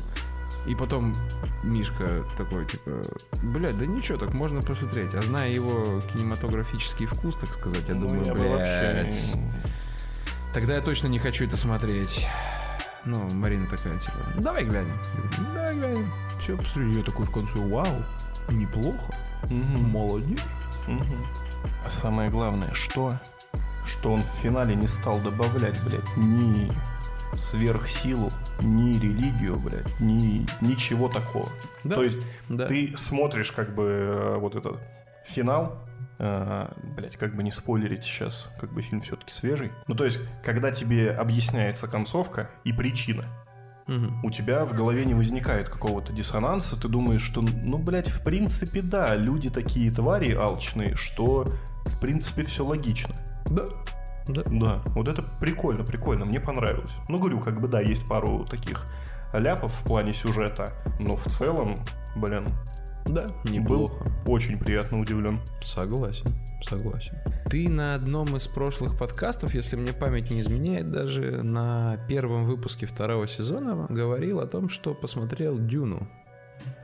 [0.67, 1.15] И потом
[1.63, 3.03] Мишка такой, типа,
[3.43, 5.13] блядь, да ничего, так можно посмотреть.
[5.15, 8.91] А зная его кинематографический вкус, так сказать, я Ну, думаю, я вообще...
[8.93, 9.33] блядь,
[10.55, 12.27] тогда я точно не хочу это смотреть.
[13.05, 14.95] Ну, Марина такая, типа, давай глянем.
[15.15, 16.13] Говорю, «Ну, Давай глянем.
[16.41, 18.03] Че, посмотри, я такой в конце, вау,
[18.51, 19.15] неплохо,
[19.45, 19.91] Мгм.
[19.91, 20.41] молодец.
[20.87, 21.05] Мгм.
[21.87, 23.17] А самое главное, что?
[23.87, 26.71] Что он в финале не стал добавлять, блядь, ни
[27.37, 28.31] сверхсилу,
[28.61, 31.49] ни религию, блядь, ни ничего такого.
[31.85, 32.19] Да, То есть
[32.49, 32.67] да.
[32.67, 34.79] ты смотришь как бы э, вот этот
[35.27, 35.79] финал,
[36.19, 39.73] э, блядь, как бы не спойлерить сейчас, как бы фильм все-таки свежий.
[39.89, 43.25] Ну то есть, когда тебе объясняется концовка и причина,
[43.87, 48.81] У тебя в голове не возникает какого-то диссонанса, ты думаешь, что, ну, блядь, в принципе,
[48.81, 51.45] да, люди такие твари алчные, что,
[51.85, 53.15] в принципе, все логично.
[53.51, 53.65] Да.
[54.27, 54.43] Да.
[54.47, 56.93] Да, вот это прикольно, прикольно, мне понравилось.
[57.11, 58.87] Ну, говорю, как бы, да, есть пару таких
[59.35, 60.67] ляпов в плане сюжета,
[61.01, 61.85] но в целом,
[62.17, 62.47] блин,
[63.07, 64.07] Да, был неплохо.
[64.27, 65.41] очень приятно удивлен.
[65.63, 66.27] Согласен,
[66.63, 67.17] согласен.
[67.51, 72.87] Ты на одном из прошлых подкастов, если мне память не изменяет, даже на первом выпуске
[72.87, 76.09] второго сезона говорил о том, что посмотрел Дюну.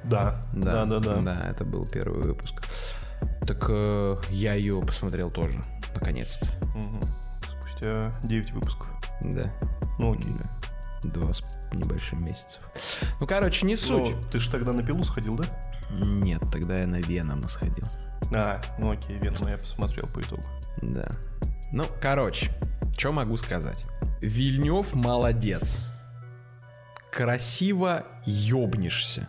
[0.05, 1.23] Да, да, да, да.
[1.23, 2.63] Да, это был первый выпуск.
[3.47, 5.61] Так э, я ее посмотрел тоже,
[5.95, 6.47] наконец-то.
[6.75, 7.01] Мгм.
[7.49, 8.91] Спустя 9 выпусков.
[9.23, 9.51] Да.
[9.99, 10.33] Ну окей.
[11.05, 12.61] Два с небольшим месяцев.
[13.21, 14.15] Ну, короче, не суть.
[14.15, 15.45] Ну, ты же тогда на пилу сходил, да?
[15.91, 17.85] Нет, тогда я на Венома сходил.
[18.33, 20.43] А, ну окей, Венома я посмотрел по итогу.
[20.83, 21.09] Да.
[21.73, 22.51] Ну, короче,
[22.97, 23.87] что могу сказать?
[24.21, 25.91] Вильнев молодец.
[27.11, 29.29] Красиво ёбнешься.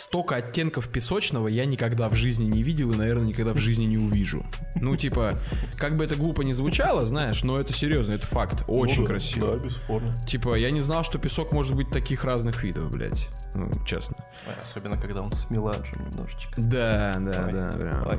[0.00, 3.98] Столько оттенков песочного я никогда в жизни не видел и, наверное, никогда в жизни не
[3.98, 4.46] увижу.
[4.76, 5.38] Ну, типа,
[5.76, 8.64] как бы это глупо не звучало, знаешь, но это серьезно, это факт.
[8.66, 9.52] Очень Ну да, красиво.
[9.52, 10.14] Да, бесспорно.
[10.26, 13.28] Типа, я не знал, что песок может быть таких разных видов, блядь.
[13.54, 14.16] Ну, честно.
[14.58, 16.50] Особенно, когда он с меланжем немножечко.
[16.56, 18.18] Да, да, Ой, да, прям ой.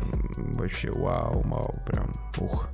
[0.54, 2.70] вообще вау, вау, прям, ух.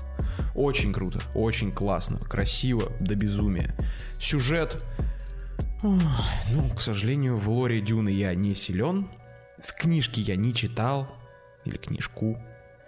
[0.53, 3.73] Очень круто, очень классно, красиво до безумия.
[4.19, 4.85] Сюжет,
[5.83, 9.09] ну, к сожалению, в лоре Дюны я не силен,
[9.63, 11.07] в книжке я не читал,
[11.65, 12.37] или книжку.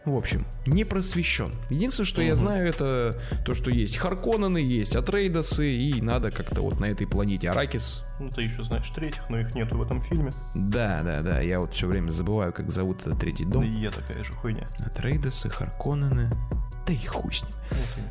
[0.05, 1.51] В общем, не просвещен.
[1.69, 2.37] Единственное, что я Мгм.
[2.39, 3.11] знаю, это
[3.45, 8.29] то, что есть Харконнены, есть Атрейдосы, и надо как-то вот на этой планете Аракис Ну,
[8.29, 10.31] ты еще знаешь третьих, но их нету в этом фильме.
[10.55, 13.63] да, да, да, я вот все время забываю, как зовут этот третий Да дом.
[13.65, 14.69] и я такая же хуйня.
[14.79, 16.31] Атрейдесы, Харконнены.
[16.85, 17.51] Да и хуй с ним.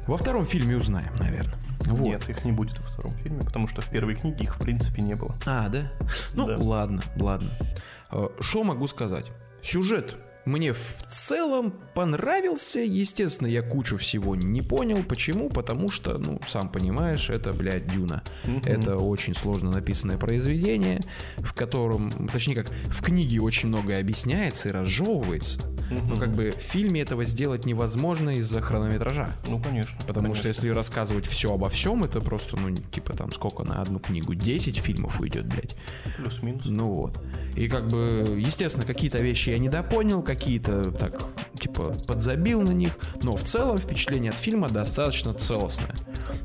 [0.07, 1.59] Во втором фильме узнаем, наверное.
[1.81, 2.01] Вот.
[2.01, 5.03] Нет, их не будет во втором фильме, потому что в первой книге их в принципе
[5.03, 5.35] не было.
[5.47, 5.91] А, да?
[6.35, 6.59] Ну, Да.
[6.59, 7.51] ладно, ладно.
[8.41, 9.27] Что могу сказать?
[9.63, 10.17] Сюжет
[10.49, 12.81] мне в целом понравился.
[12.81, 15.03] Естественно, я кучу всего не понял.
[15.03, 15.51] Почему?
[15.51, 18.23] Потому что, ну, сам понимаешь, это, блядь, Дюна.
[18.65, 21.03] Это очень сложно написанное произведение,
[21.37, 25.61] в котором, точнее как, в книге очень многое объясняется и разжевывается.
[25.91, 26.17] Но Мгм.
[26.19, 29.35] как бы в фильме этого сделать невозможно из-за хронометража.
[29.47, 29.97] Ну, конечно.
[30.07, 30.49] Потому что конечно.
[30.63, 34.35] если рассказывать все обо всем, это просто, ну, типа там сколько на одну книгу?
[34.35, 35.77] 10 фильмов уйдет, блядь.
[36.17, 36.63] Плюс-минус.
[36.67, 37.19] Ну вот.
[37.59, 41.27] И как бы, естественно, какие-то вещи я недопонял, какие-то так,
[41.59, 45.93] типа, подзабил на них, но в целом впечатление от фильма достаточно целостное.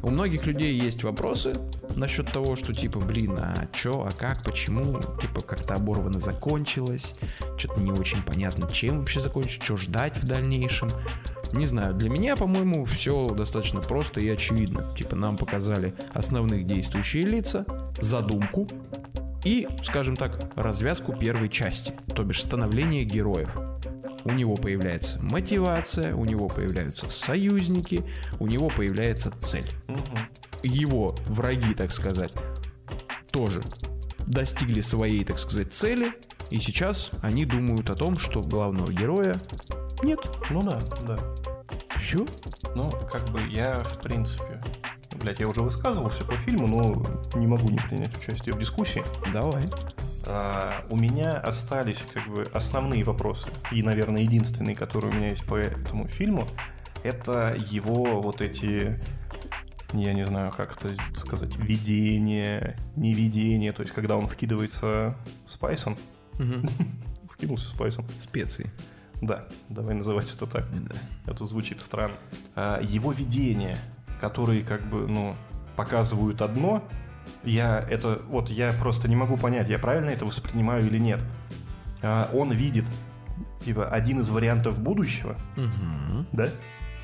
[0.01, 1.53] У многих людей есть вопросы
[1.95, 7.13] насчет того, что типа, блин, а чё, а как, почему, типа, как-то оборвано закончилось,
[7.59, 10.89] что-то не очень понятно, чем вообще закончится, что ждать в дальнейшем.
[11.51, 14.95] Не знаю, для меня, по-моему, все достаточно просто и очевидно.
[14.97, 17.67] Типа, нам показали основных действующие лица,
[18.01, 18.67] задумку,
[19.43, 23.55] и, скажем так, развязку первой части, то бишь становление героев.
[24.25, 28.05] У него появляется мотивация, у него появляются союзники,
[28.39, 29.69] у него появляется цель.
[30.63, 32.31] Его враги, так сказать,
[33.31, 33.61] тоже
[34.19, 36.13] достигли своей, так сказать, цели,
[36.51, 39.35] и сейчас они думают о том, что главного героя
[40.03, 40.19] нет.
[40.49, 41.17] Ну да, да.
[41.99, 42.25] Все?
[42.75, 44.61] Ну, как бы я, в принципе...
[45.21, 49.03] Блять, я уже высказывался по фильму, но не могу не принять участие в дискуссии.
[49.31, 49.63] Давай.
[50.25, 53.47] А, у меня остались как бы основные вопросы.
[53.71, 56.47] И, наверное, единственные, которые у меня есть по этому фильму,
[57.03, 58.99] это его вот эти,
[59.93, 63.73] я не знаю, как это сказать, видение, невидение.
[63.73, 65.15] То есть, когда он вкидывается
[65.45, 65.97] спайсом,
[66.39, 66.69] Мгм.
[67.31, 68.05] вкинулся спайсом.
[68.17, 68.71] Специи.
[69.21, 70.65] Да, давай называть это так.
[70.71, 70.95] Да.
[71.31, 72.15] Это звучит странно.
[72.55, 73.77] А, его видения,
[74.23, 75.35] которые как бы, ну,
[75.75, 76.81] показывают одно,
[77.43, 81.21] я это, вот я просто не могу понять, я правильно это воспринимаю или нет.
[82.01, 82.85] А, он видит,
[83.65, 86.25] типа, один из вариантов будущего, Мгм.
[86.31, 86.47] да?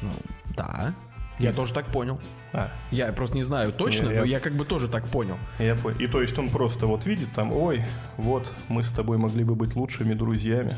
[0.01, 0.11] Ну,
[0.55, 0.93] да.
[1.39, 2.21] Я тоже так понял.
[2.53, 5.37] А, Я просто не знаю точно, я- но я как бы тоже так понял.
[5.57, 5.97] я понял.
[5.99, 7.83] И то есть он просто вот видит там, ой,
[8.15, 10.73] вот, мы с тобой могли бы быть лучшими друзьями,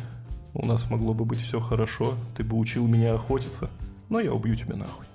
[0.56, 3.70] у нас могло бы быть все хорошо, ты бы учил меня охотиться,
[4.10, 5.06] но я убью тебя нахуй.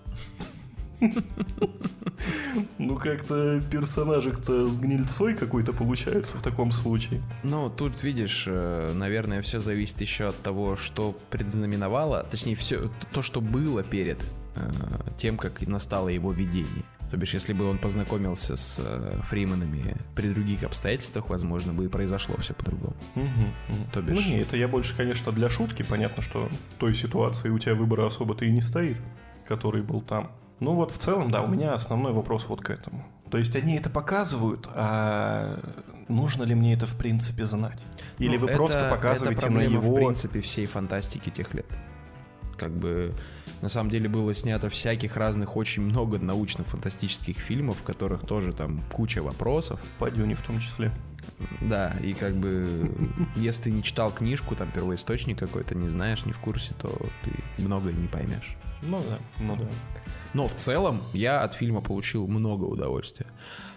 [2.79, 7.21] Ну, как-то персонажик-то с гнильцой какой-то получается в таком случае.
[7.43, 13.23] Ну, тут, видишь, э, наверное, все зависит еще от того, что предзнаменовало, точнее, все то,
[13.23, 14.19] что было перед
[14.55, 14.61] э,
[15.19, 16.85] тем, как настало его видение.
[17.11, 21.89] То бишь, если бы он познакомился с э, Фриманами при других обстоятельствах, возможно, бы и
[21.89, 22.97] произошло все по-другому.
[23.15, 23.27] Мгм,
[23.69, 23.85] мгм.
[23.93, 25.83] То Ну, бишь- не, это я больше, конечно, для шутки.
[25.83, 28.97] Понятно, что в той ситуации у тебя выбора особо-то и не стоит,
[29.47, 30.33] который был там.
[30.61, 33.05] Ну вот в целом, да, у меня основной вопрос вот к этому.
[33.31, 35.59] То есть они это показывают, а
[36.09, 37.79] нужно ли мне это в принципе знать?
[38.19, 39.93] Или Ну, вы просто это- показываете это на проблема, его...
[39.93, 41.67] в принципе, всей фантастики тех лет.
[42.57, 43.13] Как бы,
[43.61, 48.83] на самом деле, было снято всяких разных, очень много научно-фантастических фильмов, в которых тоже там
[48.91, 49.79] куча вопросов.
[49.99, 50.91] По Дюне в том числе.
[51.61, 52.91] Да, и как бы,
[53.35, 56.89] если ты не читал книжку, там, первоисточник какой-то, не знаешь, не в курсе, то
[57.25, 58.57] ты многое не поймешь.
[58.81, 59.67] Ну да, ну да.
[60.37, 63.29] Но в целом я от фильма получил много удовольствия.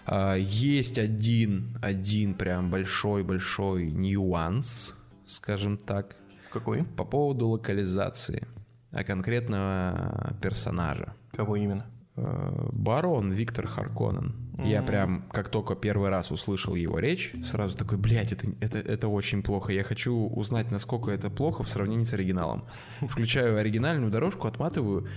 [0.06, 6.18] А, Есть один, один прям большой-большой нюанс, скажем так.
[6.52, 6.84] Какой?
[6.84, 8.46] По поводу локализации,
[8.92, 11.14] а конкретного персонажа.
[11.32, 11.86] Кого именно?
[12.18, 14.36] Э, Барон Виктор Харконен.
[14.62, 19.08] Я прям, как только первый раз услышал его речь, сразу такой, блядь, это, это, это
[19.08, 19.72] очень плохо.
[19.72, 22.66] Я хочу узнать, насколько это плохо в сравнении с оригиналом.
[23.00, 25.08] Включаю оригинальную дорожку, отматываю,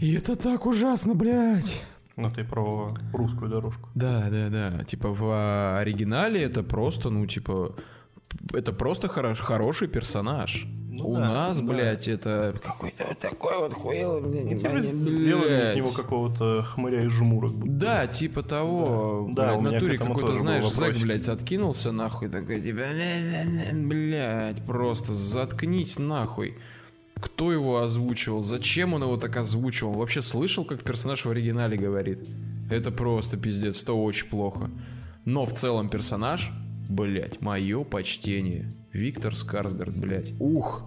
[0.00, 1.82] и это так ужасно, блядь.
[2.16, 3.88] Ну, ты про русскую дорожку.
[3.94, 4.84] Да, да, да.
[4.84, 7.76] Типа в оригинале это просто, ну, типа,
[8.54, 10.66] это просто хорош, хороший персонаж.
[10.90, 11.66] Ну У да, нас, да.
[11.66, 14.20] блядь, это какой-то такой вот хуел,
[14.58, 17.52] Типа сделали из него какого-то хмыря из жмурок.
[17.54, 17.72] будто.
[17.72, 22.60] Да, типа того, Да, блядь, у в натуре какой-то, знаешь, зэк, блядь, откинулся нахуй, такой,
[22.60, 22.82] типа,
[23.74, 26.56] блядь, просто заткнись нахуй.
[27.20, 28.42] Кто его озвучивал?
[28.42, 29.92] Зачем он его так озвучивал?
[29.92, 32.28] Вообще слышал, как персонаж в оригинале говорит?
[32.70, 34.70] Это просто пиздец, это очень плохо.
[35.24, 36.50] Но в целом персонаж,
[36.88, 38.70] блядь, мое почтение.
[38.92, 40.32] Виктор Скарсгард, блядь.
[40.38, 40.84] Ух,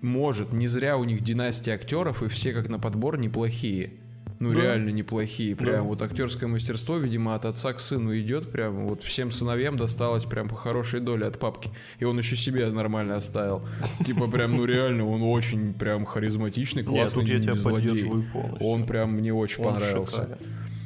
[0.00, 3.94] может, не зря у них династия актеров, и все как на подбор неплохие.
[4.42, 4.60] Ну, Да.
[4.60, 5.54] реально неплохие.
[5.54, 5.82] Прям Да.
[5.82, 8.50] вот актерское мастерство, видимо, от отца к сыну идет.
[8.50, 11.70] Прям вот всем сыновьям досталось прям по хорошей доле от папки.
[12.00, 13.62] И он еще себе нормально оставил.
[14.04, 18.04] Типа прям, ну реально, он очень прям харизматичный, Нет, классный тут я тебя злодей.
[18.04, 18.66] полностью.
[18.66, 20.22] Он прям мне очень Он понравился.
[20.22, 20.38] шикарен.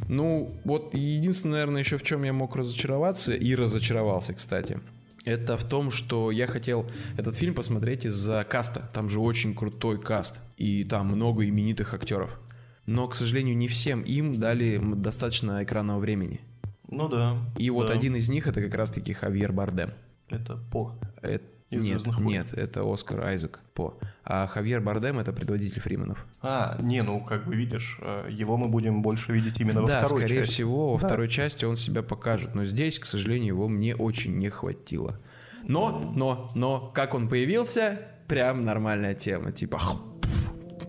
[0.09, 4.81] Ну, вот единственное, наверное, еще в чем я мог разочароваться, и разочаровался, кстати,
[5.25, 8.89] это в том, что я хотел этот фильм посмотреть из-за каста.
[8.93, 12.39] Там же очень крутой каст, и там много именитых актеров.
[12.87, 16.41] Но, к сожалению, не всем им дали достаточно экранного времени.
[16.89, 17.37] Ну да.
[17.59, 17.95] И вот да.
[17.95, 19.91] один из них это как раз-таки Хавьер Бардем.
[20.29, 20.93] Это по.
[21.23, 21.39] Э,
[21.71, 23.99] Из нет, нет, это Оскар Айзек по.
[24.25, 26.25] А Хавьер Бардем это предводитель Фриманов.
[26.43, 30.05] А, не, ну как бы видишь, э, его мы будем больше видеть именно во да,
[30.05, 30.53] второй скорее части.
[30.53, 31.09] всего, во Да.
[31.09, 32.55] второй части он себя покажет.
[32.55, 35.19] Но здесь, к сожалению, его мне очень не хватило.
[35.65, 39.51] Но, но, но, как он появился, прям нормальная тема.
[39.51, 39.81] Типа,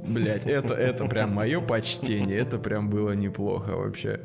[0.08, 2.38] блять, это, это прям мое почтение.
[2.38, 4.22] Это прям было неплохо вообще.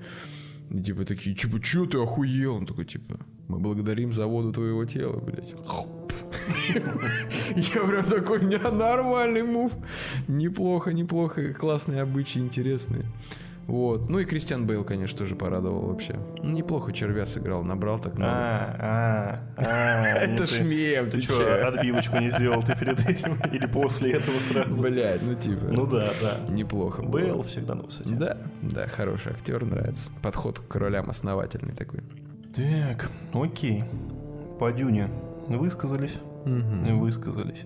[0.70, 2.56] И типа такие, типа, чё ты охуел?
[2.56, 3.18] Он такой, типа,
[3.48, 5.54] мы благодарим заводу твоего тела, блядь.
[7.74, 9.72] Я прям такой, нормальный мув.
[10.28, 13.04] Неплохо, неплохо, классные обычаи, интересные.
[13.66, 14.08] Вот.
[14.10, 16.18] Ну и Кристиан Бейл, конечно, тоже порадовал вообще.
[16.42, 18.32] Ну, неплохо червя сыграл, набрал так много.
[18.32, 22.98] А, а, а, ну Это ты- ж мем, Ты что, отбивочку не сделал ты перед
[23.08, 23.34] этим?
[23.52, 24.82] Или после этого сразу?
[24.82, 25.66] Блять, ну типа.
[25.70, 26.52] Ну да, да.
[26.52, 27.02] Неплохо.
[27.02, 28.10] Бейл всегда на высоте.
[28.14, 30.10] Да, да, хороший актер, нравится.
[30.22, 32.00] Подход к королям основательный такой.
[32.54, 33.84] Так, окей.
[34.58, 35.08] По Дюне
[35.48, 36.16] высказались.
[36.44, 37.64] Высказались.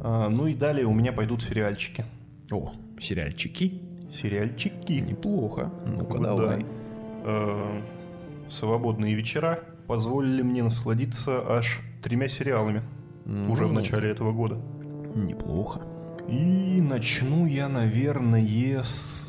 [0.00, 2.04] А, ну и далее у меня пойдут сериальчики.
[2.50, 3.82] О, сериальчики.
[4.14, 4.92] Сериальчики.
[4.94, 5.70] Неплохо.
[5.86, 6.58] Ну-ка, Вот давай.
[6.60, 6.66] да.
[7.24, 7.80] Э,
[8.48, 12.82] Свободные вечера позволили мне насладиться аж тремя сериалами
[13.48, 14.56] уже в начале этого года.
[15.14, 15.80] Неплохо.
[16.28, 19.28] И начну я, наверное, с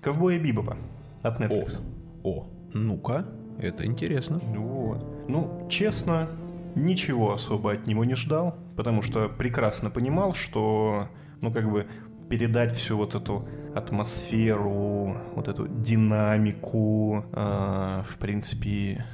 [0.00, 0.76] Ковбоя Бибопа
[1.22, 1.78] от Netflix.
[2.22, 3.26] О, ну-ка,
[3.58, 4.40] это интересно.
[4.56, 5.04] Вот.
[5.28, 6.28] Ну, честно,
[6.74, 11.08] ничего особо от него не ждал, потому что прекрасно понимал, что,
[11.42, 11.86] ну, как бы
[12.28, 19.04] передать всю вот эту атмосферу, вот эту динамику, э, в принципе,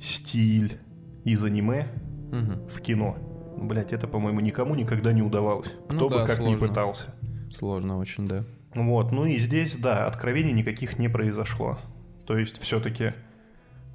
[0.00, 0.78] стиль
[1.24, 1.88] из аниме
[2.32, 2.66] Мгм.
[2.68, 3.16] в кино.
[3.56, 5.72] Блять, это, по-моему, никому никогда не удавалось.
[5.88, 6.68] Ну Кто бы да, как ни сложно.
[6.68, 7.14] пытался.
[7.52, 8.44] Сложно очень, да.
[8.74, 11.78] Вот, ну и здесь, да, откровений никаких не произошло.
[12.26, 13.12] То есть все-таки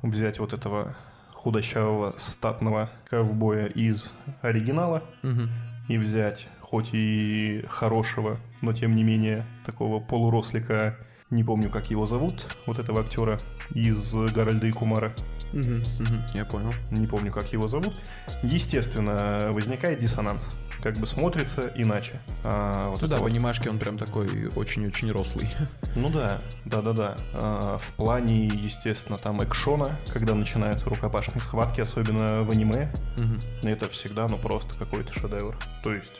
[0.01, 0.95] взять вот этого
[1.33, 4.11] худощавого статного ковбоя из
[4.41, 5.49] оригинала Мгм.
[5.89, 10.95] и взять хоть и хорошего, но тем не менее такого полурослика,
[11.31, 13.37] не помню как его зовут, вот этого актера
[13.73, 15.13] из Гарольда и Кумара,
[16.33, 16.71] Я понял.
[16.91, 17.99] не помню как его зовут,
[18.43, 20.55] естественно, возникает диссонанс.
[20.81, 22.21] Как бы смотрится иначе.
[22.45, 25.49] А вот Ну да, в вот- анимашке он прям такой очень-очень рослый.
[25.95, 27.17] Ну да, да-да-да.
[27.33, 33.39] А, в плане, естественно, там экшона, когда начинаются рукопашные схватки, особенно в аниме, Мгм.
[33.63, 35.57] это всегда, ну, просто какой-то шедевр.
[35.83, 36.13] То есть,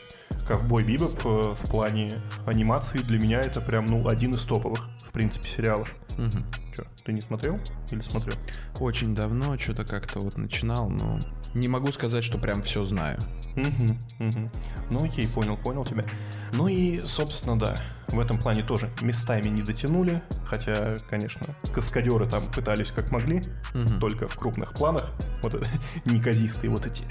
[0.46, 5.12] Ковбой Бибоп э, в плане анимации для меня это прям, ну, один из топовых, в
[5.12, 5.94] принципе, сериалов.
[6.18, 6.44] Мгм.
[6.76, 7.58] Че, ты не смотрел
[7.90, 8.34] или смотрел?
[8.80, 11.20] Очень давно что-то как-то вот начинал, но
[11.54, 13.18] не могу сказать, что прям все знаю.
[13.56, 14.50] Мгм, мгм.
[14.90, 16.04] Ну окей, понял, понял тебя.
[16.52, 22.44] Ну и, собственно, да, в этом плане тоже местами не дотянули, хотя, конечно, каскадеры там
[22.46, 23.42] пытались как могли,
[23.74, 24.00] Мгм.
[24.00, 25.10] только в крупных планах,
[25.42, 25.54] вот
[26.04, 27.04] неказистые вот эти.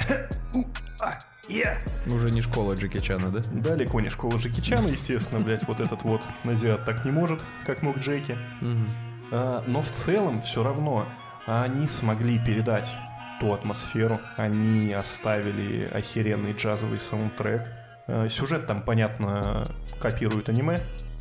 [1.50, 1.78] А, е.
[2.08, 3.42] Уже не школа Джеки Чана, да?
[3.52, 7.82] Далеко не школа Джеки Чана, естественно, блядь, вот этот вот азиат так не может, как
[7.82, 8.38] мог Джеки.
[9.32, 11.08] А, но в целом все равно
[11.46, 12.88] они смогли передать
[13.40, 14.20] ту атмосферу.
[14.38, 17.64] Они оставили охеренный джазовый саундтрек.
[18.08, 19.64] Э, Сюжет там, понятно,
[20.00, 20.78] копирует аниме.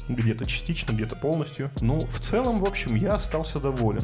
[0.08, 1.70] Где-то частично, где-то полностью.
[1.80, 4.02] Ну, в целом, в общем, я остался доволен.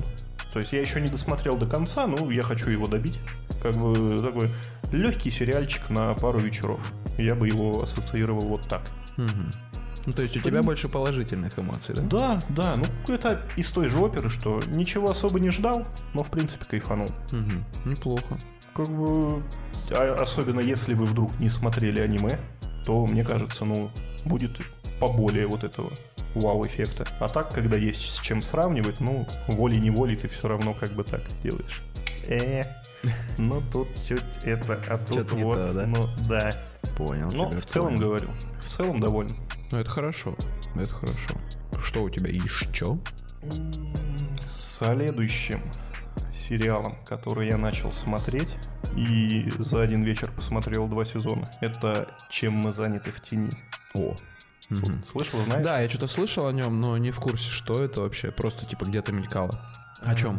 [0.54, 3.18] То есть я еще не досмотрел до конца, но я хочу его добить.
[3.60, 4.50] Как бы такой
[4.92, 6.78] легкий сериальчик на пару вечеров.
[7.18, 8.82] Я бы его ассоциировал вот так.
[9.16, 9.50] Мгм.
[10.06, 12.02] Ну, то есть у тебя больше положительных эмоций, да?
[12.02, 16.30] Да, да, ну это из той же оперы, что ничего особо не ждал, но в
[16.30, 17.08] принципе кайфанул.
[17.32, 17.64] Мгм.
[17.84, 18.38] Неплохо.
[18.76, 19.42] Как бы,
[19.90, 22.38] а- особенно если вы вдруг не смотрели аниме,
[22.86, 23.90] то, мне кажется, ну,
[24.24, 24.52] будет
[25.00, 25.90] поболее вот этого
[26.34, 27.06] вау-эффекта.
[27.20, 31.22] А так, когда есть с чем сравнивать, ну, волей-неволей ты все равно как бы так
[31.42, 31.82] делаешь.
[32.26, 32.62] Э,
[33.38, 35.86] ну тут чуть это, а тут вот, то, да?
[35.86, 36.56] ну да.
[36.96, 37.60] Понял Но тебя.
[37.60, 38.00] в целом понял.
[38.08, 38.28] говорю,
[38.60, 39.36] в целом доволен.
[39.72, 40.36] Ну, это хорошо.
[40.74, 41.34] Это хорошо.
[41.82, 42.98] Что у тебя еще?
[44.58, 45.62] Следующим
[46.38, 48.56] сериалом, который я начал смотреть
[48.96, 53.50] и за один вечер посмотрел два сезона, это «Чем мы заняты в тени».
[53.94, 54.14] О.
[54.70, 55.04] Мгм.
[55.04, 55.64] Слышал, знаешь?
[55.64, 58.30] Да, я что-то слышал о нем, но не в курсе, что это вообще.
[58.30, 59.50] Просто типа где-то мелькало.
[60.00, 60.38] О чем?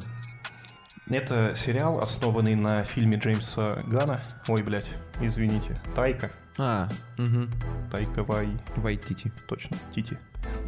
[1.07, 4.22] Это сериал, основанный на фильме Джеймса Гана.
[4.47, 4.89] Ой, блядь,
[5.22, 5.80] извините.
[5.95, 6.31] Тайка.
[6.57, 6.88] А,
[7.18, 7.47] угу.
[7.91, 8.49] Тайка Вай.
[8.76, 9.31] Вайтити.
[9.47, 10.18] Точно, Тити.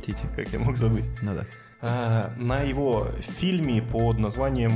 [0.05, 0.27] Тити.
[0.35, 1.05] Как я мог забыть.
[1.21, 1.45] Ну да.
[1.81, 4.71] А, на его фильме под названием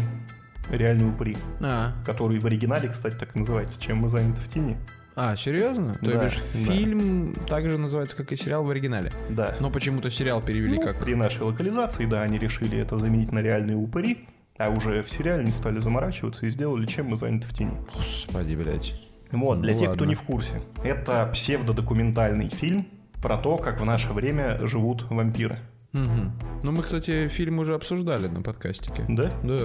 [0.70, 4.78] «Реальный упыри», А, который в оригинале, кстати, так и называется «Чем мы заняты в тени».
[5.16, 5.94] А серьезно?
[5.96, 6.74] То Да, бишь да.
[6.74, 9.12] фильм также называется, как и сериал в оригинале.
[9.30, 9.56] Да.
[9.60, 11.00] Но почему-то сериал перевели Ну, как...
[11.04, 14.28] При нашей локализации, да, они решили это заменить на реальные упыри,
[14.58, 17.74] а уже в сериале не стали заморачиваться и сделали «Чем мы заняты в тени».
[17.96, 18.94] Господи, блядь.
[19.32, 20.10] Вот, для Ну тех, кто ладно.
[20.10, 22.86] не в курсе, это псевдодокументальный фильм
[23.22, 25.60] про то, как в наше время живут вампиры.
[25.94, 26.32] Мгм.
[26.64, 29.04] Ну, мы, кстати, фильм уже обсуждали на подкастике.
[29.10, 29.32] Да?
[29.44, 29.58] Да.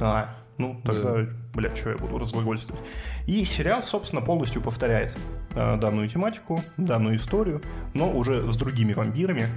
[0.00, 2.82] А, ну тогда, бля, что я буду разглагольствовать.
[3.26, 5.16] И сериал, собственно, полностью повторяет
[5.54, 7.60] э, данную тематику, данную историю,
[7.92, 9.48] но уже с другими вампирами.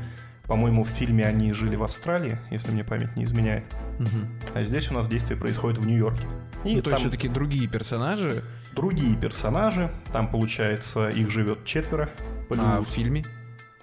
[0.46, 3.66] По-моему, в фильме они жили в Австралии, если мне память не изменяет.
[4.00, 4.30] Мгм.
[4.54, 6.26] А здесь у нас действие происходит в Нью-Йорке.
[6.64, 8.44] И Ну, то там есть все-таки другие персонажи,
[8.74, 9.92] другие персонажи.
[10.14, 12.10] Там, получается, их живет четверо.
[12.48, 13.24] Плюс а в фильме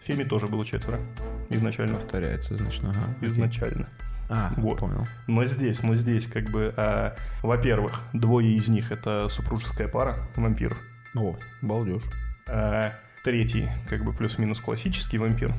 [0.05, 1.01] в фильме тоже было четверо.
[1.49, 1.95] Изначально.
[1.95, 3.15] повторяется, значит, ага.
[3.23, 3.86] окей.
[4.29, 4.79] А, Вот.
[4.79, 5.07] понял.
[5.27, 10.79] Но здесь, но здесь, как бы, а, во-первых, двое из них это супружеская пара вампиров.
[11.15, 12.03] О, балдеж.
[12.47, 12.93] А
[13.23, 15.55] третий, как бы, плюс-минус классический вампир.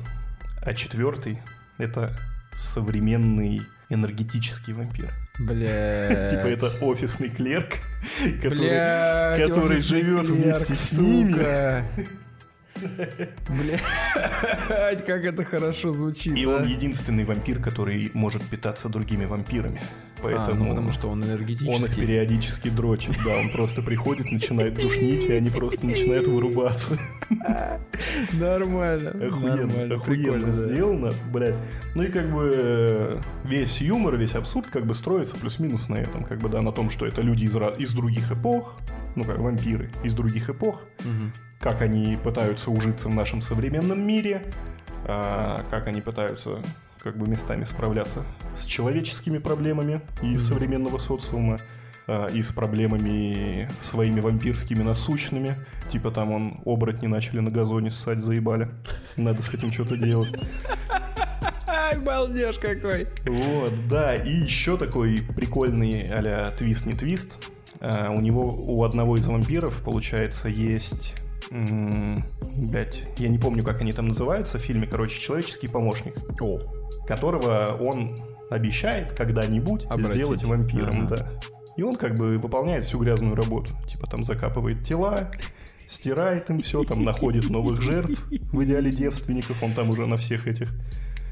[0.62, 1.40] А четвертый
[1.78, 2.18] это
[2.56, 5.14] современный энергетический вампир.
[5.40, 6.30] Бля.
[6.32, 7.76] Типа это офисный клерк,
[8.42, 11.84] который, Блядь, который офисный живет вместе с ними.
[13.50, 16.36] Блядь, как это хорошо звучит.
[16.36, 16.50] И а.
[16.50, 19.82] он единственный вампир, который может питаться другими вампирами.
[20.22, 22.02] Поэтому А, ну потому что он он их энергетический.
[22.02, 23.16] периодически дрочит.
[23.24, 26.98] Да, он просто приходит, начинает душнить, и они просто начинают вырубаться.
[28.34, 29.12] Нормально.
[29.12, 30.52] Охуенно, охуенно да.
[30.52, 31.56] сделано, блядь.
[31.96, 36.24] Ну и как бы э, весь юмор, весь абсурд как бы строится плюс-минус на этом,
[36.24, 38.80] как бы, да, на том, что это люди из, из других эпох,
[39.16, 40.82] ну как вампиры из других эпох.
[41.60, 44.44] Как они пытаются ужиться в нашем современном мире,
[45.08, 46.62] а, как они пытаются
[47.00, 48.24] как бы местами справляться
[48.56, 51.58] с человеческими проблемами и современного социума,
[52.08, 55.56] а, и с проблемами своими вампирскими насущными.
[55.90, 58.70] Типа там он оборотни начали на газоне ссать, заебали.
[59.16, 60.34] Надо с этим что-то делать.
[61.68, 63.08] Ай, балдеж какой.
[63.26, 67.38] Вот, да, и еще такой прикольный а твист не твист.
[67.82, 71.25] У него, у одного из вампиров, получается, есть...
[71.52, 76.60] Блять, я не помню, как они там называются в фильме, короче, человеческий помощник, О,
[77.08, 78.18] которого он
[78.50, 80.16] обещает когда-нибудь Обратить.
[80.16, 81.16] сделать вампиром, Ага.
[81.18, 81.30] да.
[81.78, 83.74] И он как бы выполняет всю грязную работу.
[83.90, 85.30] Типа там закапывает тела,
[85.88, 90.48] стирает им все, там находит новых жертв, в идеале девственников, он там уже на всех
[90.48, 90.72] этих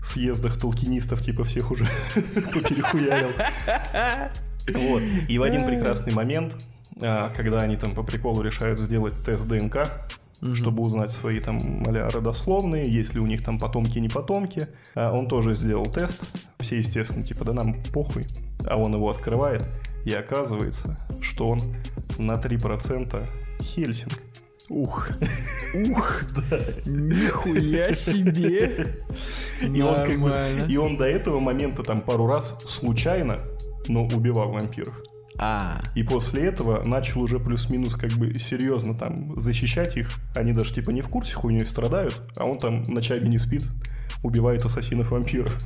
[0.04, 1.86] съездах толкинистов, типа всех уже
[2.16, 3.30] поперехуярил.
[4.74, 5.02] Вот.
[5.28, 6.56] И в один прекрасный момент,
[7.00, 9.88] когда они там по приколу решают сделать тест ДНК,
[10.54, 15.12] чтобы узнать свои там а родословные, есть ли у них там потомки, не потомки, а,
[15.14, 16.26] он тоже сделал тест.
[16.60, 18.24] Все, естественно, типа, да нам похуй.
[18.66, 19.64] А он его открывает,
[20.06, 21.62] и оказывается, что он
[22.18, 23.26] на 3%
[23.62, 24.20] Хельсинг.
[24.70, 25.10] ух,
[25.74, 26.24] ух,
[26.86, 28.98] нихуя себе.
[29.62, 33.40] И он, как бы- и он до этого момента там пару раз случайно,
[33.88, 35.02] но убивал вампиров.
[35.40, 40.10] А, И после этого начал уже плюс-минус как бы серьезно там защищать их.
[40.36, 43.64] Они даже типа не в курсе хуйней страдают, а он там ночами не спит,
[44.22, 45.58] убивает ассасинов-вампиров.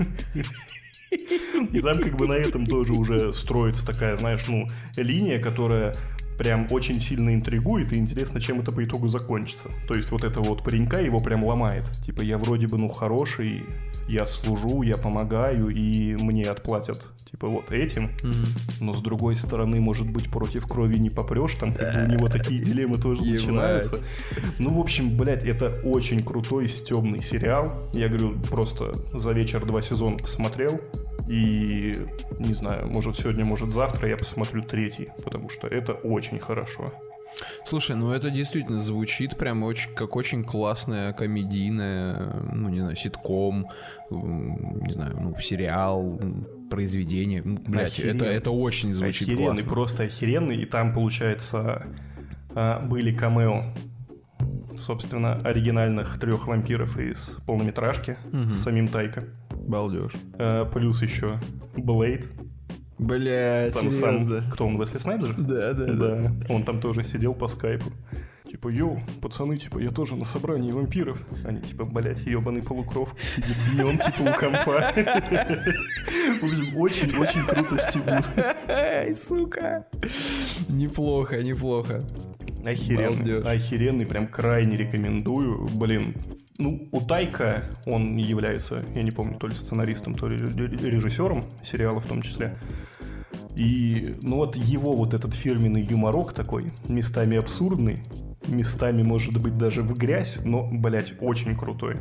[1.72, 5.94] И там как бы на этом тоже уже строится такая, знаешь, ну, линия, которая
[6.38, 9.70] прям очень сильно интригует, и интересно, чем это по итогу закончится.
[9.88, 11.84] То есть вот этого вот паренька его прям ломает.
[12.06, 13.64] Типа я вроде бы, ну, хороший,
[14.08, 18.12] я служу, я помогаю, и мне отплатят, типа, вот этим.
[18.80, 22.30] Но с другой стороны, может быть, против крови не попрешь, там как бы у него
[22.30, 24.06] такие дилеммы тоже начинаются.
[24.60, 27.74] Ну, в общем, блядь, это очень крутой, стебный сериал.
[27.94, 30.80] Я говорю, просто за вечер два сезона посмотрел,
[31.28, 31.96] и,
[32.40, 36.94] не знаю, может сегодня, может завтра я посмотрю третий, потому что это очень хорошо.
[37.66, 43.68] Слушай, ну это действительно звучит прям очень, как очень классная комедийная, ну не знаю, ситком,
[44.10, 46.20] не знаю, ну сериал,
[46.72, 47.44] произведение.
[47.44, 49.70] Блять, это, это очень звучит охеренный, классно.
[49.70, 50.58] просто охеренный.
[50.58, 51.86] И там, получается,
[52.56, 53.66] а, были камео,
[54.80, 58.50] собственно, оригинальных трех вампиров из полнометражки Мгм.
[58.50, 59.26] с самим Тайка.
[59.68, 60.12] Балдеж.
[60.40, 61.40] А, Плюс еще
[61.76, 62.26] Блейд.
[62.98, 64.40] Бля, Там серьезно.
[64.40, 65.34] сам, кто он, Уэсли Снайпс же?
[65.38, 66.16] Да, да, да.
[66.16, 67.92] Да, он там тоже сидел по скайпу.
[68.50, 71.22] Типа, yo, пацаны, типа, я тоже на собрании вампиров.
[71.46, 74.94] Они, типа, блядь, ебаный полукровка сидит днем, типа, у компа.
[76.40, 78.26] В общем, очень-очень круто стебут.
[78.70, 79.86] Ай, сука.
[80.70, 82.02] Неплохо, неплохо.
[82.66, 85.68] Охеренный, охеренный, прям крайне рекомендую.
[85.76, 86.16] Блин,
[86.58, 92.00] ну, у Тайка он является, я не помню, то ли сценаристом, то ли режиссером сериала
[92.00, 92.58] в том числе.
[93.56, 98.04] И, ну вот его вот этот фирменный юморок такой, местами абсурдный,
[98.48, 101.98] местами, может быть, даже в грязь, но, блядь, очень крутой.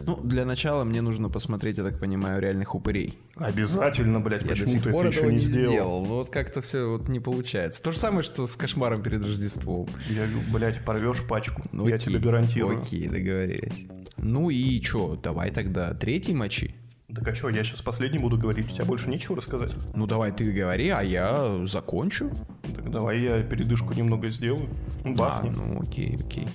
[0.00, 3.18] Ну, для начала мне нужно посмотреть, я так понимаю, реальных упырей.
[3.36, 6.04] Обязательно, блядь, Я почему ты это еще не сделал?
[6.04, 7.82] Но вот как-то все вот не получается.
[7.82, 9.88] То же самое, что с кошмаром перед Рождеством.
[10.10, 12.80] Я блядь, порвешь пачку, Ну, я окей, тебе гарантирую.
[12.80, 13.86] Окей, договорились.
[14.18, 16.74] Ну и чё, давай тогда третий мочи.
[17.14, 19.72] Так а что, я сейчас последний буду говорить, у тебя больше нечего рассказать?
[19.94, 22.30] Ну давай ты говори, а я закончу.
[22.74, 24.68] Так давай я передышку немного сделаю.
[25.04, 25.50] Бахни.
[25.50, 26.48] А, ну окей, окей.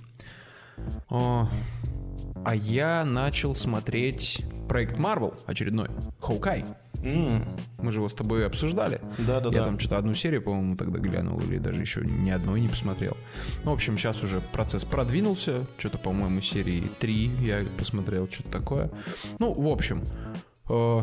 [1.10, 1.50] О,
[2.44, 5.88] а я начал смотреть проект Marvel очередной,
[6.20, 6.66] Хоукай.
[7.04, 7.46] М,
[7.80, 9.02] Мы же его с тобой обсуждали.
[9.18, 9.58] Да-да-да.
[9.58, 13.18] Я там что-то одну серию, по-моему, тогда глянул, или даже еще ни одной не посмотрел.
[13.64, 15.66] Ну, в общем, сейчас уже процесс продвинулся.
[15.78, 18.92] Что-то, по-моему, серии 3 я посмотрел, что-то такое.
[19.40, 20.04] Ну, в общем,
[20.70, 21.00] э,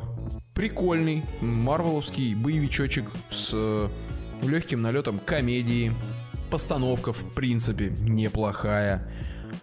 [0.55, 3.89] прикольный марвеловский боевичочек с э,
[4.43, 5.93] легким налетом комедии.
[6.51, 9.07] Постановка, в принципе, неплохая.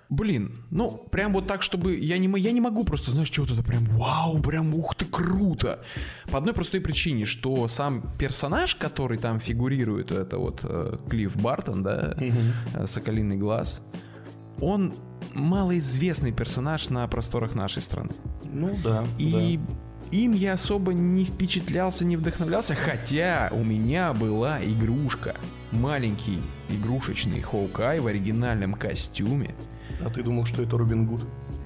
[0.09, 1.97] Блин, ну, прям вот так, чтобы...
[1.97, 5.83] Я не, я не могу просто, знаешь, чего-то это прям вау, прям ух ты, круто.
[6.31, 11.83] По одной простой причине, что сам персонаж, который там фигурирует, это вот э, Клифф Бартон,
[11.83, 13.81] да, э, Соколиный глаз,
[14.61, 14.93] он
[15.33, 18.11] малоизвестный персонаж на просторах нашей страны.
[18.43, 19.03] Ну да.
[19.17, 19.59] И
[20.11, 25.35] им я особо не впечатлялся, не вдохновлялся, хотя у меня была игрушка.
[25.71, 26.39] Маленький
[26.69, 29.55] игрушечный Хоукай в оригинальном костюме.
[30.03, 31.21] А ты думал, что это Робин Гуд?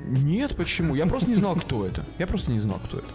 [0.05, 0.95] Нет, почему?
[0.95, 2.05] Я просто не знал, кто это.
[2.17, 3.07] Я просто не знал, кто это.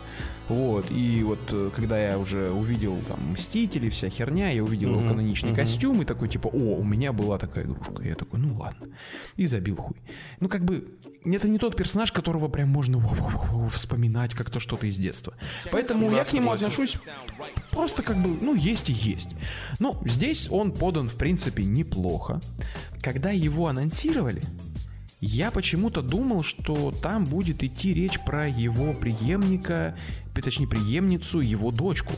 [0.48, 5.00] Вот, и вот э, когда я уже увидел там Мстители, вся херня, я увидел его
[5.00, 5.56] Мгм, каноничный мгм.
[5.56, 8.02] костюм и такой типа, о, у меня была такая игрушка.
[8.02, 8.88] Я такой, ну ладно.
[9.36, 9.96] И забил хуй.
[10.40, 13.02] Ну как бы, это не тот персонаж, которого прям можно
[13.70, 15.32] вспоминать как-то что-то из детства.
[15.72, 16.98] Поэтому я к нему отношусь
[17.70, 19.30] просто как бы, ну есть и есть.
[19.78, 22.42] Ну, здесь он подан в принципе неплохо.
[23.00, 24.42] Когда его анонсировали,
[25.24, 29.96] я почему-то думал, что там будет идти речь про его преемника,
[30.34, 32.12] точнее преемницу, его дочку.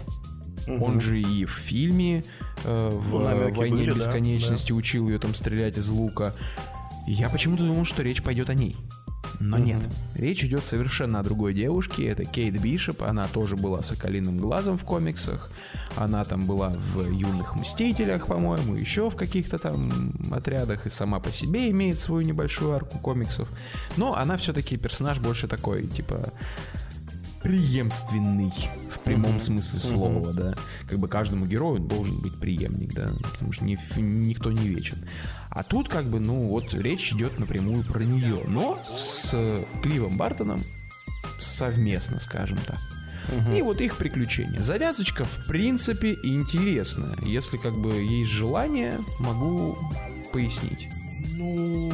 [0.67, 2.25] Он же и в фильме
[2.65, 6.35] э, в намеки «Войне были, да, бесконечности» учил ее там стрелять из лука.
[7.07, 8.77] Я почему-то думал, что речь пойдет о ней.
[9.41, 9.81] Но нет,
[10.15, 12.07] речь идет совершенно о другой девушке.
[12.07, 13.03] Это Кейт Бишоп.
[13.03, 15.51] Она тоже была соколиным глазом в комиксах.
[15.97, 21.31] Она там была в юных мстителях, по-моему, еще в каких-то там отрядах и сама по
[21.31, 23.49] себе имеет свою небольшую арку комиксов.
[23.97, 26.33] Но она все-таки персонаж больше такой, типа
[27.47, 28.53] преемственный
[28.93, 30.55] в прямом смысле слова, да.
[30.89, 34.99] Как бы каждому герою должен быть преемник, да, потому что ни- никто не вечен.
[35.51, 39.35] А тут как бы, ну вот речь идет напрямую про нее, но с
[39.83, 40.61] Кливом Бартоном
[41.39, 42.79] совместно, скажем так.
[43.55, 44.61] И вот их приключения.
[44.63, 47.17] Завязочка, в принципе, интересная.
[47.23, 49.77] Если как бы есть желание, могу
[50.33, 50.89] пояснить.
[51.35, 51.93] Ну,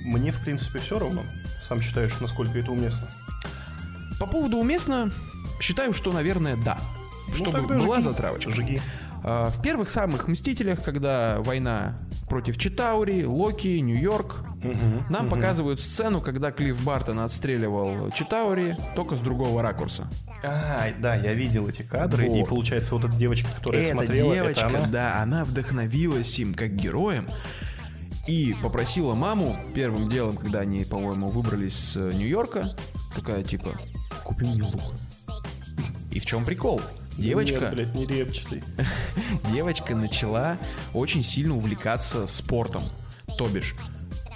[0.00, 1.22] мне, в принципе, все равно.
[1.60, 3.10] Сам считаешь, насколько это уместно?
[4.20, 5.10] По поводу уместно,
[5.60, 6.78] считаю, что, наверное, да.
[7.28, 8.02] Ну, Чтобы была жги.
[8.04, 8.52] затравочка.
[8.52, 8.80] Жги.
[9.22, 11.96] А, В первых самых Мстителях, когда война
[12.28, 14.44] против Читаури, Локи, Нью-Йорк,
[15.08, 20.06] нам показывают сцену, когда Клифф Бартон отстреливал Читаури только с другого ракурса.
[20.44, 22.48] А, да, я видел эти кадры, и Вот.
[22.48, 24.86] получается вот эта девочка, которая Эта смотрела, девочка, это она?
[24.88, 27.28] да, она вдохновилась им как героем
[28.26, 32.74] и попросила маму первым делом, когда они, по-моему, выбрались с э, Нью-Йорка,
[33.14, 33.70] такая типа,
[34.24, 34.94] купи мне лук.
[36.10, 36.80] И в чем прикол?
[37.16, 38.62] Девочка, Нет, блядь, не репчатый.
[39.52, 40.58] девочка начала
[40.94, 42.82] очень сильно увлекаться спортом.
[43.36, 43.74] То бишь,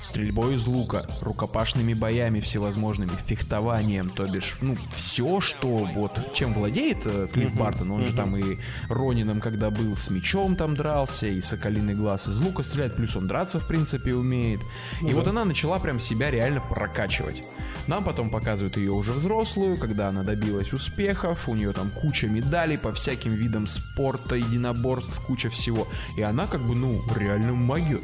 [0.04, 6.98] стрельбой из лука, рукопашными боями всевозможными, фехтованием, то бишь, ну, все, что вот, чем владеет
[7.06, 11.40] э, Клифф Бартон, он же там и Ронином, когда был, с мечом там дрался, и
[11.40, 14.60] Соколиный глаз из лука стреляет, плюс он драться, в принципе, умеет.
[15.02, 17.42] и вот она начала прям себя реально прокачивать.
[17.86, 22.78] Нам потом показывают ее уже взрослую, когда она добилась успехов, у нее там куча медалей
[22.78, 25.86] по всяким видам спорта, единоборств, куча всего.
[26.16, 28.02] И она как бы, ну, реально могет.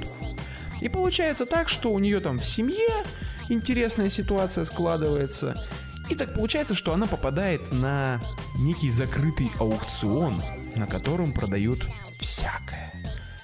[0.80, 3.04] И получается так, что у нее там в семье
[3.48, 5.62] интересная ситуация складывается.
[6.10, 8.20] И так получается, что она попадает на
[8.58, 10.42] некий закрытый аукцион,
[10.76, 11.86] на котором продают
[12.18, 12.92] всякое.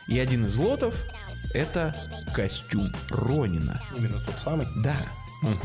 [0.08, 0.94] И один из лотов
[1.54, 1.96] это
[2.34, 3.80] костюм Ронина.
[3.96, 4.66] Именно тот самый.
[4.76, 4.96] Да,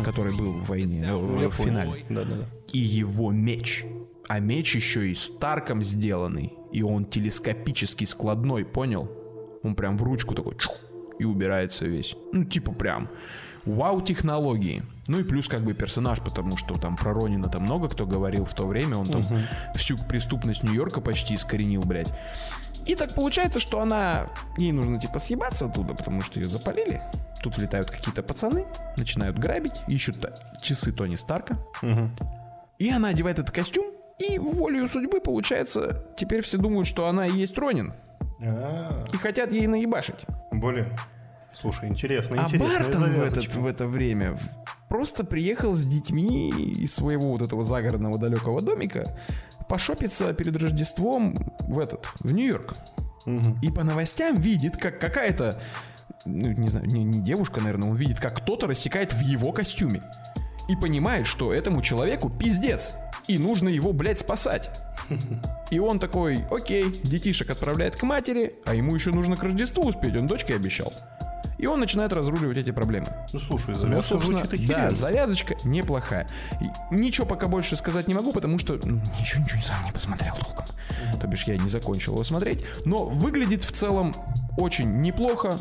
[0.03, 2.05] который был в войне, э, в, в финале.
[2.09, 2.45] Да-да-да.
[2.71, 3.85] И его меч.
[4.27, 6.53] А меч еще и Старком сделанный.
[6.71, 9.09] И он телескопически складной, понял?
[9.63, 10.73] Он прям в ручку такой чух,
[11.19, 12.15] и убирается весь.
[12.31, 13.09] Ну, типа прям
[13.65, 14.83] вау технологии.
[15.07, 18.45] Ну и плюс как бы персонаж, потому что там про Ронина там много кто говорил
[18.45, 18.97] в то время.
[18.97, 19.23] Он там
[19.75, 22.11] всю преступность Нью-Йорка почти искоренил, блядь.
[22.85, 24.29] И так получается, что она...
[24.57, 27.01] Ей нужно типа съебаться оттуда, потому что ее запалили.
[27.41, 28.65] Тут влетают какие-то пацаны,
[28.97, 30.17] начинают грабить, ищут
[30.61, 31.57] часы Тони Старка.
[32.77, 33.85] И она одевает этот костюм,
[34.19, 37.93] и волею судьбы, получается, теперь все думают, что она и есть Ронин.
[38.43, 40.25] А, И хотят ей наебашить.
[40.51, 40.87] Блин.
[41.53, 44.37] Слушай, интересно, А интересная Бартон в, этот, в это время
[44.89, 49.17] просто приехал с детьми из своего вот этого загородного далекого домика
[49.67, 52.75] пошопиться перед Рождеством в этот, в Нью-Йорк.
[53.25, 53.59] Мгм.
[53.61, 55.61] И по новостям видит, как какая-то,
[56.25, 60.01] ну, не знаю, не, не девушка, наверное, он видит, как кто-то рассекает в его костюме.
[60.69, 62.93] И понимает, что этому человеку пиздец.
[63.27, 64.69] И нужно его, блядь, спасать.
[65.69, 70.15] И он такой, окей, детишек отправляет к матери, а ему еще нужно к Рождеству успеть,
[70.15, 70.93] он дочке обещал.
[71.57, 73.07] И он начинает разруливать эти проблемы.
[73.33, 74.95] Ну слушай, Ну, завязка собственно, звучит да, охеренно.
[74.95, 76.27] завязочка неплохая.
[76.59, 80.33] И ничего пока больше сказать не могу, потому что ну, ничего, ничего сам не посмотрел
[80.35, 80.65] толком.
[81.19, 82.63] То бишь я не закончил его смотреть.
[82.85, 84.15] Но выглядит в целом
[84.57, 85.59] очень неплохо,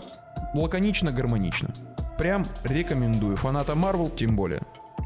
[0.54, 1.70] лаконично, гармонично.
[2.18, 3.36] Прям рекомендую.
[3.36, 4.60] Фанатам Marvel тем более.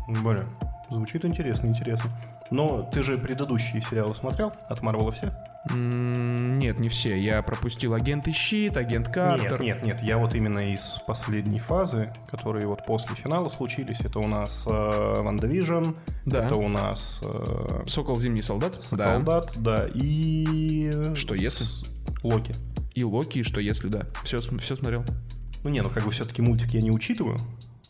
[0.08, 0.46] Блин,
[0.90, 2.10] звучит интересно, интересно.
[2.50, 4.52] Но ты же предыдущие сериалы смотрел?
[4.68, 5.32] От Марвела все?
[5.74, 7.16] Нет, не все.
[7.18, 9.62] Я пропустил Агент и Щит, Агент Картер.
[9.62, 10.02] Нет, нет, нет.
[10.02, 14.70] Я вот именно из последней фазы, которые вот после финала случились, это у нас э,
[15.22, 15.92] WandaVision,
[16.26, 16.44] Да.
[16.44, 18.74] это у нас э, Сокол Зимний Солдат.
[18.92, 19.14] Да.
[19.14, 20.90] Солдат, да, и...
[20.92, 21.64] э, Что если?
[21.64, 21.84] с-
[22.22, 22.54] Локи.
[22.94, 24.02] И Локи, и что если, да.
[24.22, 25.02] Все, все смотрел.
[25.64, 27.38] Ну не, ну как бы все-таки мультик я не учитываю,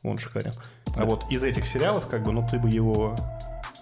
[0.02, 0.52] он шикарен.
[0.96, 3.16] А вот из этих сериалов, как бы, ну ты бы его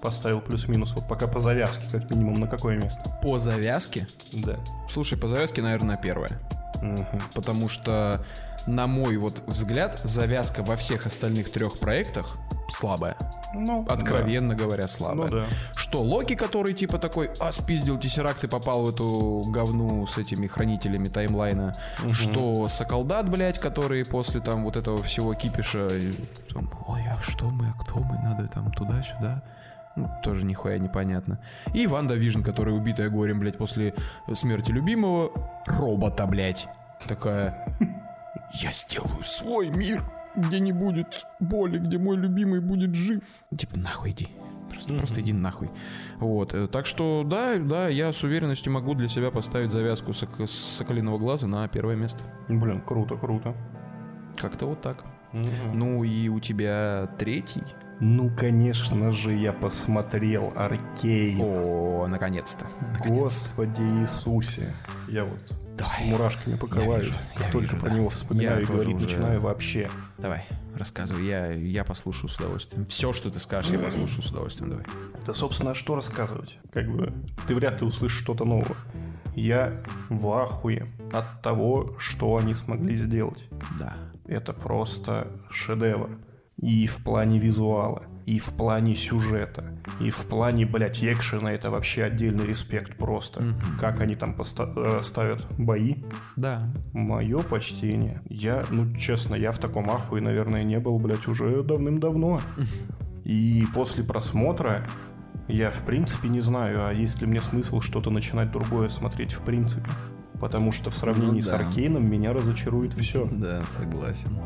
[0.01, 3.03] поставил плюс-минус, вот пока по завязке, как минимум, на какое место?
[3.23, 4.09] По завязке.
[4.33, 4.59] Да.
[4.91, 6.41] Слушай, по завязке, наверное, первое.
[6.83, 7.07] Мгм.
[7.35, 8.25] потому что,
[8.67, 12.39] на мой вот взгляд, завязка во всех остальных трех проектах
[12.73, 13.17] слабая.
[13.55, 15.29] Ну, Откровенно говоря, слабая.
[15.29, 15.47] Ну да.
[15.75, 20.47] Что Локи, который типа такой, а, спиздил Тессеракт и попал в эту говну с этими
[20.47, 21.75] хранителями таймлайна.
[22.13, 25.91] Что Соколдат, блядь, который после там вот этого всего кипиша,
[26.53, 29.43] там, ой, а что мы, а кто мы, надо там туда-сюда.
[29.95, 31.39] Ну, тоже нихуя непонятно.
[31.75, 33.95] И WandaVision, которая убитая горем, блядь, после
[34.33, 35.31] смерти любимого
[35.67, 36.67] робота, блядь.
[37.07, 37.67] Такая,
[38.55, 40.03] я сделаю свой мир,
[40.37, 41.07] где не будет
[41.41, 43.23] боли, где мой любимый будет жив.
[43.57, 44.29] Типа, нахуй иди.
[44.71, 45.71] Просто, просто иди нахуй.
[46.19, 46.55] Вот.
[46.55, 50.51] э, Так что, да, да, я с уверенностью могу для себя поставить завязку сок- с
[50.51, 52.25] соколиного глаза на первое место.
[52.49, 53.55] Блин, круто, круто.
[54.37, 55.05] Как-то вот так.
[55.33, 55.49] Мгм.
[55.75, 57.63] Ну и у тебя третий.
[58.01, 61.37] Ну, конечно же, я посмотрел Аркей.
[61.41, 62.67] О, наконец-то.
[63.07, 64.75] Господи Иисусе.
[65.09, 65.39] Я вот
[65.77, 66.05] Давай.
[66.07, 67.95] мурашками покрываюсь, вижу, как я только вижу, про да.
[67.95, 69.89] него Я вспоминаю и тоже говорить уже- начинаю вообще.
[70.19, 70.45] Давай,
[70.77, 71.25] рассказывай.
[71.27, 72.87] Я, я послушаю с удовольствием.
[72.87, 74.71] Все, что ты скажешь, я послушаю с удовольствием.
[74.71, 74.85] Давай.
[75.27, 76.59] Да, собственно, что рассказывать?
[76.73, 77.13] Как бы
[77.47, 78.77] ты вряд ли услышишь что-то нового.
[79.35, 83.43] Я в ахуе от того, что они смогли сделать.
[83.79, 83.97] Да.
[84.27, 86.11] Это просто шедевр.
[86.59, 89.65] И в плане визуала, и в плане сюжета,
[90.01, 93.55] и в плане, блядь, экшена это вообще отдельный респект просто.
[93.81, 95.97] Как они там поста- э, ставят бои.
[96.37, 96.73] Да.
[96.93, 98.23] Мое почтение.
[98.29, 102.41] Я, ну, честно, я в таком ахуе, наверное, не был, блядь, уже давным-давно.
[103.25, 104.85] И после просмотра
[105.49, 109.41] Я в принципе не знаю, а есть ли мне смысл что-то начинать другое смотреть в
[109.43, 109.91] принципе.
[110.43, 111.59] Потому что в сравнении Ну с да.
[111.59, 113.29] Аркейном меня разочарует все.
[113.31, 114.37] Да, согласен.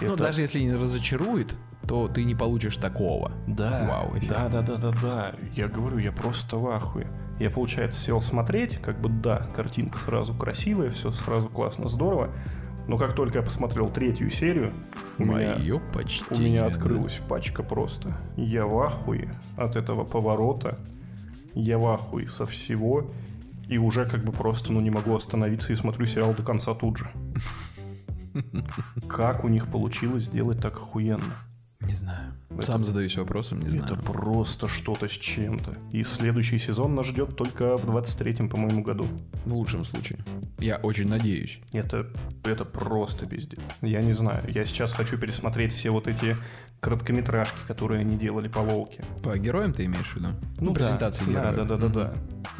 [0.00, 1.56] Ну, Это- даже если не разочарует,
[1.88, 3.32] то ты не получишь такого.
[3.48, 5.32] Да, Вау, да, да, да, да, да.
[5.56, 7.08] Я говорю, я просто в ахуе.
[7.40, 12.30] Я, получается, сел смотреть, как бы да, картинка сразу красивая, все сразу классно, здорово.
[12.86, 14.72] Но как только я посмотрел третью серию,
[15.18, 16.32] у меня, Мое почти.
[16.32, 18.16] у меня открылась пачка просто.
[18.36, 20.78] Я в ахуе от этого поворота.
[21.54, 23.10] Я в ахуе со всего.
[23.70, 26.98] И уже как бы просто, ну, не могу остановиться и смотрю сериал до конца тут
[26.98, 27.08] же.
[29.08, 31.36] Как у них получилось сделать так охуенно?
[31.80, 32.34] Не знаю.
[32.60, 33.86] Это- Сам задаюсь вопросом, не знаю.
[33.86, 35.72] Это просто что-то с чем-то.
[35.92, 39.06] И следующий сезон нас ждет только в 23-м, по-моему, году.
[39.44, 40.18] В лучшем случае.
[40.58, 41.58] Я очень надеюсь.
[41.72, 42.06] Это,
[42.44, 43.58] это просто пиздец.
[43.82, 44.44] Я не знаю.
[44.48, 46.36] Я сейчас хочу пересмотреть все вот эти
[46.80, 49.02] короткометражки, которые они делали по Волке.
[49.22, 50.28] По героям ты имеешь в виду?
[50.58, 50.80] Ну, да.
[50.80, 51.56] презентации да, героев.
[51.56, 51.92] да, да, да, Мгм.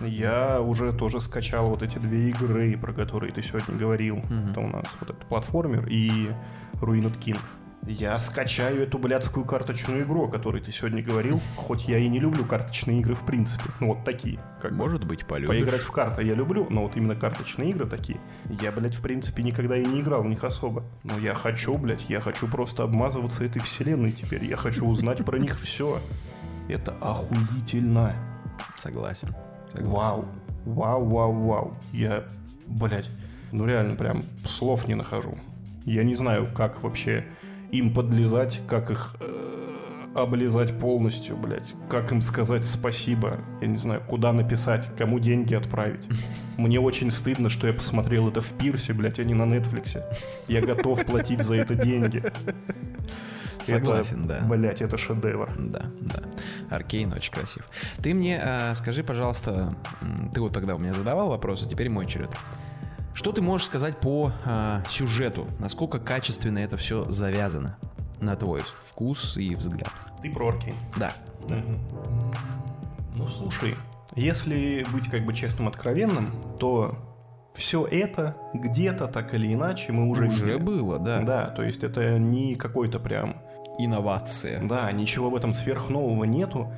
[0.00, 0.06] да.
[0.06, 4.16] Я уже тоже скачал вот эти две игры, про которые ты сегодня говорил.
[4.16, 4.50] Мгм.
[4.50, 6.28] Это у нас вот этот платформер и
[6.74, 7.38] Ruined King.
[7.86, 12.20] Я скачаю эту блядскую карточную игру, о которой ты сегодня говорил, хоть я и не
[12.20, 13.64] люблю карточные игры в принципе.
[13.80, 14.38] Ну вот такие.
[14.60, 14.72] Как.
[14.72, 15.48] Может быть, полюбишь.
[15.48, 18.20] Поиграть в карты я люблю, но вот именно карточные игры такие.
[18.60, 20.84] Я, блядь, в принципе, никогда и не играл в них особо.
[21.04, 24.44] Но я хочу, блядь, я хочу просто обмазываться этой вселенной теперь.
[24.44, 26.00] Я хочу узнать про них все.
[26.68, 28.14] Это охуительно.
[28.76, 29.34] Согласен.
[29.68, 29.90] Согласен.
[29.90, 30.24] Вау.
[30.66, 31.74] Вау, вау, вау.
[31.92, 32.24] Я,
[32.66, 33.08] блядь,
[33.52, 35.38] ну реально прям слов не нахожу.
[35.86, 37.24] Я не знаю, как вообще
[37.72, 39.50] им подлезать, как их э,
[40.14, 41.74] облизать полностью, блядь.
[41.88, 43.38] Как им сказать спасибо.
[43.60, 46.06] Я не знаю, куда написать, кому деньги отправить.
[46.56, 50.04] Мне очень стыдно, что я посмотрел это в Пирсе, блядь, а не на Нетфликсе.
[50.48, 52.22] Я готов платить за это деньги.
[53.62, 54.46] Согласен, это, да.
[54.46, 55.52] Блядь, это шедевр.
[55.58, 56.22] Да, да.
[56.70, 57.66] Аркейн очень красив.
[58.02, 59.70] Ты мне э, скажи, пожалуйста,
[60.34, 62.30] ты вот тогда у меня задавал вопросы, теперь мой черед.
[63.20, 65.46] Что ты можешь сказать по э, сюжету?
[65.58, 67.76] Насколько качественно это все завязано?
[68.18, 69.92] На твой вкус и взгляд.
[70.22, 70.74] Ты про Аркейн.
[70.96, 71.12] Да.
[73.14, 73.74] Ну слушай,
[74.16, 76.96] если быть как бы честным, откровенным, то
[77.52, 80.58] все это где-то так или иначе мы уже, Уже видели.
[80.58, 81.20] было, да.
[81.20, 83.36] Да, то есть это не какой-то прям,
[83.78, 84.66] Инновация.
[84.66, 86.72] да, ничего в этом сверхнового нету.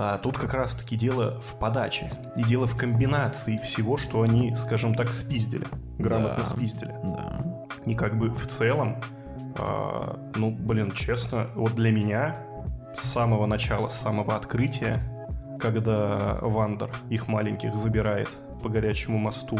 [0.00, 4.94] А тут как раз-таки дело в подаче и дело в комбинации всего, что они, скажем
[4.94, 5.66] так, спиздили,
[5.98, 6.44] грамотно Да.
[6.44, 6.94] спиздили.
[7.02, 7.40] Да.
[7.84, 9.00] И как бы в целом,
[9.58, 12.36] а, ну, блин, честно, вот для меня
[12.96, 15.02] с самого начала, с самого открытия,
[15.60, 18.28] когда Вандер их маленьких забирает
[18.62, 19.58] по горячему мосту,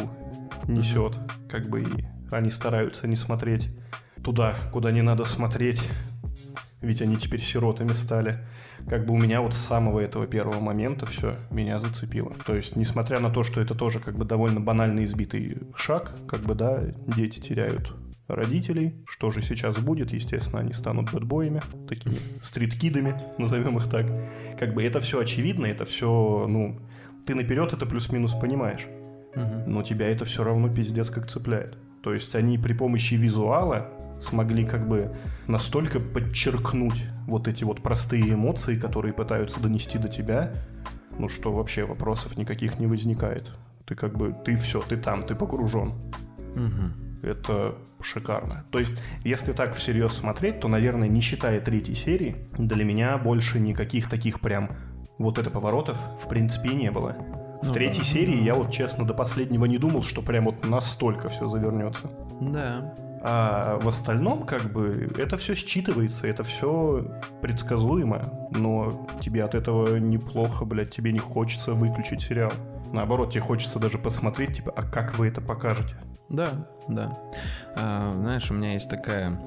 [0.68, 1.18] несет,
[1.50, 3.70] как бы и они стараются не смотреть
[4.22, 5.82] туда, куда не надо смотреть,
[6.80, 8.38] ведь они теперь сиротами стали.
[8.88, 12.34] Как бы у меня вот с самого этого первого момента все меня зацепило.
[12.46, 16.40] То есть, несмотря на то, что это тоже как бы довольно банально избитый шаг, как
[16.40, 17.92] бы, да, дети теряют
[18.28, 18.94] родителей.
[19.06, 20.12] Что же сейчас будет?
[20.12, 24.06] Естественно, они станут бэтбоями, такими стриткидами, назовем их так.
[24.58, 26.78] Как бы это все очевидно, это все, ну,
[27.26, 28.86] ты наперед это плюс-минус понимаешь
[29.66, 31.76] но тебя это все равно пиздец как цепляет.
[32.02, 33.88] То есть они при помощи визуала
[34.20, 35.14] смогли как бы
[35.46, 40.52] настолько подчеркнуть вот эти вот простые эмоции, которые пытаются донести до тебя,
[41.18, 43.46] ну что вообще вопросов никаких не возникает.
[43.86, 45.92] Ты как бы, ты все, ты там, ты погружен.
[46.54, 46.92] Мгм.
[47.22, 48.64] Это шикарно.
[48.70, 53.58] То есть, если так всерьез смотреть, то, наверное, не считая третьей серии, для меня больше
[53.58, 54.70] никаких таких прям
[55.18, 57.16] вот это поворотов в принципе и не было.
[57.62, 58.04] В Ну третьей да.
[58.04, 62.08] серии я вот честно до последнего не думал, что прям вот настолько все завернется.
[62.40, 62.94] Да.
[63.20, 67.04] А в остальном, как бы, это все считывается, это все
[67.42, 72.52] предсказуемо, но тебе от этого неплохо, блядь, тебе не хочется выключить сериал.
[72.92, 75.96] Наоборот, тебе хочется даже посмотреть, типа, а как вы это покажете?
[76.28, 77.12] Да, да.
[77.74, 79.42] А, знаешь, у меня есть такая,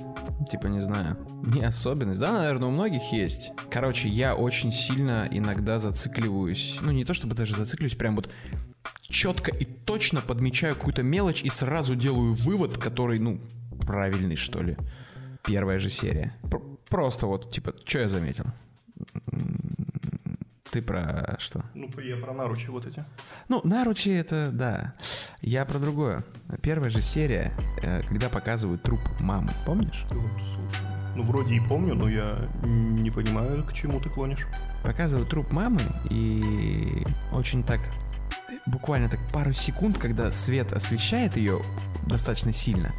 [0.49, 2.19] типа, не знаю, не особенность.
[2.19, 3.53] Да, наверное, у многих есть.
[3.69, 6.80] Короче, я очень сильно иногда зацикливаюсь.
[6.81, 8.30] Ну, не то чтобы даже зацикливаюсь, прям вот
[9.02, 13.41] четко и точно подмечаю какую-то мелочь и сразу делаю вывод, который, ну,
[13.81, 14.77] правильный, что ли.
[15.43, 16.33] Первая же серия.
[16.49, 18.45] Пр- Просто вот, типа, что я заметил?
[20.71, 21.65] Ты про что?
[21.73, 23.03] Ну, я про наручи вот эти.
[23.49, 24.93] Ну, наручи это, да.
[25.41, 26.23] Я про другое.
[26.61, 27.51] Первая же серия,
[27.83, 30.05] э, когда показывают труп мамы, помнишь?
[30.11, 30.85] Вот, слушай.
[31.17, 34.47] Ну, вроде и помню, но я не понимаю, к чему ты клонишь.
[34.81, 37.03] Показывают труп мамы и
[37.33, 37.81] очень так,
[38.65, 41.59] буквально так пару секунд, когда свет освещает ее
[42.07, 42.93] достаточно сильно,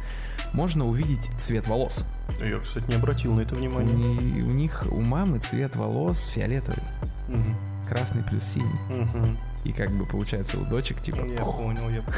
[0.53, 2.05] можно увидеть цвет волос.
[2.41, 3.93] Я, кстати, не обратил на это У, внимания.
[3.93, 6.79] ни- у них, у мамы цвет волос фиолетовый.
[7.27, 7.55] Мгм.
[7.87, 8.65] красный плюс синий.
[8.89, 9.37] Мгм.
[9.63, 11.57] И как бы получается у дочек, типа, Я пух.
[11.57, 12.17] понял, я понял.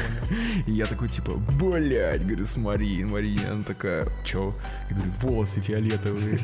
[0.66, 3.38] И я такой, типа, блядь, говорю, смотри, смотри.
[3.48, 4.52] Она такая, чё?
[4.90, 6.40] Я говорю, волосы фиолетовые.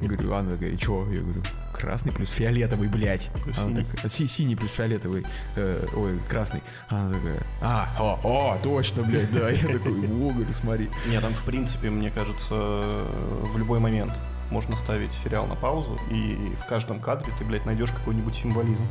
[0.00, 1.06] Говорю, она такая, чё?
[1.12, 1.42] Я говорю,
[1.74, 3.30] красный плюс фиолетовый, блядь.
[3.58, 5.26] Она такая, «Си- синий плюс фиолетовый.
[5.56, 6.62] Э, ой, красный.
[6.88, 9.50] Она такая, а, о, о, точно, блядь, да.
[9.50, 10.88] Я такой, о, говорю, смотри.
[11.08, 14.12] Нет, там, в принципе, мне кажется, в любой момент
[14.50, 18.86] можно ставить сериал на паузу, и в каждом кадре ты, блядь, найдешь какой-нибудь символизм.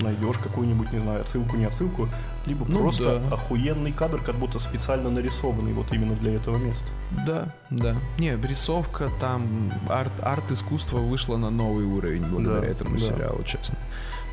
[0.00, 2.08] Найдешь какую-нибудь, не знаю, отсылку, не отсылку,
[2.46, 3.34] либо Ну просто да.
[3.34, 6.84] охуенный кадр, как будто специально нарисованный вот именно для этого места.
[7.26, 7.96] Да, да.
[8.18, 13.00] Не, рисовка там, арт, арт-искусство вышло на новый уровень благодаря Да, этому да.
[13.00, 13.78] сериалу, честно.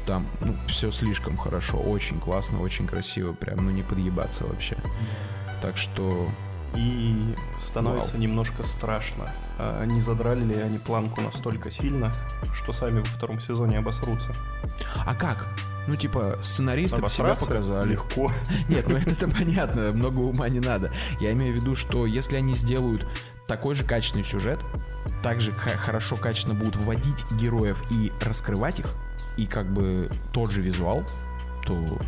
[0.08, 4.76] Там, ну, все слишком хорошо, очень классно, очень красиво, прям, ну, не подъебаться вообще.
[5.62, 6.28] Так что,
[6.76, 8.22] И становится Вау.
[8.22, 9.30] немножко страшно.
[9.58, 12.14] А не задрали ли они планку настолько сильно,
[12.54, 14.34] что сами во втором сезоне обосрутся?
[15.06, 15.48] а как?
[15.88, 17.94] Ну, типа, сценаристы себя показали.
[17.94, 18.32] Легко.
[18.70, 20.92] Нет, ну это-то понятно, много ума не надо.
[21.20, 23.08] Я имею в виду, что если они сделают
[23.48, 24.60] такой же качественный сюжет,
[25.24, 28.88] также хорошо, качественно будут вводить героев и раскрывать их,
[29.38, 31.04] и как бы тот же визуал,
[31.66, 32.00] то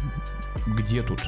[0.67, 1.21] где тут,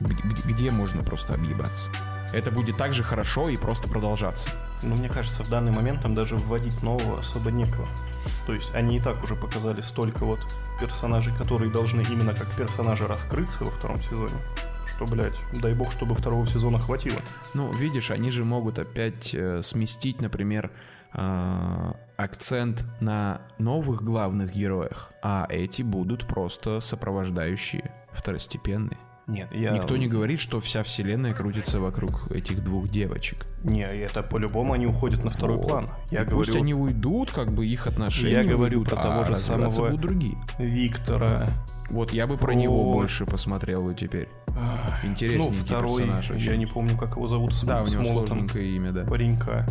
[0.00, 1.90] где можно просто объебаться?
[2.32, 4.50] Это будет так же хорошо и просто продолжаться.
[4.82, 7.86] Но мне кажется, в данный момент там даже вводить нового особо некого.
[8.46, 10.40] То есть они и так уже показали столько вот
[10.80, 14.34] персонажей, которые должны именно как персонажи раскрыться во втором сезоне,
[14.86, 17.18] что, блядь, дай бог, чтобы второго сезона хватило.
[17.54, 20.70] Ну, видишь, они же могут опять э, сместить, например,
[21.14, 28.98] э, акцент на новых главных героях, а эти будут просто сопровождающие, второстепенные.
[29.26, 29.72] Нет, я...
[29.72, 33.44] Никто не говорит, что вся вселенная крутится вокруг этих двух девочек.
[33.64, 35.66] Не, это по-любому они уходят на второй Вот.
[35.66, 35.88] план.
[36.12, 39.24] Я Пусть говорю они уйдут, как бы их отношения Я говорю уйдут, про а того
[39.24, 40.38] же развиваться самого- будут другие.
[40.58, 41.48] Виктора.
[41.90, 44.28] Вот я бы про Про- него больше посмотрел бы теперь.
[44.48, 46.50] ах, Интересненький ну, второй, персонаж очень.
[46.50, 49.04] я не помню, как его зовут, с, Да, у него сложненькое имя, да.
[49.04, 49.66] паренька.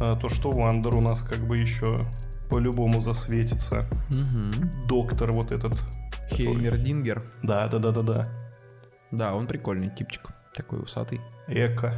[0.00, 2.06] А, то, что Вандер у нас как бы еще
[2.48, 3.88] по-любому засветится.
[4.10, 4.86] Угу.
[4.88, 5.78] Доктор вот этот.
[6.28, 7.24] который- Хеймердингер.
[7.42, 8.28] Да, да, да, да, да.
[9.10, 10.28] Да, он прикольный типчик.
[10.54, 11.20] Такой усатый.
[11.48, 11.94] Эко.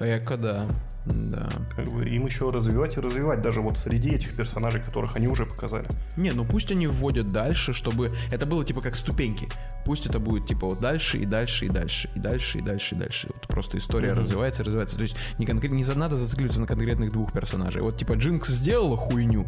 [0.00, 0.68] Эко, да.
[1.08, 1.48] Да.
[1.74, 5.46] Как бы им еще развивать и развивать, даже вот среди этих персонажей, которых они уже
[5.46, 5.86] показали.
[6.16, 9.48] Не, ну пусть они вводят дальше, чтобы это было типа как ступеньки.
[9.84, 12.98] Пусть это будет типа вот дальше и дальше и дальше и дальше и дальше и
[12.98, 13.28] дальше.
[13.32, 14.20] Вот просто история Мгм.
[14.20, 14.96] развивается, развивается.
[14.96, 17.82] То есть не, конкрет, не надо зацикливаться на конкретных двух персонажей.
[17.82, 19.46] Вот типа Джинкс сделала хуйню.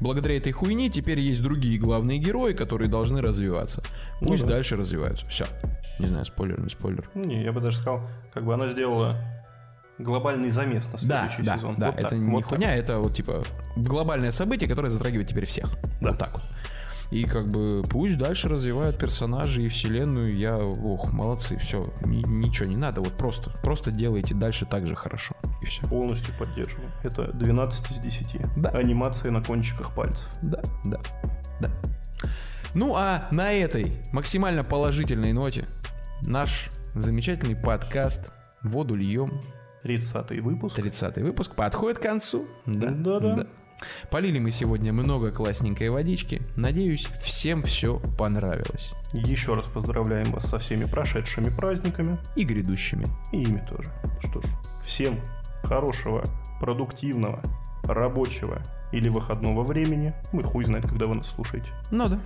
[0.00, 3.82] Благодаря этой хуйне теперь есть другие главные герои, которые должны развиваться.
[4.20, 4.50] Ну Пусть да.
[4.50, 5.26] дальше развиваются.
[5.26, 5.46] Все.
[5.98, 7.08] Не знаю, спойлер, не спойлер.
[7.14, 8.00] Не, я бы даже сказал,
[8.34, 9.16] как бы она сделала
[9.98, 11.76] глобальный замес на Да, следующий да, сезон.
[11.76, 12.48] да, Вот это так, не вот так.
[12.48, 13.42] хуйня, это вот типа
[13.76, 15.70] глобальное событие, которое затрагивает теперь всех.
[16.00, 16.10] Да.
[16.10, 16.42] Вот так вот.
[17.10, 20.34] И как бы пусть дальше развивают персонажей и вселенную.
[20.34, 25.34] Я, ох, молодцы, все, ничего не надо, вот просто, просто делайте дальше так же хорошо.
[25.60, 25.86] И все.
[25.86, 26.90] Полностью поддерживаю.
[27.04, 28.36] Это 12 из 10.
[28.56, 28.70] Да.
[28.70, 30.26] Анимация на кончиках пальцев.
[30.40, 31.00] Да, да,
[31.60, 31.70] да.
[32.74, 35.66] Ну а на этой максимально положительной ноте
[36.22, 38.32] наш замечательный подкаст
[38.62, 39.42] «Воду льем»
[39.82, 40.76] 30 выпуск.
[40.76, 42.46] 30 выпуск подходит к концу.
[42.66, 43.46] Да, Да-да.
[44.10, 46.40] Полили мы сегодня много классненькой водички.
[46.56, 48.92] Надеюсь, всем все понравилось.
[49.12, 52.18] Еще раз поздравляем вас со всеми прошедшими праздниками.
[52.36, 53.06] И грядущими.
[53.32, 53.90] И ими тоже.
[54.22, 54.44] Что ж,
[54.84, 55.20] всем
[55.64, 56.22] хорошего,
[56.60, 57.42] продуктивного,
[57.84, 60.14] рабочего или выходного времени.
[60.32, 61.70] Мы хуй знает, когда вы нас слушаете.
[61.90, 62.20] Ну да.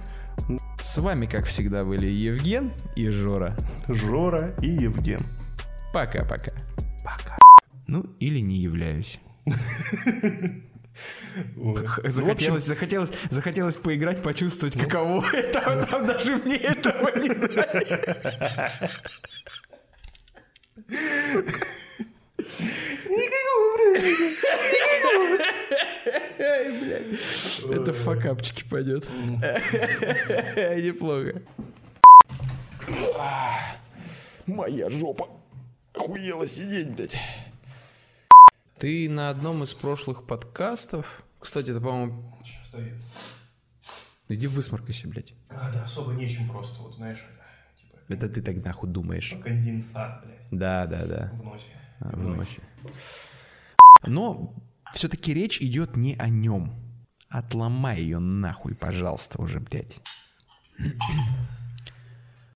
[0.81, 3.57] С вами, как всегда, были Евген и Жора.
[3.89, 5.21] Жора и Евген.
[5.93, 6.53] Пока-пока.
[7.03, 7.39] Пока.
[7.87, 9.21] Ну, или не являюсь.
[11.55, 15.61] Ну, Захотелось, захотелось, захотелось поиграть, почувствовать, каково это.
[15.61, 18.17] а Там даже мне этого не дали.
[26.39, 27.21] Блядь.
[27.71, 29.07] Это факапчики пойдет.
[30.57, 31.43] Неплохо.
[34.47, 35.29] Моя жопа.
[35.95, 37.17] Охуела сидеть, блядь.
[38.79, 41.23] Ты на одном из прошлых подкастов...
[41.41, 42.35] Кстати, это, по-моему...
[44.29, 45.35] Иди высморкайся, блядь.
[45.49, 47.25] А, да, особо нечем просто, вот знаешь,
[47.81, 49.33] типа Это ты так нахуй думаешь.
[49.43, 51.31] конденсат, блядь, Да, да, да.
[51.35, 51.73] в носе.
[52.01, 52.61] А, в носе.
[54.05, 54.53] Но
[54.93, 56.75] все-таки речь идет не о нем.
[57.29, 60.01] Отломай ее нахуй, пожалуйста, уже, блядь.